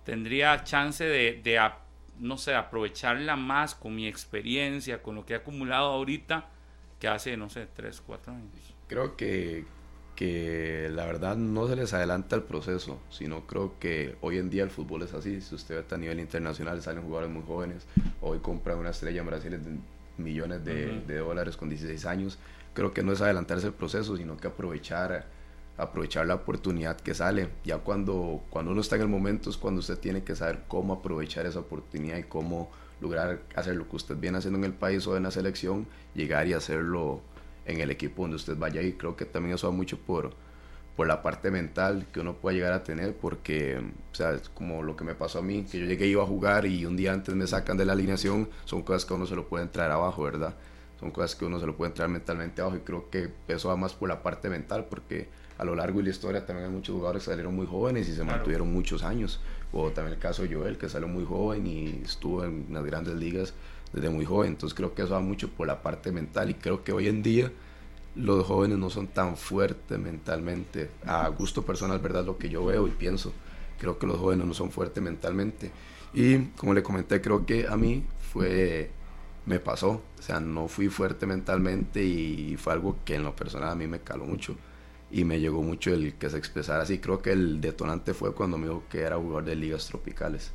[0.04, 1.60] tendría chance de, de
[2.18, 6.48] no sé, aprovecharla más con mi experiencia, con lo que he acumulado ahorita,
[6.98, 8.50] que hace, no sé, tres, cuatro años.
[8.88, 9.66] Creo que,
[10.16, 14.64] que la verdad no se les adelanta el proceso, sino creo que hoy en día
[14.64, 15.40] el fútbol es así.
[15.40, 17.86] Si usted ve a nivel internacional, salen jugadores muy jóvenes.
[18.20, 19.78] Hoy compra una estrella en Brasil de
[20.16, 22.38] millones de, de, dólares con 16 años.
[22.74, 25.26] Creo que no es adelantarse el proceso, sino que aprovechar,
[25.78, 27.48] aprovechar la oportunidad que sale.
[27.64, 30.94] Ya cuando, cuando uno está en el momento es cuando usted tiene que saber cómo
[30.94, 35.06] aprovechar esa oportunidad y cómo lograr hacer lo que usted viene haciendo en el país
[35.06, 37.22] o en la selección, llegar y hacerlo
[37.64, 40.32] en el equipo donde usted vaya y creo que también eso va mucho por,
[40.96, 44.82] por la parte mental que uno puede llegar a tener porque, o sea, es como
[44.82, 47.12] lo que me pasó a mí, que yo llegué iba a jugar y un día
[47.12, 50.24] antes me sacan de la alineación, son cosas que uno se lo puede entrar abajo,
[50.24, 50.56] ¿verdad?
[50.98, 53.76] Son cosas que uno se lo puede entrar mentalmente abajo y creo que eso va
[53.76, 55.28] más por la parte mental porque
[55.58, 58.14] a lo largo de la historia también hay muchos jugadores que salieron muy jóvenes y
[58.14, 59.40] se mantuvieron muchos años.
[59.72, 63.16] O también el caso de Joel, que salió muy joven y estuvo en las grandes
[63.16, 63.54] ligas
[63.92, 64.52] desde muy joven.
[64.52, 67.22] Entonces creo que eso va mucho por la parte mental y creo que hoy en
[67.24, 67.50] día
[68.14, 70.90] los jóvenes no son tan fuertes mentalmente.
[71.04, 72.24] A gusto personal, ¿verdad?
[72.24, 73.32] Lo que yo veo y pienso.
[73.80, 75.72] Creo que los jóvenes no son fuertes mentalmente.
[76.14, 78.90] Y como le comenté, creo que a mí fue,
[79.44, 80.02] me pasó.
[80.18, 83.88] O sea, no fui fuerte mentalmente y fue algo que en lo personal a mí
[83.88, 84.56] me caló mucho.
[85.10, 86.98] Y me llegó mucho el que se expresara así.
[86.98, 90.52] Creo que el detonante fue cuando me dijo que era jugador de ligas tropicales.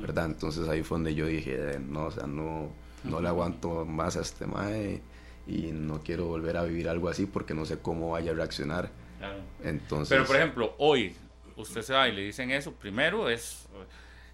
[0.00, 0.26] ¿verdad?
[0.26, 2.70] Entonces ahí fue donde yo dije, no, o sea, no,
[3.04, 5.02] no le aguanto más a este mae
[5.46, 8.90] y no quiero volver a vivir algo así porque no sé cómo vaya a reaccionar.
[9.62, 11.14] Entonces, Pero por ejemplo, hoy
[11.56, 13.66] usted se va y le dicen eso, primero es,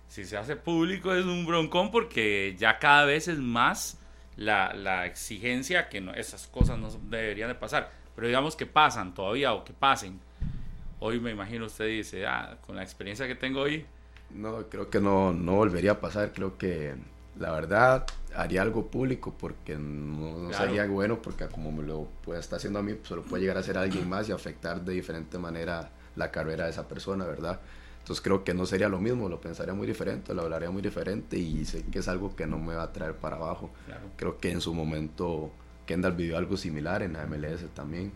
[0.09, 3.99] si se hace público es un broncón porque ya cada vez es más
[4.37, 7.91] la, la exigencia que no, esas cosas no deberían de pasar.
[8.15, 10.21] Pero digamos que pasan todavía o que pasen.
[11.01, 13.85] Hoy me imagino usted dice, ah, con la experiencia que tengo hoy,
[14.35, 16.33] no, creo que no, no volvería a pasar.
[16.33, 16.95] Creo que
[17.39, 22.59] la verdad haría algo público porque no, sería bueno porque como me lo puede estar
[22.59, 24.95] haciendo a mí, pues lo puede llegar a hacer a alguien más y afectar de
[24.95, 27.61] diferente manera la carrera de esa persona, ¿verdad?
[28.01, 31.39] Entonces creo que no sería lo mismo, lo pensaría muy diferente, lo hablaría muy diferente
[31.39, 33.71] y sé que es algo que no me va a traer para abajo.
[34.17, 35.53] Creo que en su momento
[35.87, 38.13] Kendall vivió algo similar en la MLS también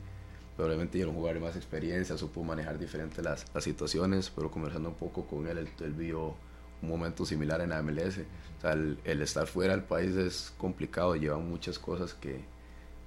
[0.58, 4.88] yo era un jugador de más experiencia, supo manejar diferentes las, las, situaciones, pero conversando
[4.88, 6.34] un poco con él, él, vio
[6.82, 8.18] un momento similar en la MLS.
[8.58, 12.40] O sea, el, estar fuera del país es complicado, lleva muchas cosas que,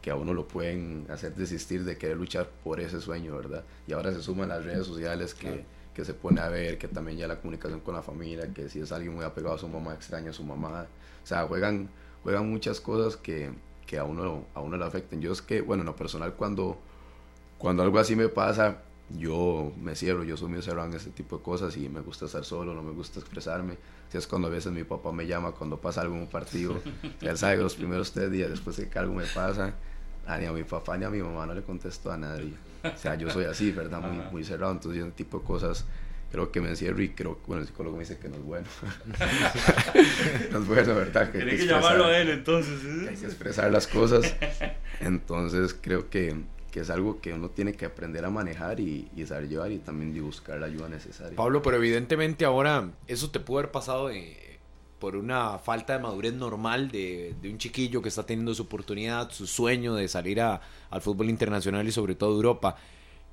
[0.01, 3.63] que a uno lo pueden hacer desistir de querer luchar por ese sueño, ¿verdad?
[3.87, 5.65] Y ahora se suman las redes sociales que,
[5.95, 8.79] que se pone a ver, que también ya la comunicación con la familia, que si
[8.79, 10.85] es alguien muy apegado a su mamá, extraña a su mamá.
[11.23, 11.89] O sea, juegan,
[12.21, 13.51] juegan muchas cosas que,
[13.89, 15.19] que a, uno, a uno le afecten.
[15.19, 16.77] Yo es que, bueno, en lo personal, cuando
[17.59, 21.37] cuando algo así me pasa, yo me cierro, yo soy muy cerrado en ese tipo
[21.37, 23.77] de cosas y me gusta estar solo, no me gusta expresarme.
[24.09, 26.81] Si es cuando a veces mi papá me llama cuando pasa un partido,
[27.21, 29.73] él sabe que los primeros tres días después de que algo me pasa,
[30.39, 32.53] ni a mi papá ni a mi mamá no le contesto a nadie.
[32.81, 33.99] O sea, yo soy así, ¿verdad?
[33.99, 35.85] Muy, muy cerrado, entonces ese tipo de cosas
[36.31, 38.67] creo que me encierro y creo, bueno, el psicólogo me dice que no es bueno.
[40.51, 41.31] no es bueno, ¿verdad?
[41.31, 42.83] Que Tiene que, llamarlo a él entonces.
[42.83, 43.07] ¿eh?
[43.09, 44.35] Hay que expresar las cosas.
[44.99, 46.35] Entonces creo que,
[46.71, 49.79] que, es algo que uno tiene que aprender a manejar y, y saber llevar y
[49.79, 51.35] también de buscar la ayuda necesaria.
[51.35, 54.09] Pablo, pero evidentemente ahora eso te puede haber pasado
[54.99, 59.31] por una falta de madurez normal de, de, un chiquillo que está teniendo su oportunidad,
[59.31, 62.75] su sueño de salir a, al fútbol internacional y sobre todo Europa.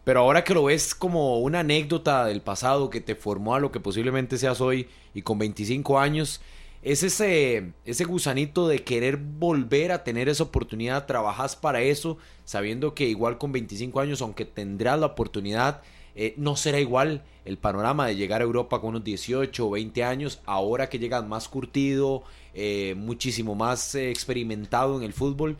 [0.06, 3.72] Pero ahora que lo ves como una anécdota del pasado que te formó a lo
[3.72, 6.40] que posiblemente seas hoy y con 25 años,
[6.80, 12.94] es ese, ese gusanito de querer volver a tener esa oportunidad, trabajas para eso, sabiendo
[12.94, 15.82] que igual con 25 años, aunque tendrás la oportunidad,
[16.14, 20.04] eh, no será igual el panorama de llegar a Europa con unos 18 o 20
[20.04, 22.22] años, ahora que llegas más curtido,
[22.54, 25.56] eh, muchísimo más eh, experimentado en el fútbol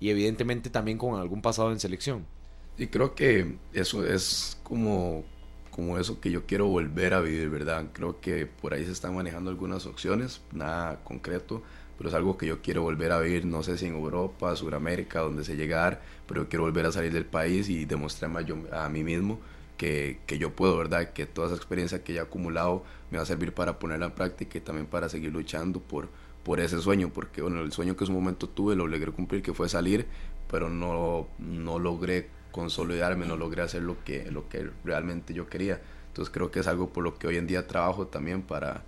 [0.00, 2.39] y evidentemente también con algún pasado en selección.
[2.80, 5.22] Y creo que eso es como,
[5.70, 7.88] como eso que yo quiero volver a vivir, ¿verdad?
[7.92, 11.62] Creo que por ahí se están manejando algunas opciones, nada concreto,
[11.98, 15.20] pero es algo que yo quiero volver a vivir, no sé si en Europa, Sudamérica,
[15.20, 18.88] donde se llegar, pero yo quiero volver a salir del país y demostrarme a, a
[18.88, 19.40] mí mismo
[19.76, 21.12] que, que, yo puedo, ¿verdad?
[21.12, 24.56] Que toda esa experiencia que he acumulado me va a servir para ponerla en práctica
[24.56, 26.08] y también para seguir luchando por,
[26.44, 29.42] por ese sueño, porque bueno, el sueño que en su momento tuve lo logré cumplir,
[29.42, 30.06] que fue salir,
[30.48, 35.80] pero no, no logré consolidarme, no logré hacer lo que, lo que realmente yo quería.
[36.08, 38.82] Entonces creo que es algo por lo que hoy en día trabajo también para,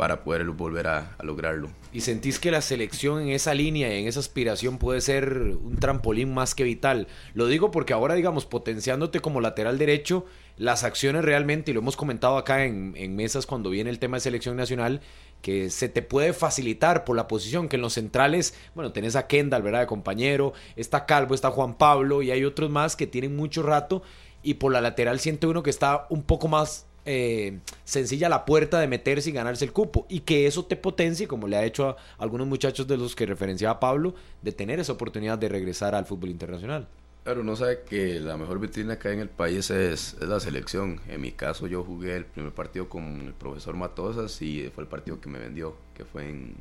[0.00, 1.68] para poder volver a, lograrlo.
[1.92, 6.32] ¿Y sentís que la selección en esa línea, en esa aspiración puede ser un trampolín
[6.32, 7.06] más que vital?
[7.34, 10.24] Lo digo porque ahora, digamos, potenciándote como lateral derecho,
[10.56, 14.16] las acciones realmente, y lo hemos comentado acá en, en mesas cuando viene el tema
[14.16, 15.02] de selección nacional,
[15.42, 19.26] que se te puede facilitar por la posición, que en los centrales, bueno, tenés a
[19.26, 19.80] Kendall, ¿verdad?
[19.80, 24.02] De compañero, está Calvo, está Juan Pablo y hay otros más que tienen mucho rato
[24.42, 28.80] y por la lateral siente uno que está un poco más eh, sencilla la puerta
[28.80, 31.88] de meterse y ganarse el cupo y que eso te potencie, como le ha hecho
[31.88, 36.06] a algunos muchachos de los que referenciaba Pablo, de tener esa oportunidad de regresar al
[36.06, 36.88] fútbol internacional.
[37.24, 41.00] Claro, uno sabe que la mejor vitrina que hay en el país es, la selección.
[41.06, 44.88] En mi caso, yo jugué el primer partido con el profesor Matosas y fue el
[44.88, 46.56] partido que me vendió, que fue en,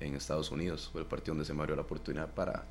[0.00, 0.90] en Estados Unidos.
[0.92, 2.66] Fue el partido donde se me abrió la oportunidad para,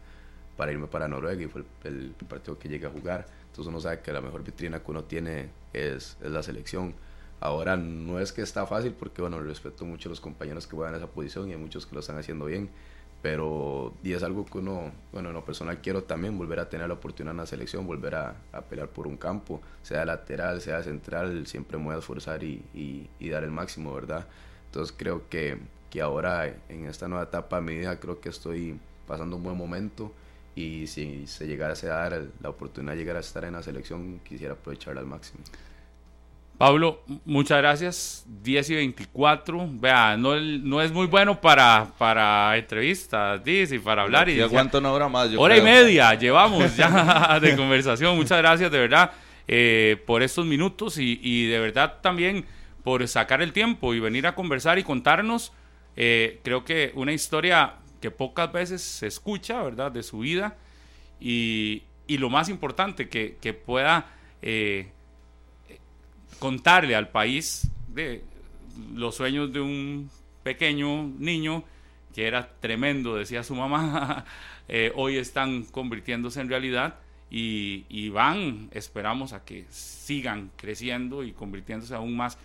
[0.55, 3.25] para irme para Noruega y fue el, partido que llegué a jugar.
[3.47, 6.93] Entonces uno sabe que la mejor vitrina que uno tiene es, es la selección.
[7.41, 10.95] Ahora no es que está fácil porque, bueno, respeto mucho a los compañeros que juegan
[10.95, 12.69] esa posición y hay muchos que lo están haciendo bien
[13.21, 16.87] pero y es algo que uno, bueno, en lo personal quiero también volver a tener
[16.87, 20.81] la oportunidad en la selección, volver a, a pelear por un campo, sea lateral, sea
[20.81, 24.25] central, siempre me voy a esforzar y, y, dar el máximo, ¿verdad?
[24.65, 25.59] Entonces creo que,
[25.89, 29.57] que ahora en esta nueva etapa de mi vida creo que estoy pasando un buen
[29.57, 30.11] momento
[30.55, 34.19] y si se llegara a dar la oportunidad de llegar a estar en la selección,
[34.23, 35.43] quisiera aprovecharla al máximo.
[36.61, 38.23] Pablo, muchas gracias.
[38.43, 39.67] 10 y 24.
[39.71, 44.29] Vea, no, no es muy bueno para, para entrevistas, dice, y para hablar.
[44.29, 45.31] y aguanto una hora más.
[45.35, 48.15] hora y media llevamos ya de conversación.
[48.15, 49.11] Muchas gracias de verdad
[49.47, 52.45] eh, por estos minutos y, y, de verdad también
[52.83, 55.53] por sacar el tiempo y venir a conversar y contarnos.
[55.95, 59.91] Eh, creo que una historia que pocas veces se escucha, ¿verdad?
[59.91, 60.55] De su vida
[61.19, 64.05] y, y lo más importante, que, que pueda...
[64.43, 64.91] Eh,
[66.41, 68.23] contarle al país de
[68.95, 70.09] los sueños de un
[70.41, 71.63] pequeño niño
[72.15, 74.25] que era tremendo, decía su mamá,
[74.67, 76.95] eh, hoy están convirtiéndose en realidad
[77.29, 82.39] y, y, van, esperamos a que sigan creciendo y convirtiéndose aún más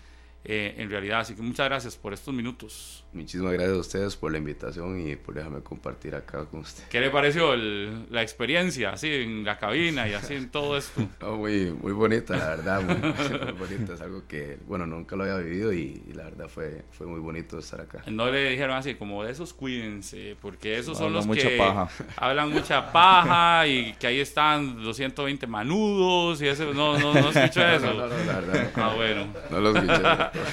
[0.44, 1.20] eh, en realidad.
[1.20, 3.02] Así que muchas gracias por estos minutos.
[3.16, 6.84] Muchísimas gracias a ustedes por la invitación y por dejarme compartir acá con usted.
[6.90, 11.00] ¿Qué le pareció la experiencia así en la cabina y así en todo esto?
[11.36, 13.94] muy, muy bonita, la verdad, muy, muy, bonita.
[13.94, 17.58] Es algo que, bueno, nunca lo había vivido y, la verdad fue, fue muy bonito
[17.58, 18.02] estar acá.
[18.06, 21.88] No le dijeron así, como de esos cuídense, porque esos son los mucha que paja.
[22.16, 26.72] hablan mucha paja y que ahí están los 120 manudos y eso.
[26.74, 27.86] No, no, no escucho eso.
[27.86, 28.70] No, no, no, la verdad.
[28.74, 29.26] Ah, bueno.
[29.50, 30.02] No lo escuché.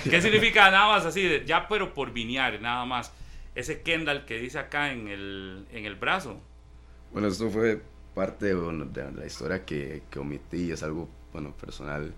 [0.09, 1.41] ¿Qué significa nada más así?
[1.45, 3.11] Ya, pero por vinear, nada más.
[3.55, 6.39] Ese Kendall que dice acá en el, en el brazo.
[7.11, 7.81] Bueno, esto fue
[8.15, 12.13] parte de la historia que, que omití, es algo bueno, personal.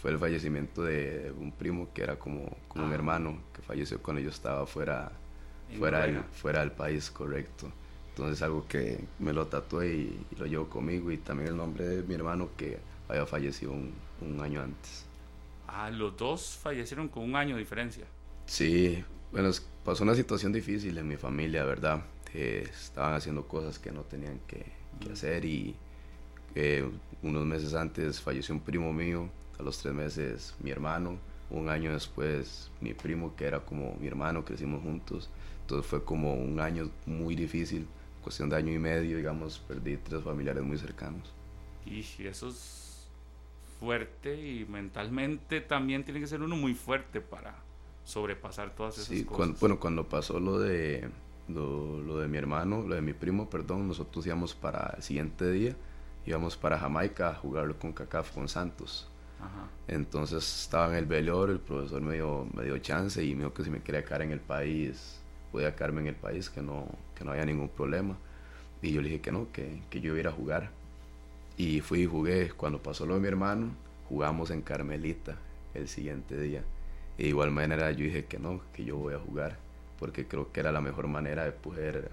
[0.00, 2.94] Fue el fallecimiento de un primo que era como, como un ah.
[2.94, 5.10] hermano, que falleció cuando yo estaba fuera,
[5.76, 7.70] fuera, del, fuera del país, correcto.
[8.10, 12.02] Entonces algo que me lo tatué y, lo llevo conmigo y también el nombre de
[12.02, 12.78] mi hermano que
[13.08, 15.04] había fallecido un, un año antes.
[15.66, 18.04] Ah, los dos fallecieron con un año de diferencia.
[18.46, 19.50] Sí, bueno,
[19.88, 22.02] pasó una situación difícil en mi familia, ¿verdad?
[22.34, 24.66] estaban haciendo cosas que no tenían que,
[25.00, 25.12] mm.
[25.12, 25.74] hacer y
[27.22, 31.90] unos meses antes falleció un primo mío, a los tres meses mi hermano, un año
[31.90, 35.30] después mi primo, que era como mi hermano, crecimos juntos.
[35.62, 37.86] Entonces fue como un año muy difícil,
[38.22, 41.32] cuestión de año y medio, digamos, perdí tres familiares muy cercanos.
[41.86, 43.08] Y eso es
[43.80, 47.67] fuerte y mentalmente también tiene que ser uno muy fuerte para
[48.08, 49.36] sobrepasar todas esas sí, cosas.
[49.36, 51.10] Cuando, bueno, cuando pasó lo de,
[51.46, 55.50] lo, lo, de mi hermano, lo de mi primo, perdón, nosotros íbamos para el siguiente
[55.50, 55.76] día,
[56.24, 59.10] íbamos para Jamaica a jugarlo con CACAF, con Santos.
[59.38, 59.68] Ajá.
[59.88, 63.52] Entonces estaba en el velorio, el profesor me dio, me dio chance y me dijo
[63.52, 65.20] que si me quería quedar en el país,
[65.52, 68.16] podía quedarme en el país, que no, que no había ningún problema.
[68.80, 70.70] Y yo le dije que no, que, que yo iba a jugar.
[71.58, 72.52] Y fui y jugué.
[72.52, 73.72] Cuando pasó lo de mi hermano,
[74.08, 75.36] jugamos en Carmelita
[75.74, 76.64] el siguiente día.
[77.18, 79.58] De igual manera yo dije que no, que yo voy a jugar,
[79.98, 82.10] porque creo que era la mejor manera de poder,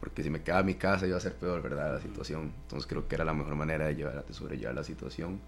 [0.00, 1.94] porque si me quedaba en mi casa iba a ser peor, ¿verdad?
[1.94, 2.52] La situación.
[2.62, 5.38] Entonces creo que era la mejor manera de, llevar, de sobrellevar la situación.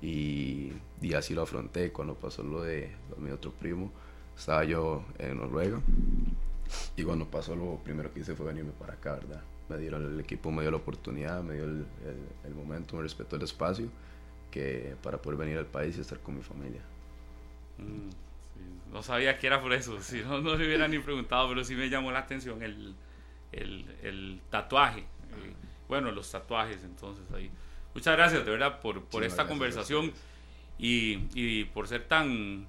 [0.00, 0.72] Y,
[1.02, 1.92] y así lo afronté.
[1.92, 3.92] Cuando pasó lo de, lo de mi otro primo,
[4.36, 5.80] estaba yo en Noruega.
[6.96, 9.42] Y cuando pasó lo primero que hice fue venirme para acá, ¿verdad?
[9.68, 13.02] Me dieron el equipo, me dio la oportunidad, me dio el, el, el momento, me
[13.02, 13.88] respetó el espacio
[14.50, 16.80] que para poder venir al país y estar con mi familia.
[17.78, 18.27] Mm.
[18.92, 21.74] No sabía que era por eso, si no, no le hubiera ni preguntado, pero sí
[21.74, 22.94] me llamó la atención el,
[23.52, 25.00] el, el tatuaje.
[25.00, 25.54] Eh,
[25.88, 27.50] bueno, los tatuajes, entonces ahí.
[27.94, 30.12] Muchas gracias, de verdad, por, por Sí, esta gracias, conversación
[30.78, 32.66] y, y por ser tan,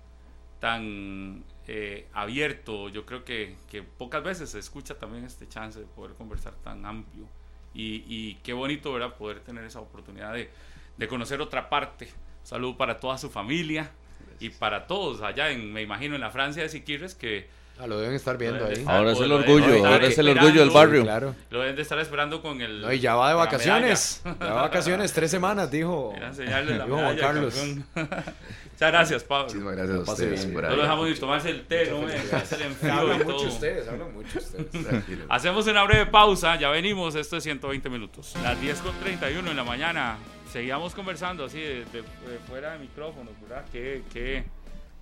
[0.60, 2.90] tan eh, abierto.
[2.90, 6.86] Yo creo que, que pocas veces se escucha también este chance de poder conversar tan
[6.86, 7.28] amplio.
[7.74, 9.16] Y, y qué bonito, ¿verdad?
[9.16, 10.49] Poder tener esa oportunidad de,
[10.98, 12.10] de conocer otra parte.
[12.44, 13.91] Salud para toda su familia
[14.40, 17.48] y para todos allá, en, me imagino, en la Francia de Siquirres, que
[17.82, 18.80] Ah, lo deben estar viendo deben ahí.
[18.82, 21.02] estar- Ahora es el orgullo, ahora es el esperando, orgullo del barrio.
[21.03, 21.36] Claro.
[21.49, 22.82] Lo deben de estar esperando con el.
[22.82, 24.22] No, y ya va de vacaciones.
[24.26, 26.14] Ya va de vacaciones, tres semanas, dijo.
[26.18, 27.56] Era enseñarle la dijo Juan medalla, Carlos.
[27.95, 29.45] Muchas gracias, Pablo.
[29.45, 32.02] Muchísimas gracias a ustedes por No lo dejamos ni tomarse el té, ¿no?
[32.45, 33.48] Se le enfrió Hablan y mucho todo.
[33.48, 34.86] ustedes, hablan mucho ustedes.
[34.86, 35.26] Tranquilo.
[35.30, 38.34] Hacemos una breve pausa, ya venimos, esto es 120 minutos.
[38.44, 40.18] Las 10 con 31 en la mañana,
[40.51, 43.65] seguíamos conversando así de, de- de fuera de micrófono, ¿verdad?
[43.71, 44.43] Qué, qué,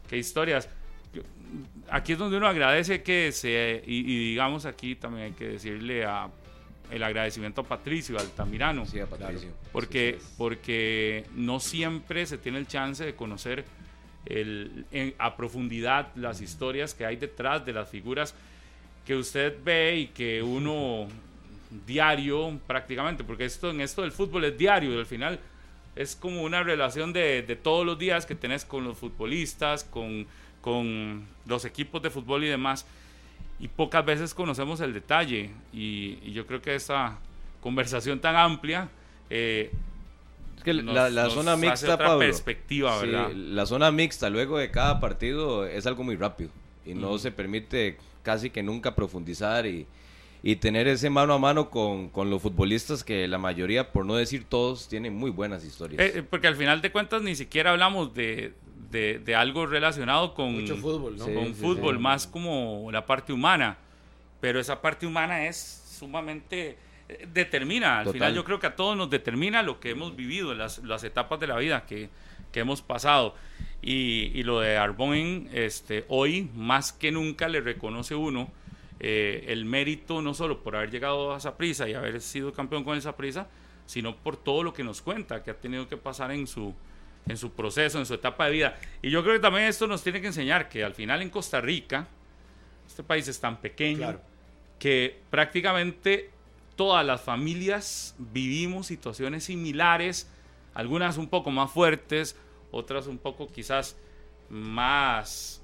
[0.10, 0.68] qué historias.
[1.90, 6.06] Aquí es donde uno agradece que se, y, y digamos aquí también hay que decirle
[6.06, 6.30] a
[6.92, 8.86] el agradecimiento a Patricio Altamirano.
[8.86, 9.50] Sí, a Patricio.
[9.72, 13.66] porque, porque no siempre se tiene el chance de conocer
[14.26, 18.36] el- en- a profundidad las historias que hay detrás de las figuras
[19.06, 21.08] que usted ve y que uno
[21.86, 25.40] diario prácticamente, porque esto en esto del fútbol es diario, al final
[25.96, 30.28] es como una relación de, de todos los días que tenés con los futbolistas, con,
[30.62, 32.86] con los equipos de fútbol y demás,
[33.60, 37.18] y pocas veces conocemos el detalle, y, y yo creo que esa
[37.62, 38.90] conversación tan amplia
[39.30, 39.72] eh,
[40.58, 42.20] Es que nos- la, la nos zona hace mixta, otra Pablo.
[42.20, 43.32] perspectiva, Sí, ¿verdad?
[43.34, 46.50] la zona mixta luego de cada partido es algo muy rápido
[46.86, 49.86] y no se permite casi que nunca profundizar y,
[50.50, 54.16] y tener ese mano a mano con, con los futbolistas que la mayoría, por no
[54.16, 56.00] decir todos, tienen muy buenas historias.
[56.00, 58.54] Eh, eh, porque al final de cuentas ni siquiera hablamos de,
[58.90, 61.26] de- de algo relacionado con, Mucho fútbol, ¿no?
[61.26, 62.02] Sí, con sí, fútbol, sí.
[62.02, 63.78] más como la parte humana.
[64.40, 65.58] Pero esa parte humana es
[66.00, 66.78] sumamente...
[67.10, 68.14] eh, Determina, al Total.
[68.14, 71.42] final yo creo que a todos nos determina lo que hemos vivido, las, las etapas
[71.42, 72.10] de la vida que,
[72.54, 73.36] que hemos pasado.
[73.82, 78.50] Y, y lo de Arbonne, este, hoy más que nunca le reconoce uno
[79.00, 82.96] eh, el mérito no solo por haber llegado a Saprissa y haber sido campeón con
[82.96, 83.48] el Saprissa,
[83.86, 86.74] sino por todo lo que nos cuenta que ha tenido que pasar en su,
[87.28, 88.80] en su proceso, en su etapa de vida.
[89.02, 91.62] Y yo creo que también esto nos tiene que enseñar que al final en Costa
[91.62, 92.08] Rica,
[92.88, 94.22] este país es tan pequeño Claro.
[94.80, 96.32] que prácticamente
[96.76, 100.30] todas las familias vivimos situaciones similares,
[100.74, 102.36] algunas un poco más fuertes,
[102.72, 103.98] otras un poco quizás
[104.50, 105.62] más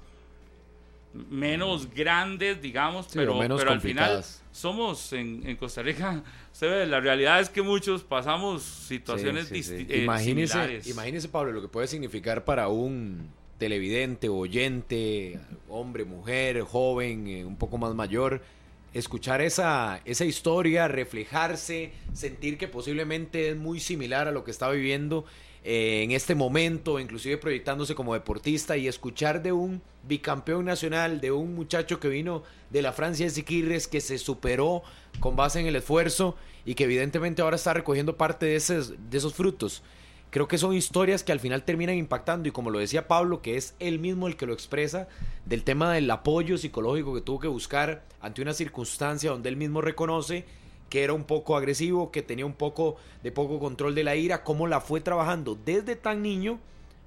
[1.14, 6.22] menos grandes, digamos, Sí, pero, menos pero al final somos en, en Costa Rica,
[6.52, 10.86] usted ve, la realidad es que muchos pasamos situaciones Sí, sí, eh, imagínese, similares.
[10.88, 15.38] imagínese, Pablo, lo que puede significar para un televidente, oyente,
[15.68, 18.42] hombre, mujer, joven, eh, un poco más mayor,
[18.92, 24.70] escuchar esa, esa historia, reflejarse, sentir que posiblemente es muy similar a lo que está
[24.70, 25.24] viviendo
[25.66, 31.32] eh, en este momento, inclusive proyectándose como deportista y escuchar de un bicampeón nacional, de
[31.32, 34.82] un muchacho que vino de la Francia de Siquirres, que se superó
[35.20, 36.36] con base en el esfuerzo
[36.66, 39.82] y que evidentemente ahora está recogiendo parte de esos, de esos frutos.
[40.28, 43.56] Creo que son historias que al final terminan impactando y como lo decía Pablo, que
[43.56, 45.08] es él mismo el que lo expresa,
[45.46, 49.80] del tema del apoyo psicológico que tuvo que buscar ante una circunstancia donde él mismo
[49.80, 50.44] reconoce
[50.94, 52.94] que era un poco agresivo, que tenía un poco
[53.24, 56.60] de poco control de la ira, cómo la fue trabajando desde tan niño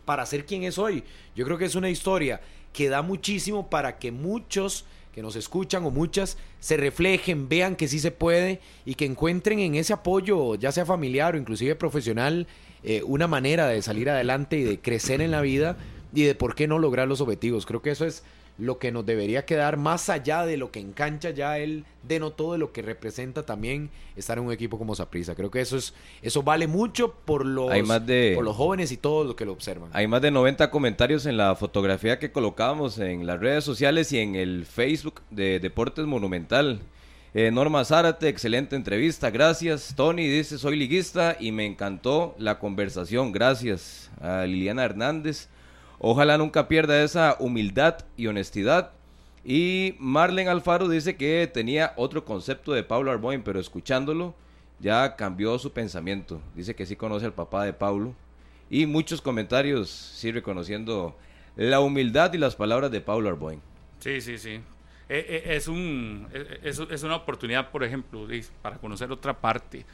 [0.03, 1.05] para ser quien es hoy.
[1.37, 2.41] Yo creo que es una historia
[2.73, 4.83] que da muchísimo para que muchos
[5.13, 9.59] que nos escuchan o muchas se reflejen, vean que sí se puede y que encuentren
[9.59, 12.45] en ese apoyo, ya sea familiar o inclusive profesional,
[12.83, 15.77] eh, una manera de salir adelante y de crecer en la vida
[16.13, 17.65] y de por qué no lograr los objetivos.
[17.65, 18.23] Creo que eso es
[18.59, 22.57] lo que nos debería quedar más allá de lo que engancha ya él denotó de
[22.57, 25.35] lo que representa también estar en un equipo como Saprissa.
[25.35, 25.93] Creo que eso es
[26.23, 29.45] eso vale mucho por los Hay más de- por los jóvenes y todos los que
[29.45, 29.91] lo observan.
[29.93, 34.17] Hay más de 90 comentarios en la fotografía que colocábamos en las redes sociales y
[34.19, 36.79] en el Facebook de Deportes Monumental.
[37.35, 39.93] Eh, Norma Zárate, excelente entrevista, gracias.
[39.95, 44.09] Tony dice, soy liguista y me encantó la conversación, gracias.
[44.19, 45.47] A Liliana Hernández,
[45.99, 48.91] ojalá nunca pierda esa humildad y honestidad.
[49.43, 54.35] Y Marlen Alfaro dice que tenía otro concepto de Pablo Arboin, pero escuchándolo
[54.79, 56.41] ya cambió su pensamiento.
[56.55, 58.13] Dice que sí conoce al papá de Pablo.
[58.69, 61.17] Y muchos comentarios, sí, reconociendo
[61.55, 63.61] la humildad y las palabras de Pablo Arboin.
[63.99, 64.59] Sí, sí, sí.
[65.09, 68.27] Eh, eh, es, un, eh, es, es una oportunidad, por ejemplo,
[68.61, 69.85] para conocer otra parte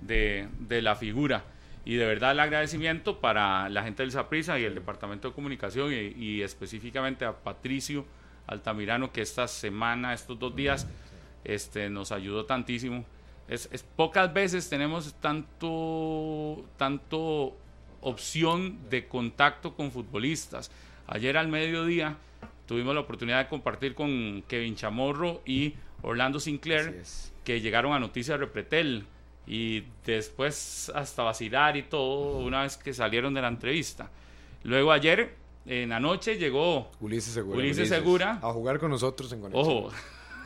[0.00, 1.44] de, de la figura.
[1.84, 5.92] Y de verdad el agradecimiento para la gente del Saprisa y el Departamento de Comunicación
[5.92, 8.04] y, y específicamente a Patricio
[8.46, 10.86] Altamirano que esta semana, estos dos días,
[11.44, 13.04] este, nos ayudó tantísimo.
[13.48, 17.56] Es, es- pocas veces tenemos tanto, tanto
[18.00, 20.70] opción de contacto con futbolistas.
[21.08, 22.16] Ayer al mediodía
[22.66, 27.02] tuvimos la oportunidad de compartir con Kevin Chamorro y Orlando Sinclair,
[27.44, 29.04] que llegaron a Noticias Repretel
[29.46, 34.10] y después hasta vacilar y todo una vez que salieron de la entrevista.
[34.64, 35.34] Luego ayer
[35.66, 37.58] en la noche llegó Ulises Segura.
[37.58, 38.38] Ulises Segura.
[38.42, 39.76] A jugar con nosotros en conexión.
[39.76, 39.92] Ojo,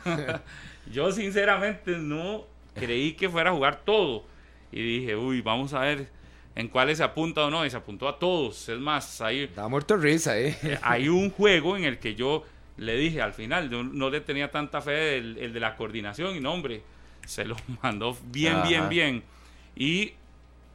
[0.91, 2.45] yo sinceramente no
[2.75, 4.25] creí que fuera a jugar todo.
[4.71, 6.09] Y dije, uy, vamos a ver
[6.55, 7.65] en cuáles se apunta o no.
[7.65, 8.69] Y se apuntó a todos.
[8.69, 10.57] Es más, ahí Estaba muerto risa, ¿eh?
[10.81, 12.43] hay un juego en el que yo
[12.77, 16.39] le dije al final, no le tenía tanta fe el, el de la coordinación y
[16.39, 16.83] no, hombre,
[17.27, 18.89] se lo mandó bien, bien, Ajá.
[18.89, 19.23] bien.
[19.75, 20.13] Y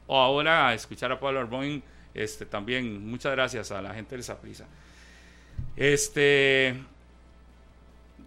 [0.07, 4.65] ahora a escuchar a Pablo Arboin, este, también muchas gracias a la gente de Saprisa.
[5.75, 6.75] Este,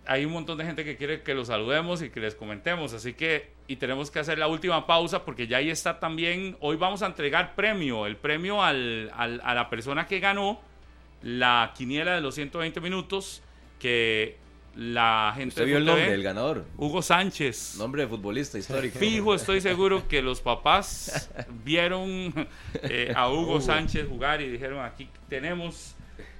[0.06, 3.14] hay un montón de gente que quiere que los saludemos y que les comentemos, así
[3.14, 7.02] que, y tenemos que hacer la última pausa porque ya ahí está también, hoy vamos
[7.02, 10.60] a entregar premio, el premio al, al- a la persona que ganó
[11.22, 13.42] la quiniela de los 120 minutos,
[13.80, 14.36] que
[14.76, 16.66] la gente ¿Usted vio el nombre del ganador?
[16.76, 17.76] Hugo Sánchez.
[17.78, 18.98] Nombre de futbolista histórico.
[18.98, 21.30] Fijo, estoy seguro que los papás
[21.64, 22.32] vieron
[22.82, 25.94] eh, a Hugo, Sánchez jugar y dijeron, aquí tenemos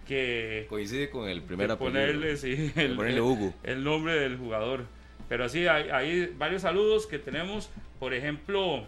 [0.07, 1.93] que Coincide con el primer apellido.
[1.93, 3.55] ponerle, sí, el, ponerle Hugo.
[3.63, 4.85] el nombre del jugador.
[5.29, 7.71] Pero sí, hay, hay varios saludos que tenemos.
[7.99, 8.85] Por ejemplo,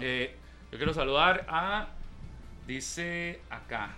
[0.00, 0.34] eh,
[0.70, 1.88] yo quiero saludar a,
[2.66, 3.96] dice acá,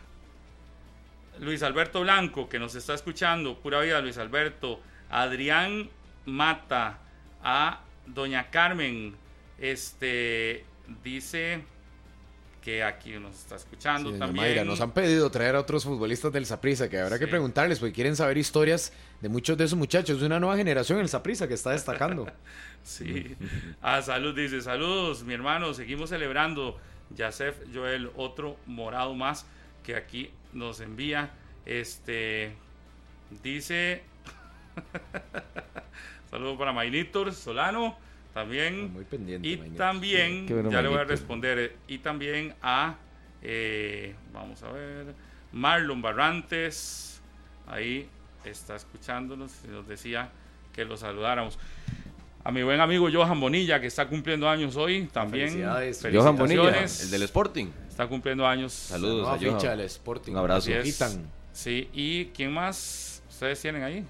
[1.40, 3.58] Luis Alberto Blanco, que nos está escuchando.
[3.58, 4.80] Pura vida, Luis Alberto.
[5.10, 5.88] Adrián
[6.26, 6.98] Mata,
[7.42, 9.14] a Doña Carmen,
[9.58, 10.64] este,
[11.02, 11.62] dice
[12.62, 14.46] que aquí nos está escuchando Sí, también.
[14.46, 17.94] Mayra, nos han pedido traer a otros futbolistas del Saprissa que habrá que preguntarles porque
[17.94, 21.54] quieren saber historias de muchos de esos muchachos de una nueva generación el Saprissa que
[21.54, 22.30] está destacando.
[22.84, 23.36] Sí.
[23.82, 26.78] Ah, salud, dice, saludos, mi hermano, seguimos celebrando.
[27.14, 29.44] Yasef Joel, otro morado más
[29.84, 31.30] que aquí nos envía.
[31.66, 32.52] Este
[33.42, 34.02] dice
[36.30, 37.96] saludos para Mainitor Solano
[38.32, 38.92] también.
[38.92, 39.48] Muy pendiente.
[39.48, 39.76] Y Maynard.
[39.76, 42.96] también, bueno, ya le voy a responder, y también a,
[43.42, 45.14] eh, vamos a ver,
[45.52, 47.20] Marlon Barrantes,
[47.66, 48.08] ahí
[48.44, 50.30] está escuchándonos y nos decía
[50.72, 51.58] que lo saludáramos.
[52.44, 55.48] A mi buen amigo Johan Bonilla, que está cumpliendo años hoy, también.
[55.48, 56.00] Felicidades.
[56.02, 57.02] Johan Bonilla, felicitaciones.
[57.02, 57.66] el del Sporting.
[57.88, 58.72] Está cumpliendo años.
[58.72, 59.60] Saludos a Johan.
[59.60, 60.32] ficha del Sporting.
[60.32, 60.70] Un abrazo.
[61.52, 64.04] Sí, y ¿quién más ustedes tienen ahí?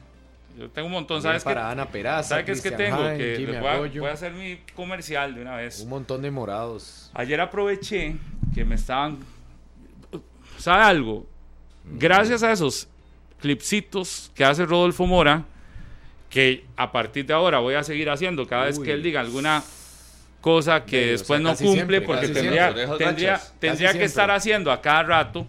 [0.59, 1.51] Yo tengo un montón, ¿sabes qué?
[1.51, 2.99] para Ana Peraza, ¿Sabes qué es que tengo?
[3.17, 5.81] Que voy a, voy a hacer mi comercial de una vez.
[5.81, 7.11] Un montón de morados.
[7.15, 8.17] Ayer aproveché
[8.55, 9.19] que me estaban.
[10.59, 11.27] ¿Sabe algo?
[11.85, 12.89] Gracias a esos
[13.41, 15.45] clipsitos que hace Rodolfo Mora,
[16.31, 18.85] que a partir de ahora voy a seguir haciendo cada vez Uy.
[18.87, 19.63] que él diga alguna
[20.41, 23.05] cosa que o después sea, no cumple, siempre, porque tendría, siempre.
[23.05, 25.47] Tendría, tendría que estar haciendo a cada rato.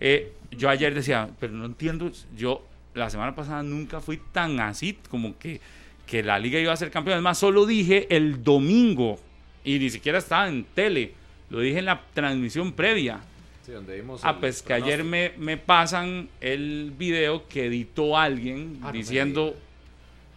[0.00, 2.64] Eh, yo ayer decía, pero no entiendo, yo
[2.94, 5.60] la semana pasada nunca fui tan así como que,
[6.06, 7.16] que la liga iba a ser campeón.
[7.18, 9.18] Es más, solo dije el domingo
[9.64, 11.12] y ni siquiera estaba en tele,
[11.50, 13.20] lo dije en la transmisión previa.
[13.64, 18.78] Sí, donde vimos Ah, pues que ayer me, me pasan el video que editó alguien
[18.82, 19.54] Ah, no diciendo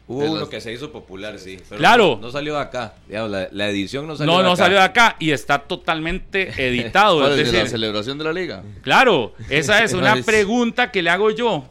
[0.08, 1.58] Hubo uno que se hizo popular, sí.
[1.70, 2.16] pero Claro.
[2.20, 2.96] No, no salió de acá.
[3.08, 4.64] Digamos, la, la edición no salió No, de no acá.
[4.64, 7.20] salió de acá y está totalmente editado.
[7.20, 8.64] ¿Cuál es la celebración de la liga?
[8.82, 11.66] Claro, esa es una pregunta que le hago yo.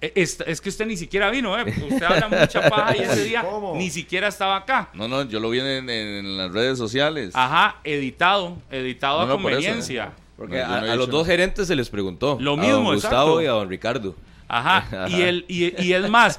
[0.00, 1.64] E- Es, es que usted ni siquiera vino, ¿eh?
[1.66, 3.74] Usted habla mucha paja y ese día ¿Cómo?
[3.76, 4.90] ni siquiera estaba acá.
[4.94, 7.30] No, no, yo lo vi en, en las redes sociales.
[7.34, 9.60] Ajá, editado, editado No, a no, por eso.
[9.60, 10.12] conveniencia.
[10.36, 12.36] Porque No, a, no a los dos gerentes se les preguntó.
[12.40, 13.42] Lo a mismo, don Gustavo exacto.
[13.42, 14.14] y a don Ricardo.
[14.46, 16.38] Ajá, y, el, y, y es más,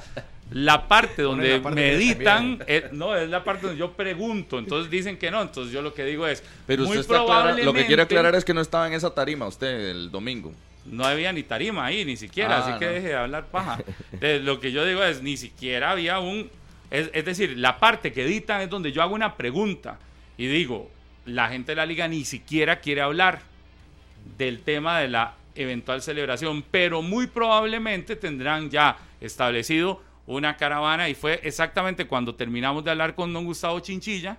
[0.50, 3.92] la parte donde la parte me que editan, eh, no, es la parte donde yo
[3.92, 7.14] pregunto, entonces dicen que no, entonces yo lo que digo es, Pero muy usted está
[7.22, 10.10] aclara- probablemente lo que quiere aclarar es que no estaba en esa tarima usted el
[10.10, 10.52] domingo.
[10.84, 13.78] no había ni tarima ahí, ni siquiera, Ah, así que deje de hablar paja.
[14.12, 16.48] Entonces, lo que yo digo es, ni siquiera había un,
[16.92, 19.98] es, es decir, la parte que editan es donde yo hago una pregunta
[20.38, 20.88] y digo,
[21.24, 23.40] la gente de la liga ni siquiera quiere hablar
[24.38, 31.14] del tema de la eventual celebración, pero muy probablemente tendrán ya establecido una caravana y
[31.14, 34.38] fue exactamente cuando terminamos de hablar con don Gustavo Chinchilla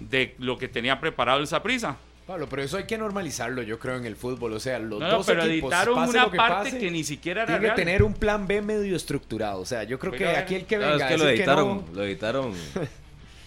[0.00, 1.96] de lo que tenía preparado el Saprisa.
[2.26, 4.54] Pablo, pero eso hay que normalizarlo, yo creo, en el fútbol.
[4.54, 6.78] O sea, los No, no, dos pero equipos, editaron pase una lo que parte pase,
[6.78, 9.60] que ni siquiera era tiene que tener un plan B medio estructurado.
[9.60, 11.84] O sea, yo creo que aquí el que No, venga es que a lo editaron.
[11.86, 12.54] no, Lo editaron.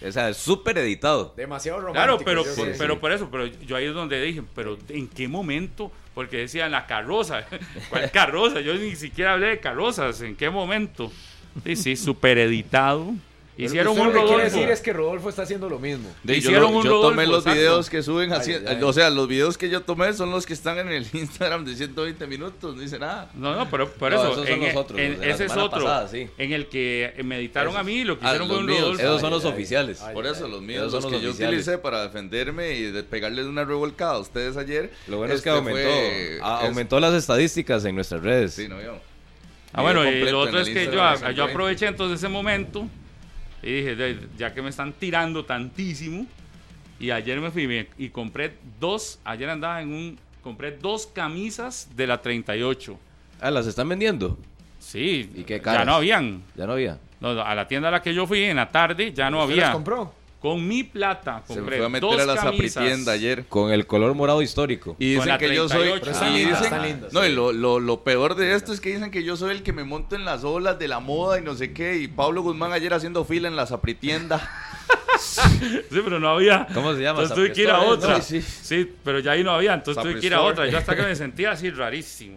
[0.06, 1.34] o sea, súper editado.
[1.36, 2.04] demasiado romántico.
[2.04, 2.74] Claro, pero, yo por, sé.
[2.78, 5.90] pero por eso, pero yo ahí es donde dije, pero ¿en qué momento?
[6.14, 7.44] Porque decían la carroza.
[7.90, 8.60] ¿Cuál carroza?
[8.60, 10.20] Yo ni siquiera hablé de carrozas.
[10.20, 11.10] ¿En qué momento?
[11.64, 13.12] Sí, sí, súper editado.
[13.60, 14.56] Hicieron usted un lo que quiere Rodolfo.
[14.56, 16.08] decir es que Rodolfo está haciendo lo mismo.
[16.22, 17.58] De, yo Hicieron lo- un yo tomé Rodolfo, los exacto.
[17.58, 18.78] videos que suben así, ay, ay.
[18.84, 21.74] o sea, los videos que yo tomé son los que están en el Instagram de
[21.74, 23.32] 120 minutos, no dice nada.
[23.34, 24.30] No, no, pero por No, eso.
[24.30, 25.70] esos son en, los en- otros, en- ese es otro.
[25.82, 26.28] pasada, sí.
[26.38, 28.80] En el que me editaron a mí, lo que Ah, hicieron los fue un míos.
[28.80, 29.02] Rodolfo.
[29.02, 30.02] Esos son los ay, oficiales.
[30.02, 30.14] ay.
[30.14, 31.58] Por eso, los míos, Esos los son que los yo oficiales.
[31.62, 34.92] utilicé para defenderme y de pegarles una revolcada a ustedes ayer.
[35.08, 38.54] Lo bueno es que este aumentó, fue- a- es- aumentó las estadísticas en nuestras redes.
[38.54, 39.00] Sí, no, yo.
[39.72, 41.52] Ah, bueno, y lo otro es que yo, Instagram de yo 120.
[41.52, 42.88] aproveché entonces ese momento
[43.62, 46.26] y dije, "De- ya que me están tirando tantísimo,
[47.00, 52.06] y ayer me fui y compré dos, ayer andaba en un, compré dos camisas de
[52.06, 52.98] la 38.
[53.40, 54.36] Ah, las están vendiendo.
[54.80, 56.42] Sí, ¿Y qué ya no habían.
[56.56, 56.98] Ya no había.
[57.20, 59.52] No, a la tienda a la que yo fui en la tarde ya no ¿Usted
[59.52, 59.64] había.
[59.66, 60.14] las compró?
[60.40, 62.72] Con mi plata Se compré fue a meter dos a la camisas.
[62.74, 63.46] Sapritienda ayer.
[63.48, 64.94] Con el color morado histórico.
[64.98, 65.88] Y dicen que yo soy.
[65.88, 66.00] 38.
[66.00, 67.12] Pero están y lindas, dicen- están lindas.
[67.12, 69.62] No, y lo, lo, lo peor de esto es que dicen que yo soy el
[69.64, 71.96] que me monto en las olas de la moda y no sé qué.
[71.96, 74.48] Y Pablo Guzmán ayer haciendo fila en la Sapritienda.
[75.20, 76.66] Sí, pero no había.
[76.72, 77.22] ¿Cómo se llama?
[77.22, 78.18] Entonces tuve que ir a otra.
[78.18, 78.22] ¿no?
[78.22, 80.66] Sí, Sí, pero ya ahí no había, entonces tuve que ir a otra.
[80.68, 82.36] Yo hasta que me sentía así rarísimo.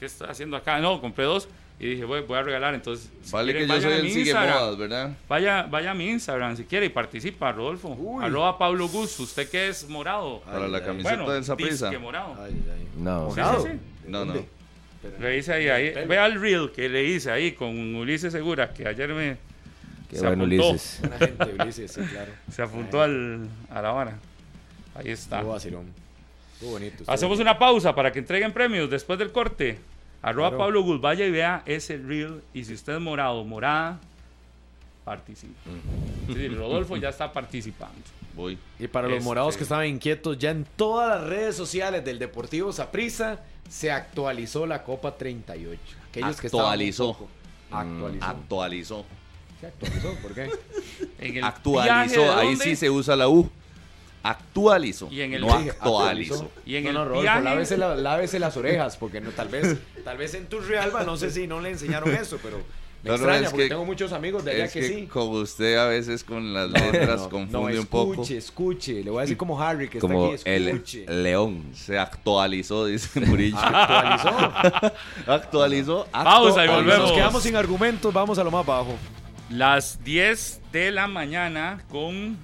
[0.00, 0.78] ¿Qué estoy haciendo acá?
[0.80, 1.48] No, compré dos
[1.78, 2.74] y dije, voy, voy a regalar.
[2.74, 5.12] Entonces, si Vale que yo soy el sigue modas, ¿verdad?
[5.28, 8.20] Vaya, vaya a mi Instagram si quiere y participa, Rodolfo.
[8.22, 9.18] Arroba Pablo Gus.
[9.20, 10.40] ¿Usted qué es morado?
[10.42, 12.36] Para la camiseta bueno, del disque morado.
[12.42, 12.88] Ay, ay.
[12.96, 13.30] No.
[13.30, 13.62] Sí, Morado.
[13.62, 13.78] sí, sí.
[14.08, 14.34] No, no.
[15.20, 16.06] Le hice ahí, ahí.
[16.06, 19.36] Vea el reel que le hice ahí con Ulises Segura, que ayer me
[20.08, 20.68] Qué se bueno, apuntó.
[20.70, 21.00] Ulises.
[21.00, 22.32] Buena gente, Ulises, sí, claro.
[22.50, 24.18] Se apuntó al, a la vara.
[24.94, 25.36] Ahí está.
[25.38, 25.86] Estuvo vacilón.
[26.54, 26.94] Estuvo bonito.
[26.98, 29.78] estuvo Hacemos una pausa para que entreguen premios después del corte.
[30.24, 30.58] Arroba Claro.
[30.64, 32.40] Pablo Gus, vaya y vea ese reel.
[32.54, 34.00] Y si usted es morado o morada,
[35.04, 35.52] participe.
[36.32, 37.94] Sí, Rodolfo ya está participando.
[38.34, 38.58] Voy.
[38.78, 42.18] Y para los Este- morados que estaban inquietos, ya en todas las redes sociales del
[42.18, 45.80] Deportivo Saprissa se actualizó la Copa 38.
[46.08, 47.12] Aquellos que estaban Actualizó.
[47.12, 47.28] poco-
[47.70, 48.24] Actualizó.
[48.24, 49.04] Actualizó.
[49.60, 50.14] ¿Qué actualizó?
[50.22, 50.42] ¿Por qué?
[51.18, 52.34] En el viaje Actualizó.
[52.34, 53.50] Ahí sí se usa la U.
[54.24, 55.08] Actualizó.
[55.10, 56.50] Y en el no actualizó.
[56.66, 59.48] Y en no, el no, Rodolfo, viaje- lávese, la- lávese las orejas, porque no, tal
[59.48, 63.10] vez tal vez en tu Realba, no sé si no le enseñaron eso, pero me
[63.10, 65.06] No, no, extraña es porque que- tengo muchos amigos de allá Es que, que, sí.
[65.06, 68.12] como usted a veces con las letras no, confunde un poco.
[68.14, 69.04] Escuche, escuche.
[69.04, 70.56] Le voy a decir como Harry que Como está aquí.
[70.56, 71.04] el Escuche.
[71.06, 71.64] león.
[71.74, 73.58] Se actualizó, dice Murillo.
[73.58, 74.92] Actualizó.
[75.26, 76.06] actualizó.
[76.12, 77.08] Pausa y volvemos.
[77.08, 78.94] Nos quedamos sin argumentos, vamos a lo más bajo.
[79.50, 82.38] Las 10 de la mañana con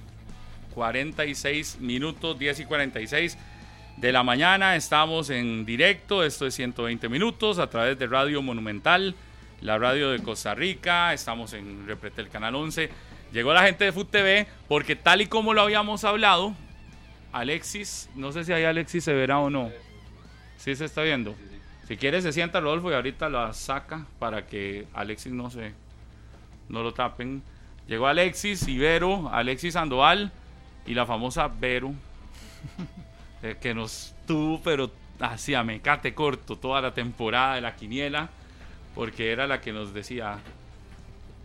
[0.71, 3.37] 46 minutos, 10 y 46
[3.97, 4.75] de la mañana.
[4.75, 9.15] Estamos en directo, esto es 120 minutos a través de Radio Monumental,
[9.61, 11.13] la radio de Costa Rica.
[11.13, 12.89] Estamos en Repretel Canal 11.
[13.31, 16.55] Llegó la gente de Food TV porque tal y como lo habíamos hablado,
[17.31, 19.71] Alexis, no sé si ahí Alexis se verá o no.
[20.57, 21.35] Sí se está viendo.
[21.87, 25.73] Si quiere se sienta Rodolfo y ahorita la saca para que Alexis no se
[26.69, 27.43] no lo tapen.
[27.87, 30.31] Llegó Alexis Ibero, Alexis Sandoval
[30.91, 31.93] y la famosa Vero,
[33.43, 34.91] eh, que nos tuvo, pero
[35.21, 38.29] hacía mecate corto toda la temporada de la quiniela,
[38.93, 40.39] porque era la que nos decía,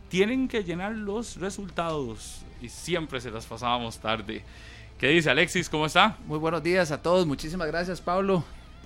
[0.08, 4.42] tienen que llenar los resultados, y siempre se las pasábamos tarde.
[4.98, 5.68] ¿Qué dice Alexis?
[5.68, 6.16] ¿Cómo está?
[6.26, 7.24] Muy buenos días a todos.
[7.24, 8.42] Muchísimas gracias, Pablo,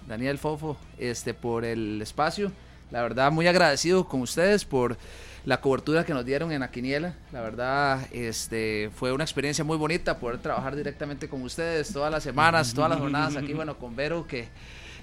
[0.06, 2.52] Daniel Fofo, este, por el espacio.
[2.90, 4.98] La verdad, muy agradecido con ustedes por
[5.44, 7.14] la cobertura que nos dieron en la quiniela.
[7.32, 12.22] La verdad, este, fue una experiencia muy bonita poder trabajar directamente con ustedes todas las
[12.22, 14.48] semanas, todas las jornadas aquí, bueno, con Vero, que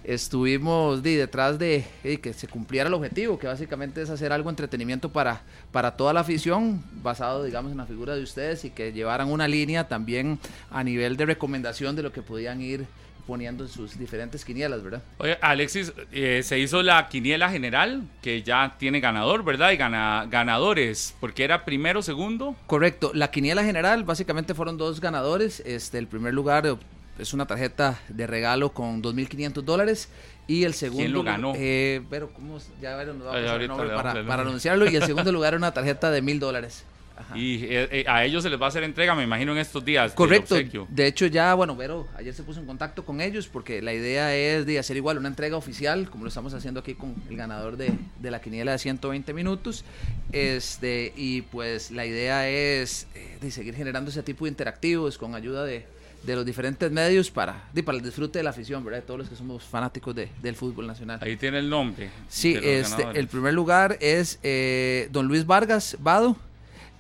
[0.03, 5.11] estuvimos detrás de eh, que se cumpliera el objetivo, que básicamente es hacer algo entretenimiento
[5.11, 5.41] para,
[5.71, 9.47] para toda la afición, basado, digamos, en la figura de ustedes y que llevaran una
[9.47, 10.39] línea también
[10.71, 12.85] a nivel de recomendación de lo que podían ir
[13.27, 15.03] poniendo en sus diferentes quinielas, ¿verdad?
[15.17, 19.71] Oye, Alexis, eh, se hizo la quiniela general, que ya tiene ganador, ¿verdad?
[19.71, 22.55] Y gana, ganadores, porque era primero, segundo.
[22.65, 25.59] Correcto, la quiniela general básicamente fueron dos ganadores.
[25.65, 26.77] Este, el primer lugar
[27.19, 30.09] es una tarjeta de regalo con 2.500 dólares
[30.47, 31.53] y el segundo ¿Quién lo ganó?
[31.57, 34.41] Eh, pero cómo ya ver, nos vamos Ay, a ahorita nombre para, el para nombre.
[34.49, 36.85] anunciarlo y el segundo lugar era una tarjeta de mil dólares.
[37.17, 37.37] Ajá.
[37.37, 39.83] Y eh, eh, a ellos se les va a hacer entrega, me imagino, en estos
[39.83, 40.13] días.
[40.13, 40.55] Correcto.
[40.89, 44.35] De hecho, ya, bueno, Vero ayer se puso en contacto con ellos porque la idea
[44.35, 47.75] es de hacer igual una entrega oficial, como lo estamos haciendo aquí con el ganador
[47.75, 49.83] de, de la quiniela de 120 minutos.
[50.31, 55.35] Este, y pues la idea es eh, de seguir generando ese tipo de interactivos con
[55.35, 55.85] ayuda de,
[56.23, 58.99] de los diferentes medios para, de, para el disfrute de la afición, ¿verdad?
[58.99, 61.19] De todos los que somos fanáticos de- del fútbol nacional.
[61.21, 62.09] Ahí tiene el nombre.
[62.27, 63.17] Sí, este, ganadores.
[63.19, 66.35] el primer lugar es eh, Don Luis Vargas Vado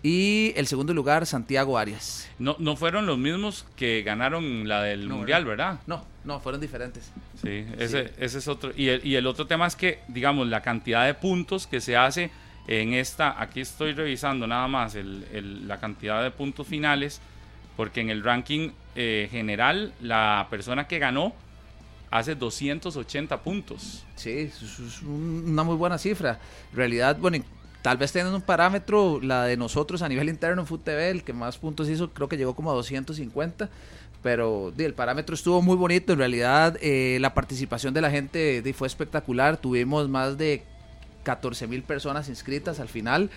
[0.07, 2.29] y el segundo lugar Santiago Arias.
[2.39, 5.79] No, no fueron los mismos que ganaron la del No, Mundial, ¿verdad?
[5.85, 7.11] No, no, fueron diferentes.
[7.41, 8.71] Sí, ese, ese es otro.
[8.75, 11.97] Y el, y el otro tema es que, digamos, la cantidad de puntos que se
[11.97, 12.31] hace
[12.67, 13.41] en esta.
[13.41, 17.19] Aquí estoy revisando nada más el- el- la cantidad de puntos finales,
[17.75, 18.69] porque en el ranking
[18.99, 21.33] eh, general, la persona que ganó
[22.09, 24.03] hace 280 puntos.
[24.15, 26.39] Sí, es es un- una muy buena cifra.
[26.71, 27.37] En realidad, bueno,
[27.87, 31.31] tal vez teniendo un parámetro, la de nosotros a nivel interno en FUTV, el que
[31.31, 33.69] más puntos hizo, creo que llegó como a 250.
[34.21, 36.11] Pero el parámetro estuvo muy bonito.
[36.11, 39.55] En realidad, eh, la participación de la gente fue espectacular.
[39.55, 40.63] Tuvimos más de
[41.23, 43.29] 14 mil personas inscritas al final.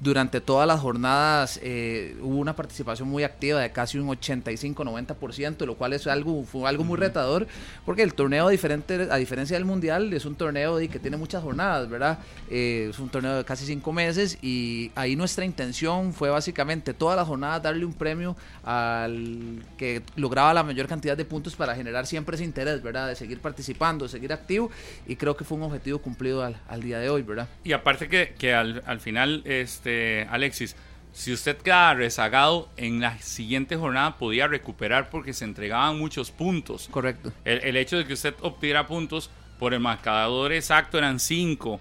[0.00, 5.74] Durante todas las jornadas eh, hubo una participación muy activa de casi un 85-90%, lo
[5.74, 7.46] cual es algo, fue algo muy retador,
[7.84, 11.90] porque el torneo, diferente, a diferencia del Mundial, es un torneo que tiene muchas jornadas,
[11.90, 12.18] ¿verdad?
[12.48, 17.14] Eh, es un torneo de casi cinco meses y ahí nuestra intención fue básicamente todas
[17.14, 22.06] las jornadas darle un premio al que lograba la mayor cantidad de puntos para generar
[22.06, 23.06] siempre ese interés, ¿verdad?
[23.06, 24.70] De seguir participando, de seguir activo
[25.06, 27.48] y creo que fue un objetivo cumplido al, al día de hoy, ¿verdad?
[27.64, 29.89] Y aparte que, que al, al final, este
[30.30, 30.76] Alexis,
[31.12, 36.88] si usted queda rezagado en la siguiente jornada podía recuperar porque se entregaban muchos puntos.
[36.90, 37.32] Correcto.
[37.44, 41.80] El, el hecho de que usted obtuviera puntos por el marcador exacto eran 5,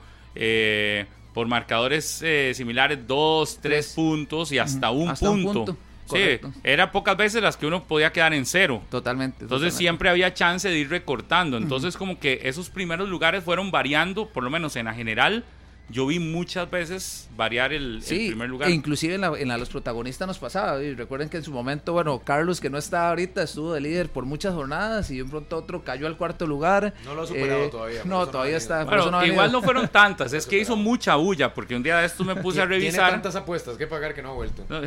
[1.34, 3.94] por marcadores eh, similares 2, 3 Tres.
[3.94, 5.66] puntos y hasta un Hasta un punto.
[5.66, 5.82] punto,
[6.12, 8.82] Sí, era pocas veces las que uno podía quedar en cero.
[8.90, 9.44] Totalmente.
[9.44, 9.78] Entonces totalmente.
[9.78, 11.56] siempre había chance de ir recortando.
[11.58, 15.46] Entonces como que esos primeros lugares fueron variando, por lo menos en la general.
[15.92, 18.70] Yo vi muchas veces variar el, el Sí, primer lugar.
[18.70, 20.82] e inclusive en, la, en la los protagonistas nos pasaba.
[20.84, 24.10] Y recuerden que en su momento, bueno, Carlos, que no está ahorita, estuvo de líder
[24.10, 26.94] por muchas jornadas y de un pronto a otro cayó al cuarto lugar.
[27.06, 28.86] No lo ha superado Eh, todavía, No, todavía está.
[28.86, 32.06] Bueno, no igual no fueron tantas, es que hizo mucha bulla, porque un día de
[32.06, 33.10] estos me puse a Tiene revisar.
[33.12, 34.64] tantas apuestas que pagar que no ha vuelto.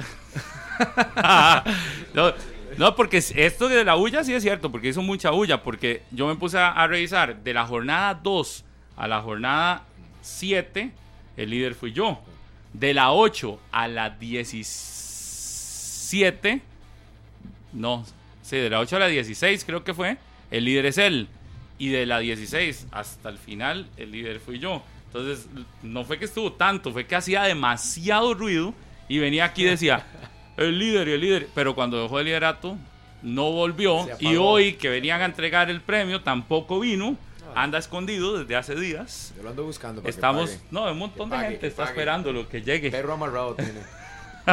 [2.15, 2.33] no,
[2.79, 6.27] no, porque esto de la bulla sí es cierto, porque hizo mucha bulla, porque yo
[6.27, 8.65] me puse a, a revisar de la jornada 2
[8.97, 9.85] a la jornada
[10.23, 10.91] 7,
[11.37, 12.21] el líder fui yo.
[12.73, 16.63] De la 8 a la 17,
[17.75, 18.07] no,
[18.43, 20.17] sí, de la 8 a la 16 creo que fue,
[20.51, 21.29] el líder es él.
[21.79, 24.83] Y de la 16 hasta el final, el líder fui yo.
[25.07, 25.49] Entonces,
[25.83, 28.73] no fue que estuvo tanto, fue que hacía demasiado ruido
[29.09, 30.07] y venía aquí y decía,
[30.57, 31.49] el líder y el líder.
[31.55, 32.79] Pero cuando dejó el liderato,
[33.23, 34.07] no volvió.
[34.21, 37.17] Y hoy que venían a entregar el premio, tampoco vino.
[37.57, 39.33] Anda escondido desde hace días.
[39.37, 40.01] Yo lo ando buscando.
[40.03, 40.63] para que Estamos, pague.
[40.71, 41.93] no, un montón Que de pague, gente que está pague.
[41.93, 42.91] esperando lo que llegue.
[42.91, 43.81] Perro amarrado tiene.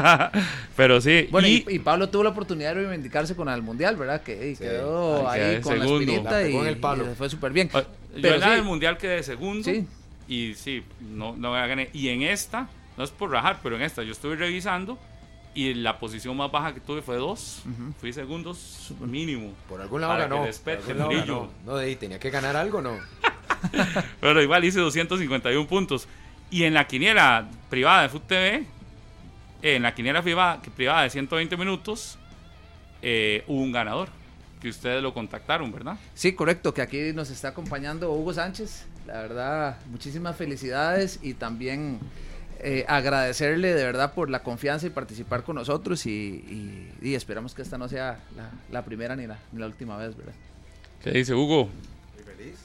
[0.76, 4.22] Pero sí, Bueno, y, Pablo tuvo la oportunidad de reivindicarse con el Mundial, ¿verdad?
[4.22, 4.64] Que y Sí.
[4.64, 5.96] quedó Ay, ahí con segundo.
[5.96, 7.12] la espinita La y, el palo.
[7.12, 7.70] y fue súper bien.
[7.74, 9.64] Ah, yo Pero en la sí, del mundial quedé segundo.
[9.64, 9.88] Sí.
[10.28, 11.90] Y sí, no, no gané.
[11.94, 15.00] Y en esta, no es por rajar, pero en esta yo estuve revisando
[15.54, 17.64] y la posición más baja que tuve fue dos.
[18.00, 19.54] Fui segundos mínimo.
[19.68, 20.46] Por algún lado ganó.
[21.66, 22.92] No, de ahí tenía que ganar algo, ¿no?
[24.22, 26.08] Pero igual hice 251 puntos.
[26.52, 28.66] Y en la quiniela privada de FUTV, eh,
[29.62, 32.18] en la quiniela privada, privada de 120 minutos,
[33.02, 34.10] eh, hubo un ganador.
[34.62, 35.98] Que ustedes lo contactaron, ¿verdad?
[36.14, 38.88] Sí, correcto, que aquí nos está acompañando Hugo Sánchez.
[39.08, 41.98] La verdad, muchísimas felicidades y también
[42.60, 47.53] eh, agradecerle de verdad por la confianza y participar con nosotros y, y- y esperamos
[47.53, 50.34] que esta no sea la, la primera ni la, ni la última vez, ¿verdad?
[51.03, 51.69] ¿Qué dice Hugo?
[52.18, 52.56] Estoy feliz.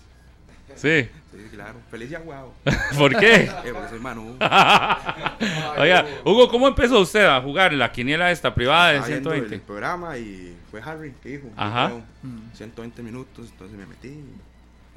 [0.74, 1.08] Sí.
[1.32, 1.74] Sí, claro.
[1.90, 2.52] Feliz y aguado.
[2.98, 3.42] ¿Por qué?
[3.44, 4.36] Eh, porque soy Manu.
[5.78, 9.54] Oiga, Hugo, ¿cómo empezó usted a jugar la quiniela esta privada de Estaba viendo 120?
[9.56, 11.48] el programa y fue Harry que dijo.
[11.56, 11.88] Ajá.
[11.90, 14.20] yo creo, 120 minutos, entonces me metí.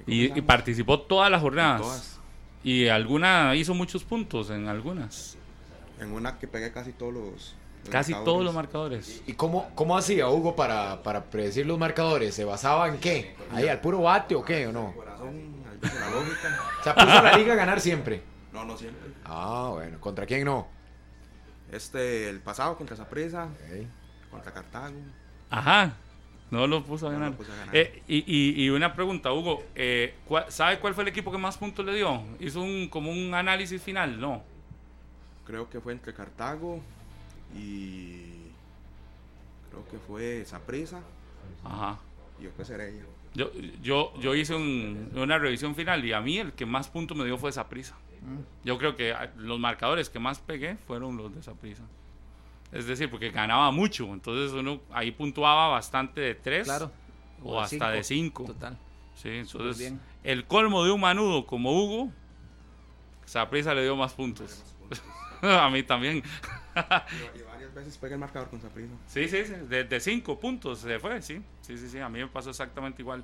[0.07, 1.82] Y, y participó todas las jornadas.
[1.82, 2.16] Todas.
[2.68, 5.38] Y alguna hizo muchos puntos en algunas.
[6.02, 7.23] En una que pegué casi todos los.
[7.31, 8.26] los Casi marcadores.
[8.26, 9.22] todos los marcadores.
[9.26, 12.35] ¿Y cómo, cómo hacía Hugo para, para predecir los marcadores?
[12.35, 13.38] ¿Se basaba en qué?
[13.53, 14.91] ¿Ahí al puro bate o qué o no?
[14.98, 16.60] Corazón, la lógica.
[16.81, 18.22] O sea, puso a la liga a ganar siempre.
[18.52, 19.11] No, no siempre.
[19.23, 19.98] Ah, bueno.
[20.02, 20.68] ¿Contra quién no?
[21.72, 23.48] Este, el pasado contra Zaprisa,
[24.30, 24.98] contra Cartago.
[25.49, 25.94] Ajá.
[26.49, 27.38] No lo puso a No ganar.
[27.38, 27.76] puse a ganar.
[27.76, 29.64] Eh, y, y- y una pregunta, Hugo.
[29.76, 32.22] eh, ¿cuál- ¿Sabe cuál fue el equipo que más puntos le dio?
[32.40, 34.41] Hizo un, como un análisis final, ¿no?
[35.45, 36.82] Creo que fue entre Cartago
[37.56, 38.22] y.
[39.69, 41.02] Creo que fue Zaprisa
[41.64, 41.99] Ajá.
[42.40, 43.03] y después Heredia.
[43.34, 43.52] Yo,
[43.84, 47.26] yo, yo hice un- una revisión final y a mí el que más puntos me
[47.26, 47.95] dio fue Saprisa.
[48.64, 51.84] Yo creo que ah, los marcadores que más pegué fueron los de Saprisa.
[52.72, 56.91] Es decir, porque ganaba mucho, entonces uno ahí puntuaba bastante de 3 Claro.
[57.44, 57.91] o, de hasta cinco.
[57.91, 58.44] de 5.
[58.45, 58.77] Total.
[59.15, 59.99] Sí, entonces bien.
[60.23, 62.11] el colmo de un manudo como Hugo,
[63.26, 64.64] Saprisa le dio más puntos.
[65.41, 66.18] a mí también.
[67.35, 68.94] Y varias veces pegué el marcador con Zaprisa.
[69.07, 71.41] Sí, sí, sí, de 5 puntos se fue, sí.
[71.61, 73.23] Sí, sí, sí, a mí me pasó exactamente igual.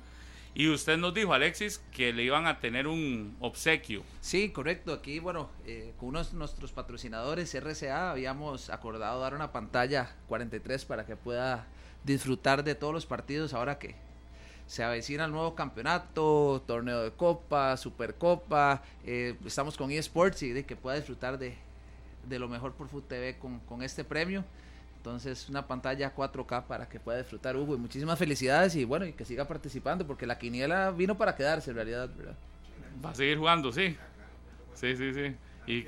[0.56, 4.04] Y usted nos dijo, Alexis, que le iban a tener un obsequio.
[4.20, 4.92] Sí, correcto.
[4.92, 10.84] Aquí, bueno, eh, con unos de nuestros patrocinadores, RCA, habíamos acordado dar una pantalla 43
[10.84, 11.66] para que pueda
[12.04, 13.96] disfrutar de todos los partidos ahora que
[14.66, 18.82] se avecina el nuevo campeonato, torneo de copa, supercopa.
[19.04, 21.56] eh, estamos con eSports y de que pueda disfrutar de,
[22.28, 24.44] de lo mejor por Food TV con, con este premio.
[25.04, 27.74] Entonces, una pantalla 4K para que pueda disfrutar Hugo.
[27.74, 31.68] Y muchísimas felicidades y bueno, y que siga participando porque la quiniela vino para quedarse
[31.72, 32.34] en realidad, ¿verdad?
[33.04, 33.98] Va a seguir jugando, sí.
[34.72, 35.36] Sí, sí, sí.
[35.70, 35.86] Y,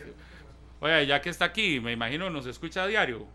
[0.81, 3.27] oye, ya que está aquí, me imagino nos escucha a diario.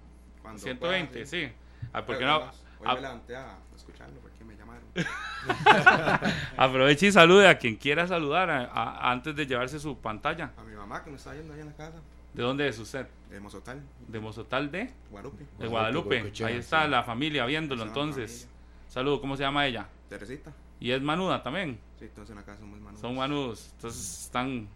[0.44, 1.52] Cuando 120, pueda, sí.
[1.92, 2.46] Ah, ¿por qué Pero no?
[2.46, 2.52] Hoy
[2.86, 4.84] Ah, me levanté a escucharlo porque me llamaron.
[6.58, 10.52] Aproveche y salude a quien quiera saludar a- a- antes de llevarse su pantalla.
[10.58, 11.98] A mi mamá que me está yendo ahí en la casa,
[12.34, 13.08] ¿De dónde es usted?
[13.30, 14.92] de Mozotal, ¿De Mozotal de?
[15.10, 15.46] Guadalupe.
[15.58, 16.16] De Guadalupe.
[16.20, 16.90] Guadalupe, Ahí está sí.
[16.90, 18.48] la familia viéndolo entonces.
[18.90, 19.88] Saludo, ¿cómo se llama ella?
[20.10, 20.52] Teresita.
[20.82, 21.80] Y es manuda también.
[21.98, 23.00] Sí, entonces en la casa somos manos.
[23.00, 23.70] Son manudos.
[23.76, 24.68] Entonces están.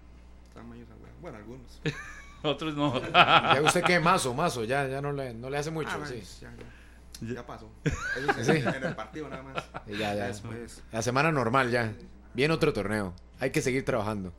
[0.48, 1.18] Están mayos abuelos.
[1.22, 1.82] Bueno, algunos.
[2.44, 3.02] Otros no.
[3.12, 5.90] Ya usted qué, mazo, mazo, ya, ya no, le, no le hace mucho.
[5.92, 6.14] Ah, sí.
[6.14, 7.34] pues, ya, ya.
[7.34, 7.70] Ya pasó.
[7.84, 8.52] Eso sí, Sí.
[8.52, 9.64] en el partido nada más.
[9.88, 10.28] Y ya, ya.
[10.28, 11.92] Después La semana normal ya.
[12.34, 13.14] Viene otro torneo.
[13.40, 14.32] Hay que seguir trabajando.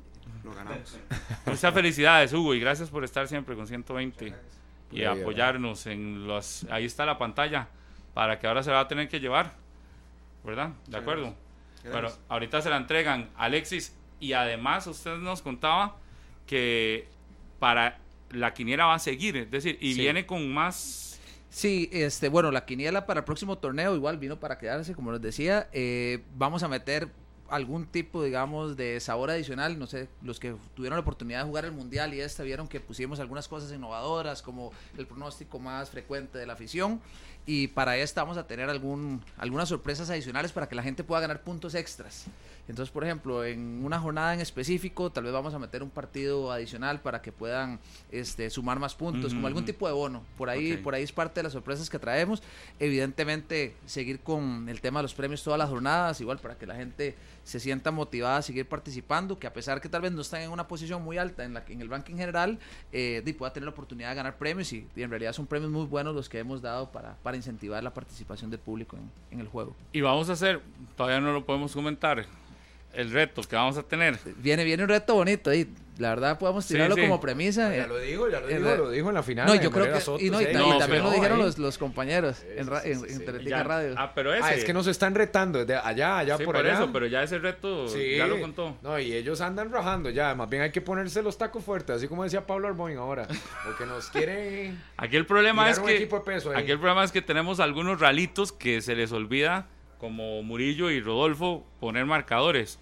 [0.46, 0.96] Lo ganamos.
[1.46, 5.08] Muchas felicidades, Hugo, y gracias por estar siempre con 120 y Muy bien.
[5.08, 6.64] apoyarnos en los.
[6.70, 7.68] Ahí está la pantalla
[8.14, 9.52] para que ahora se la va a tener que llevar,
[10.44, 10.70] ¿verdad?
[10.86, 11.34] De acuerdo.
[11.82, 15.96] Pero ahorita se la entregan Alexis y además usted nos contaba
[16.46, 17.06] que
[17.60, 17.98] para
[18.30, 20.00] la quiniera va a seguir, es decir, y Sí.
[20.00, 21.20] viene con más.
[21.48, 25.20] Sí, este, bueno, la quiniela para el próximo torneo igual vino para quedarse, como les
[25.22, 25.68] decía.
[25.72, 27.08] Eh, vamos a meter
[27.50, 29.78] algún tipo, digamos, de sabor adicional.
[29.78, 32.80] No sé, los que tuvieron la oportunidad de jugar el mundial y esta vieron que
[32.80, 37.00] pusimos algunas cosas innovadoras, como el pronóstico más frecuente de la afición.
[37.48, 41.20] Y para esta vamos a tener algún, algunas sorpresas adicionales para que la gente pueda
[41.20, 42.26] ganar puntos extras.
[42.68, 46.50] Entonces, por ejemplo, en una jornada en específico, tal vez vamos a meter un partido
[46.50, 47.78] adicional para que puedan
[48.10, 50.24] este, sumar más puntos, como algún tipo de bono.
[50.36, 52.42] Por ahí, por ahí es parte de las sorpresas que traemos.
[52.80, 56.74] Evidentemente, seguir con el tema de los premios todas las jornadas, igual para que la
[56.74, 57.14] gente
[57.46, 60.50] se sienta motivada a seguir participando, que a pesar que tal vez no están en
[60.50, 62.58] una posición muy alta en, la, en el ranking general,
[62.92, 65.86] eh, pueda tener la oportunidad de ganar premios y, y en realidad son premios muy
[65.86, 69.46] buenos los que hemos dado para, para incentivar la participación del público en, en el
[69.46, 69.76] juego.
[69.92, 70.60] Y vamos a hacer,
[70.96, 72.26] todavía no lo podemos comentar,
[72.92, 74.18] el reto que vamos a tener.
[74.38, 75.68] Viene, viene un reto bonito y
[75.98, 77.00] la verdad podemos tirarlo sí.
[77.00, 77.74] como premisa.
[77.74, 79.46] Ya eh, lo digo, ya lo en digo, lo dijo en la final.
[79.46, 80.00] No, yo creo que.
[80.00, 82.66] Soto, y, no, y, sí, ta- no, y también lo dijeron los, los compañeros en,
[82.66, 83.24] ra- sí, en, sí, en sí.
[83.24, 83.94] Teletica Ya- Radio.
[83.96, 84.44] Ah, pero ese.
[84.44, 86.74] Ah, es que nos están retando desde allá, allá Sí, por, por, allá.
[86.74, 88.16] eso, pero ya ese reto Sí.
[88.16, 88.76] ya lo contó.
[88.82, 90.34] No, y ellos andan rajando ya.
[90.34, 93.26] Más bien hay que ponerse los tacos fuertes, así como decía Pablo Arboin ahora.
[93.64, 94.82] Porque nos quieren.
[94.96, 96.62] Aquí el problema es un que equipo de peso ahí.
[96.62, 99.66] aquí el problema es que tenemos algunos ralitos que se les olvida
[99.98, 102.78] como Murillo y Rodolfo poner marcadores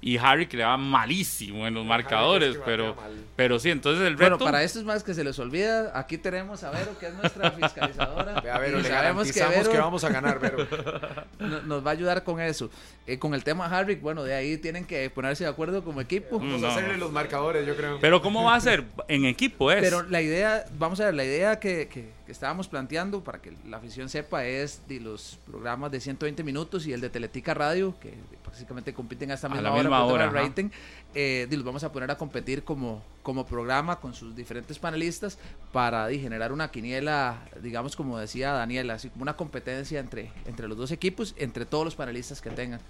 [0.00, 2.96] y Harry que le va malísimo en los marcadores, es que pero
[3.34, 5.90] pero sí, entonces el reto Bueno, para esto es más que se les olvida.
[5.98, 8.40] Aquí tenemos a Vero, que es nuestra fiscalizadora.
[8.40, 10.66] Ve a Vero, y le sabemos que garantizamos Vero que vamos a ganar, Vero.
[11.40, 12.70] no- nos va a ayudar con eso.
[13.06, 16.38] Eh, con el tema Harry, bueno, de ahí tienen que ponerse de acuerdo como equipo.
[16.38, 17.98] Vamos no, a hacerle los marcadores, yo creo.
[18.00, 19.80] Pero cómo va a ser en equipo es.
[19.82, 23.54] Pero la idea, vamos a ver, la idea que, que- que estábamos planteando para que
[23.66, 27.94] la afición sepa es de los programas de 120 minutos y el de Teletica Radio,
[28.00, 28.12] que
[28.50, 30.70] básicamente compiten a esta A misma la hora misma hora, rating,
[31.14, 35.38] eh, di, los vamos a poner a competir como, como programa con sus diferentes panelistas
[35.72, 40.68] para di, generar una quiniela, digamos como decía Daniela, así como una competencia entre, entre
[40.68, 42.80] los dos equipos, entre todos los panelistas que tengan.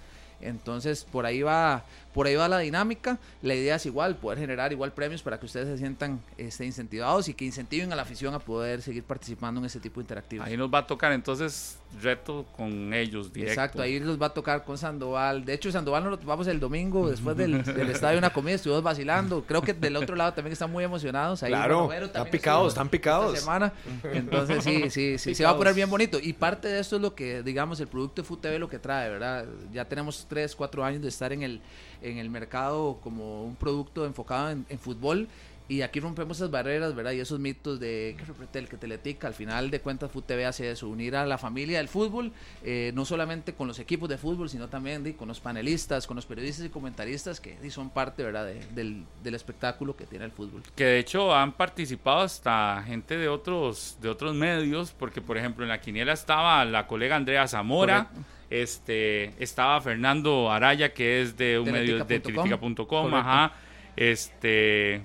[0.41, 1.83] Entonces, por ahí va,
[2.13, 3.19] por ahí va la dinámica.
[3.41, 7.27] La idea es igual, poder generar igual premios para que ustedes se sientan este, incentivados
[7.27, 10.47] y que incentiven a la afición a poder seguir participando en ese tipo de interactivos.
[10.47, 13.51] Ahí nos va a tocar entonces reto con ellos directo.
[13.51, 15.43] Exacto, ahí los va a tocar con Sandoval.
[15.43, 18.83] De hecho, Sandoval nos lo vamos el domingo después del, del estadio una comida, estuvimos
[18.83, 19.43] vacilando.
[19.45, 21.43] Creo que del otro lado también están muy emocionados.
[21.43, 23.33] Ahí Claro, están picados, estuvo están picados.
[23.33, 23.73] esta semana.
[24.13, 26.19] Entonces, sí, sí, sí, se va a poner bien bonito.
[26.21, 29.09] Y parte de esto es lo que, digamos, el producto de FUTV lo que trae,
[29.09, 29.45] ¿verdad?
[29.73, 31.61] Ya tenemos 3, 4 años de estar en el,
[32.01, 35.27] en el mercado como un producto enfocado en, en fútbol.
[35.69, 37.11] Y aquí rompemos esas barreras, ¿verdad?
[37.11, 40.89] Y esos mitos de que Repretel, que Teletica, al final de cuentas FUTV hace eso,
[40.89, 42.31] unir a la familia del fútbol,
[42.63, 46.25] eh, no solamente con los equipos de fútbol, sino también con los panelistas, con los
[46.25, 48.47] periodistas y comentaristas que son parte, ¿verdad?
[48.47, 50.63] de- del, del espectáculo que tiene el fútbol.
[50.75, 55.63] Que de hecho han participado hasta gente de otros, de otros medios, porque por ejemplo
[55.63, 58.29] en la quiniela estaba la colega Andrea Zamora, Correcto.
[58.49, 63.13] este, estaba Fernando Araya, que es de un medio de Teletica.com.
[63.13, 63.53] ajá.
[63.95, 65.01] Este,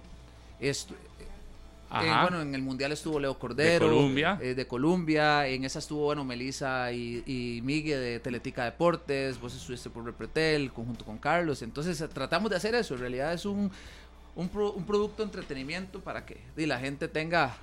[0.61, 1.27] Esto, eh,
[1.91, 2.23] Ajá.
[2.23, 3.87] bueno, en el Mundial estuvo Leo Cordero.
[3.89, 4.39] Colombia.
[4.43, 5.47] eh, de Colombia.
[5.47, 9.41] En esa estuvo, bueno, Melissa y, y Migue de Teletica Deportes.
[9.41, 11.63] Vos estuviste por Repretel, conjunto con Carlos.
[11.63, 12.95] Entonces, eh, tratamos de hacer eso.
[12.95, 13.71] En realidad es un,
[14.35, 17.55] un, pro- un producto de entretenimiento para que di, la gente tenga,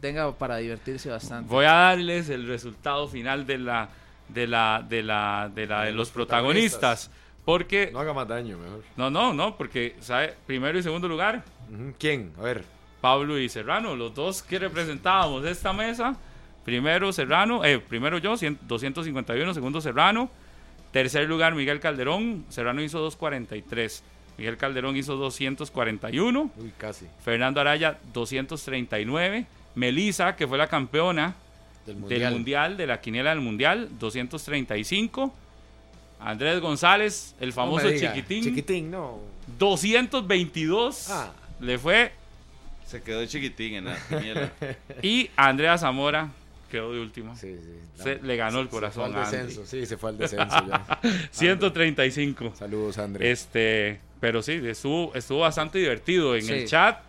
[0.00, 1.48] tenga para divertirse bastante.
[1.52, 3.88] voy a darles el resultado final de la,
[4.28, 7.10] de la, de la, de la, de los protagonistas.
[7.44, 8.84] Porque, No haga más daño, mejor.
[8.96, 10.36] no, no, no, porque, ¿sabe?
[10.46, 11.42] Primero y segundo lugar,
[11.98, 12.32] ¿Quién?
[12.38, 12.64] A ver.
[13.00, 16.16] Pablo y Serrano, los dos que representábamos esta mesa.
[16.64, 20.30] Primero Serrano, eh, primero yo, 100 251, segundo Serrano.
[20.92, 24.04] Tercer lugar Miguel Calderón, Serrano hizo 243.
[24.38, 26.50] Miguel Calderón hizo 241.
[26.56, 27.06] Uy, casi.
[27.24, 29.46] Fernando Araya 239.
[29.74, 31.34] Melisa, que fue la campeona
[31.86, 32.76] Del del mundial.
[32.76, 35.34] de la quiniela del mundial, 235.
[36.20, 38.12] Andrés González, el No famoso diga.
[38.14, 39.18] chiquitín, Chiquitín, no.
[39.58, 41.10] 222.
[41.10, 41.32] Ah.
[41.62, 42.12] Le fue
[42.86, 44.52] Se quedó chiquitín en la quiniela.
[45.02, 46.28] Y Andrea Zamora
[46.70, 47.34] quedó de último.
[47.36, 48.02] Sí, sí.
[48.02, 49.36] Se- le ganó el Se fue corazón al a Andy.
[49.36, 51.00] descenso, sí, se fue al descenso ya.
[51.30, 52.54] 135.
[52.56, 53.30] Saludos, André.
[53.30, 56.52] Este, pero sí, estuvo, estuvo bastante divertido en Sí.
[56.52, 57.00] el chat.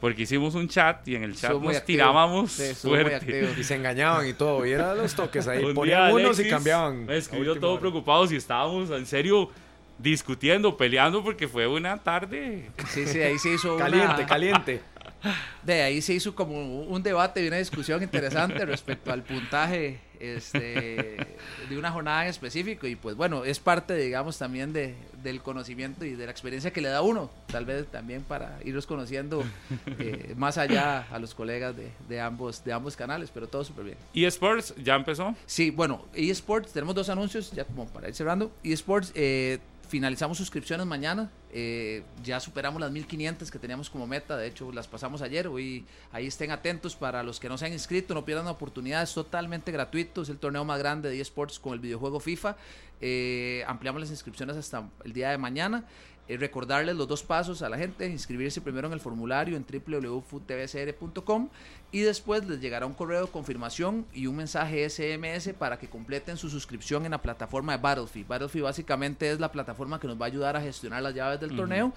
[0.00, 3.50] Porque hicimos un chat y en el chat Estuvo muy nos tirábamos Sí, fuerte.
[3.58, 4.64] Y se engañaban y todo.
[4.64, 5.64] Y eran los toques ahí.
[5.64, 7.04] Un Ponían unos y cambiaban.
[7.06, 7.80] Me escribió todo hora.
[7.80, 9.50] preocupado si estábamos en serio
[9.98, 12.70] discutiendo, peleando, porque fue una tarde.
[12.88, 14.80] Sí, sí, ahí se hizo una- Caliente, caliente.
[15.64, 21.16] De ahí se hizo como un debate y una discusión interesante respecto al puntaje este,
[21.68, 22.86] de una jornada en específico.
[22.86, 24.94] Y pues bueno, es parte, digamos, también de,
[25.24, 28.86] del conocimiento y de la experiencia que le da uno, tal vez también para irlos
[28.86, 29.44] conociendo
[29.98, 33.86] eh, más allá a los colegas de, de ambos, de ambos canales, pero todo súper
[33.86, 33.96] bien.
[34.14, 35.34] eSports ya empezó.
[35.46, 38.52] Sí, bueno, eSports, tenemos dos anuncios, ya como para ir cerrando.
[38.62, 39.58] eSports, eh,
[39.88, 41.30] finalizamos suscripciones mañana.
[41.50, 44.36] eh, ya superamos las 1500 que teníamos como meta.
[44.36, 45.48] De hecho, las pasamos ayer.
[45.48, 49.02] Hoy ahí estén atentos para los que no se han inscrito, no pierdan la oportunidad.
[49.02, 50.22] Es totalmente gratuito.
[50.22, 52.56] Es el torneo más grande de eSports con el videojuego FIFA.
[53.00, 55.84] Eh, ampliamos las inscripciones hasta el día de mañana.
[56.28, 61.48] Eh, recordarles los dos pasos a la gente, inscribirse primero en el formulario en www.tvcr.com
[61.90, 66.36] y después les llegará un correo de confirmación y un mensaje SMS para que completen
[66.36, 68.28] su suscripción en la plataforma de Battlefield.
[68.28, 71.56] Battlefield básicamente es la plataforma que nos va a ayudar a gestionar las llaves del
[71.56, 71.94] torneo.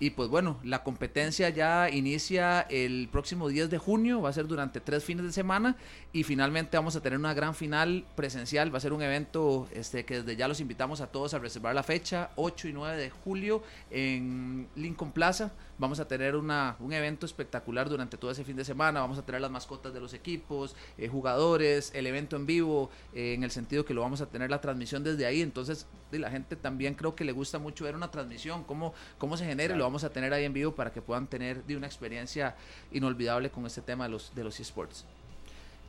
[0.00, 4.46] Y pues bueno, la competencia ya inicia el próximo 10 de junio, va a ser
[4.46, 5.76] durante tres fines de semana
[6.12, 10.04] y finalmente vamos a tener una gran final presencial, va a ser un evento este,
[10.04, 13.10] que desde ya los invitamos a todos a reservar la fecha, 8 y 9 de
[13.10, 18.56] julio en Lincoln Plaza, vamos a tener una, un evento espectacular durante todo ese fin
[18.56, 22.46] de semana, vamos a tener las mascotas de los equipos, eh, jugadores, el evento en
[22.46, 25.86] vivo, eh, en el sentido que lo vamos a tener la transmisión desde ahí, entonces
[26.10, 29.46] de la gente también creo que le gusta mucho ver una transmisión, cómo, cómo se
[29.46, 31.86] genera, y lo vamos a tener ahí en vivo para que puedan tener de una
[31.86, 32.56] experiencia
[32.92, 35.04] inolvidable con este tema de los, de los esports.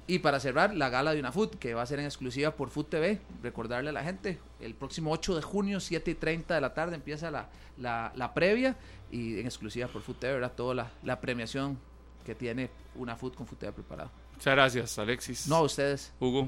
[0.09, 2.71] Y para cerrar, la gala de una Food, que va a ser en exclusiva por
[2.71, 3.21] Food TV.
[3.43, 6.95] Recordarle a la gente, el próximo 8 de junio, 7 y 30 de la tarde,
[6.95, 7.47] empieza la,
[7.77, 8.75] la, la previa
[9.11, 10.53] y en exclusiva por Food TV, ¿verdad?
[10.55, 11.77] Toda la, la premiación
[12.25, 14.11] que tiene una Food con TV preparado.
[14.33, 15.47] Muchas gracias, Alexis.
[15.47, 16.13] No a ustedes.
[16.19, 16.47] Hugo,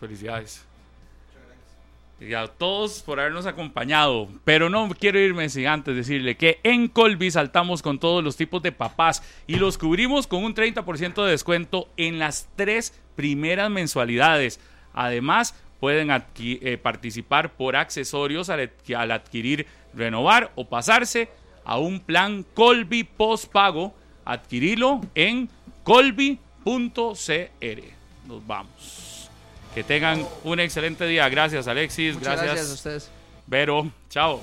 [0.00, 0.64] felicidades.
[2.20, 4.28] Y a todos por habernos acompañado.
[4.44, 8.60] Pero no quiero irme sin antes decirle que en Colby saltamos con todos los tipos
[8.62, 14.58] de papás y los cubrimos con un 30% de descuento en las tres primeras mensualidades.
[14.94, 21.28] Además, pueden eh, participar por accesorios al adquirir, renovar o pasarse
[21.68, 23.94] a un plan Colby postpago.
[24.24, 25.48] Adquirilo en
[25.84, 26.34] colby.cr.
[28.26, 29.30] Nos vamos.
[29.74, 31.28] Que tengan un excelente día.
[31.28, 32.14] Gracias, Alexis.
[32.14, 33.10] Muchas gracias, gracias a ustedes.
[33.46, 33.90] Vero.
[34.10, 34.40] Chao.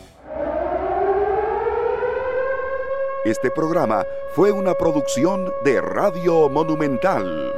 [3.25, 7.51] Este programa fue una producción de Radio Monumental.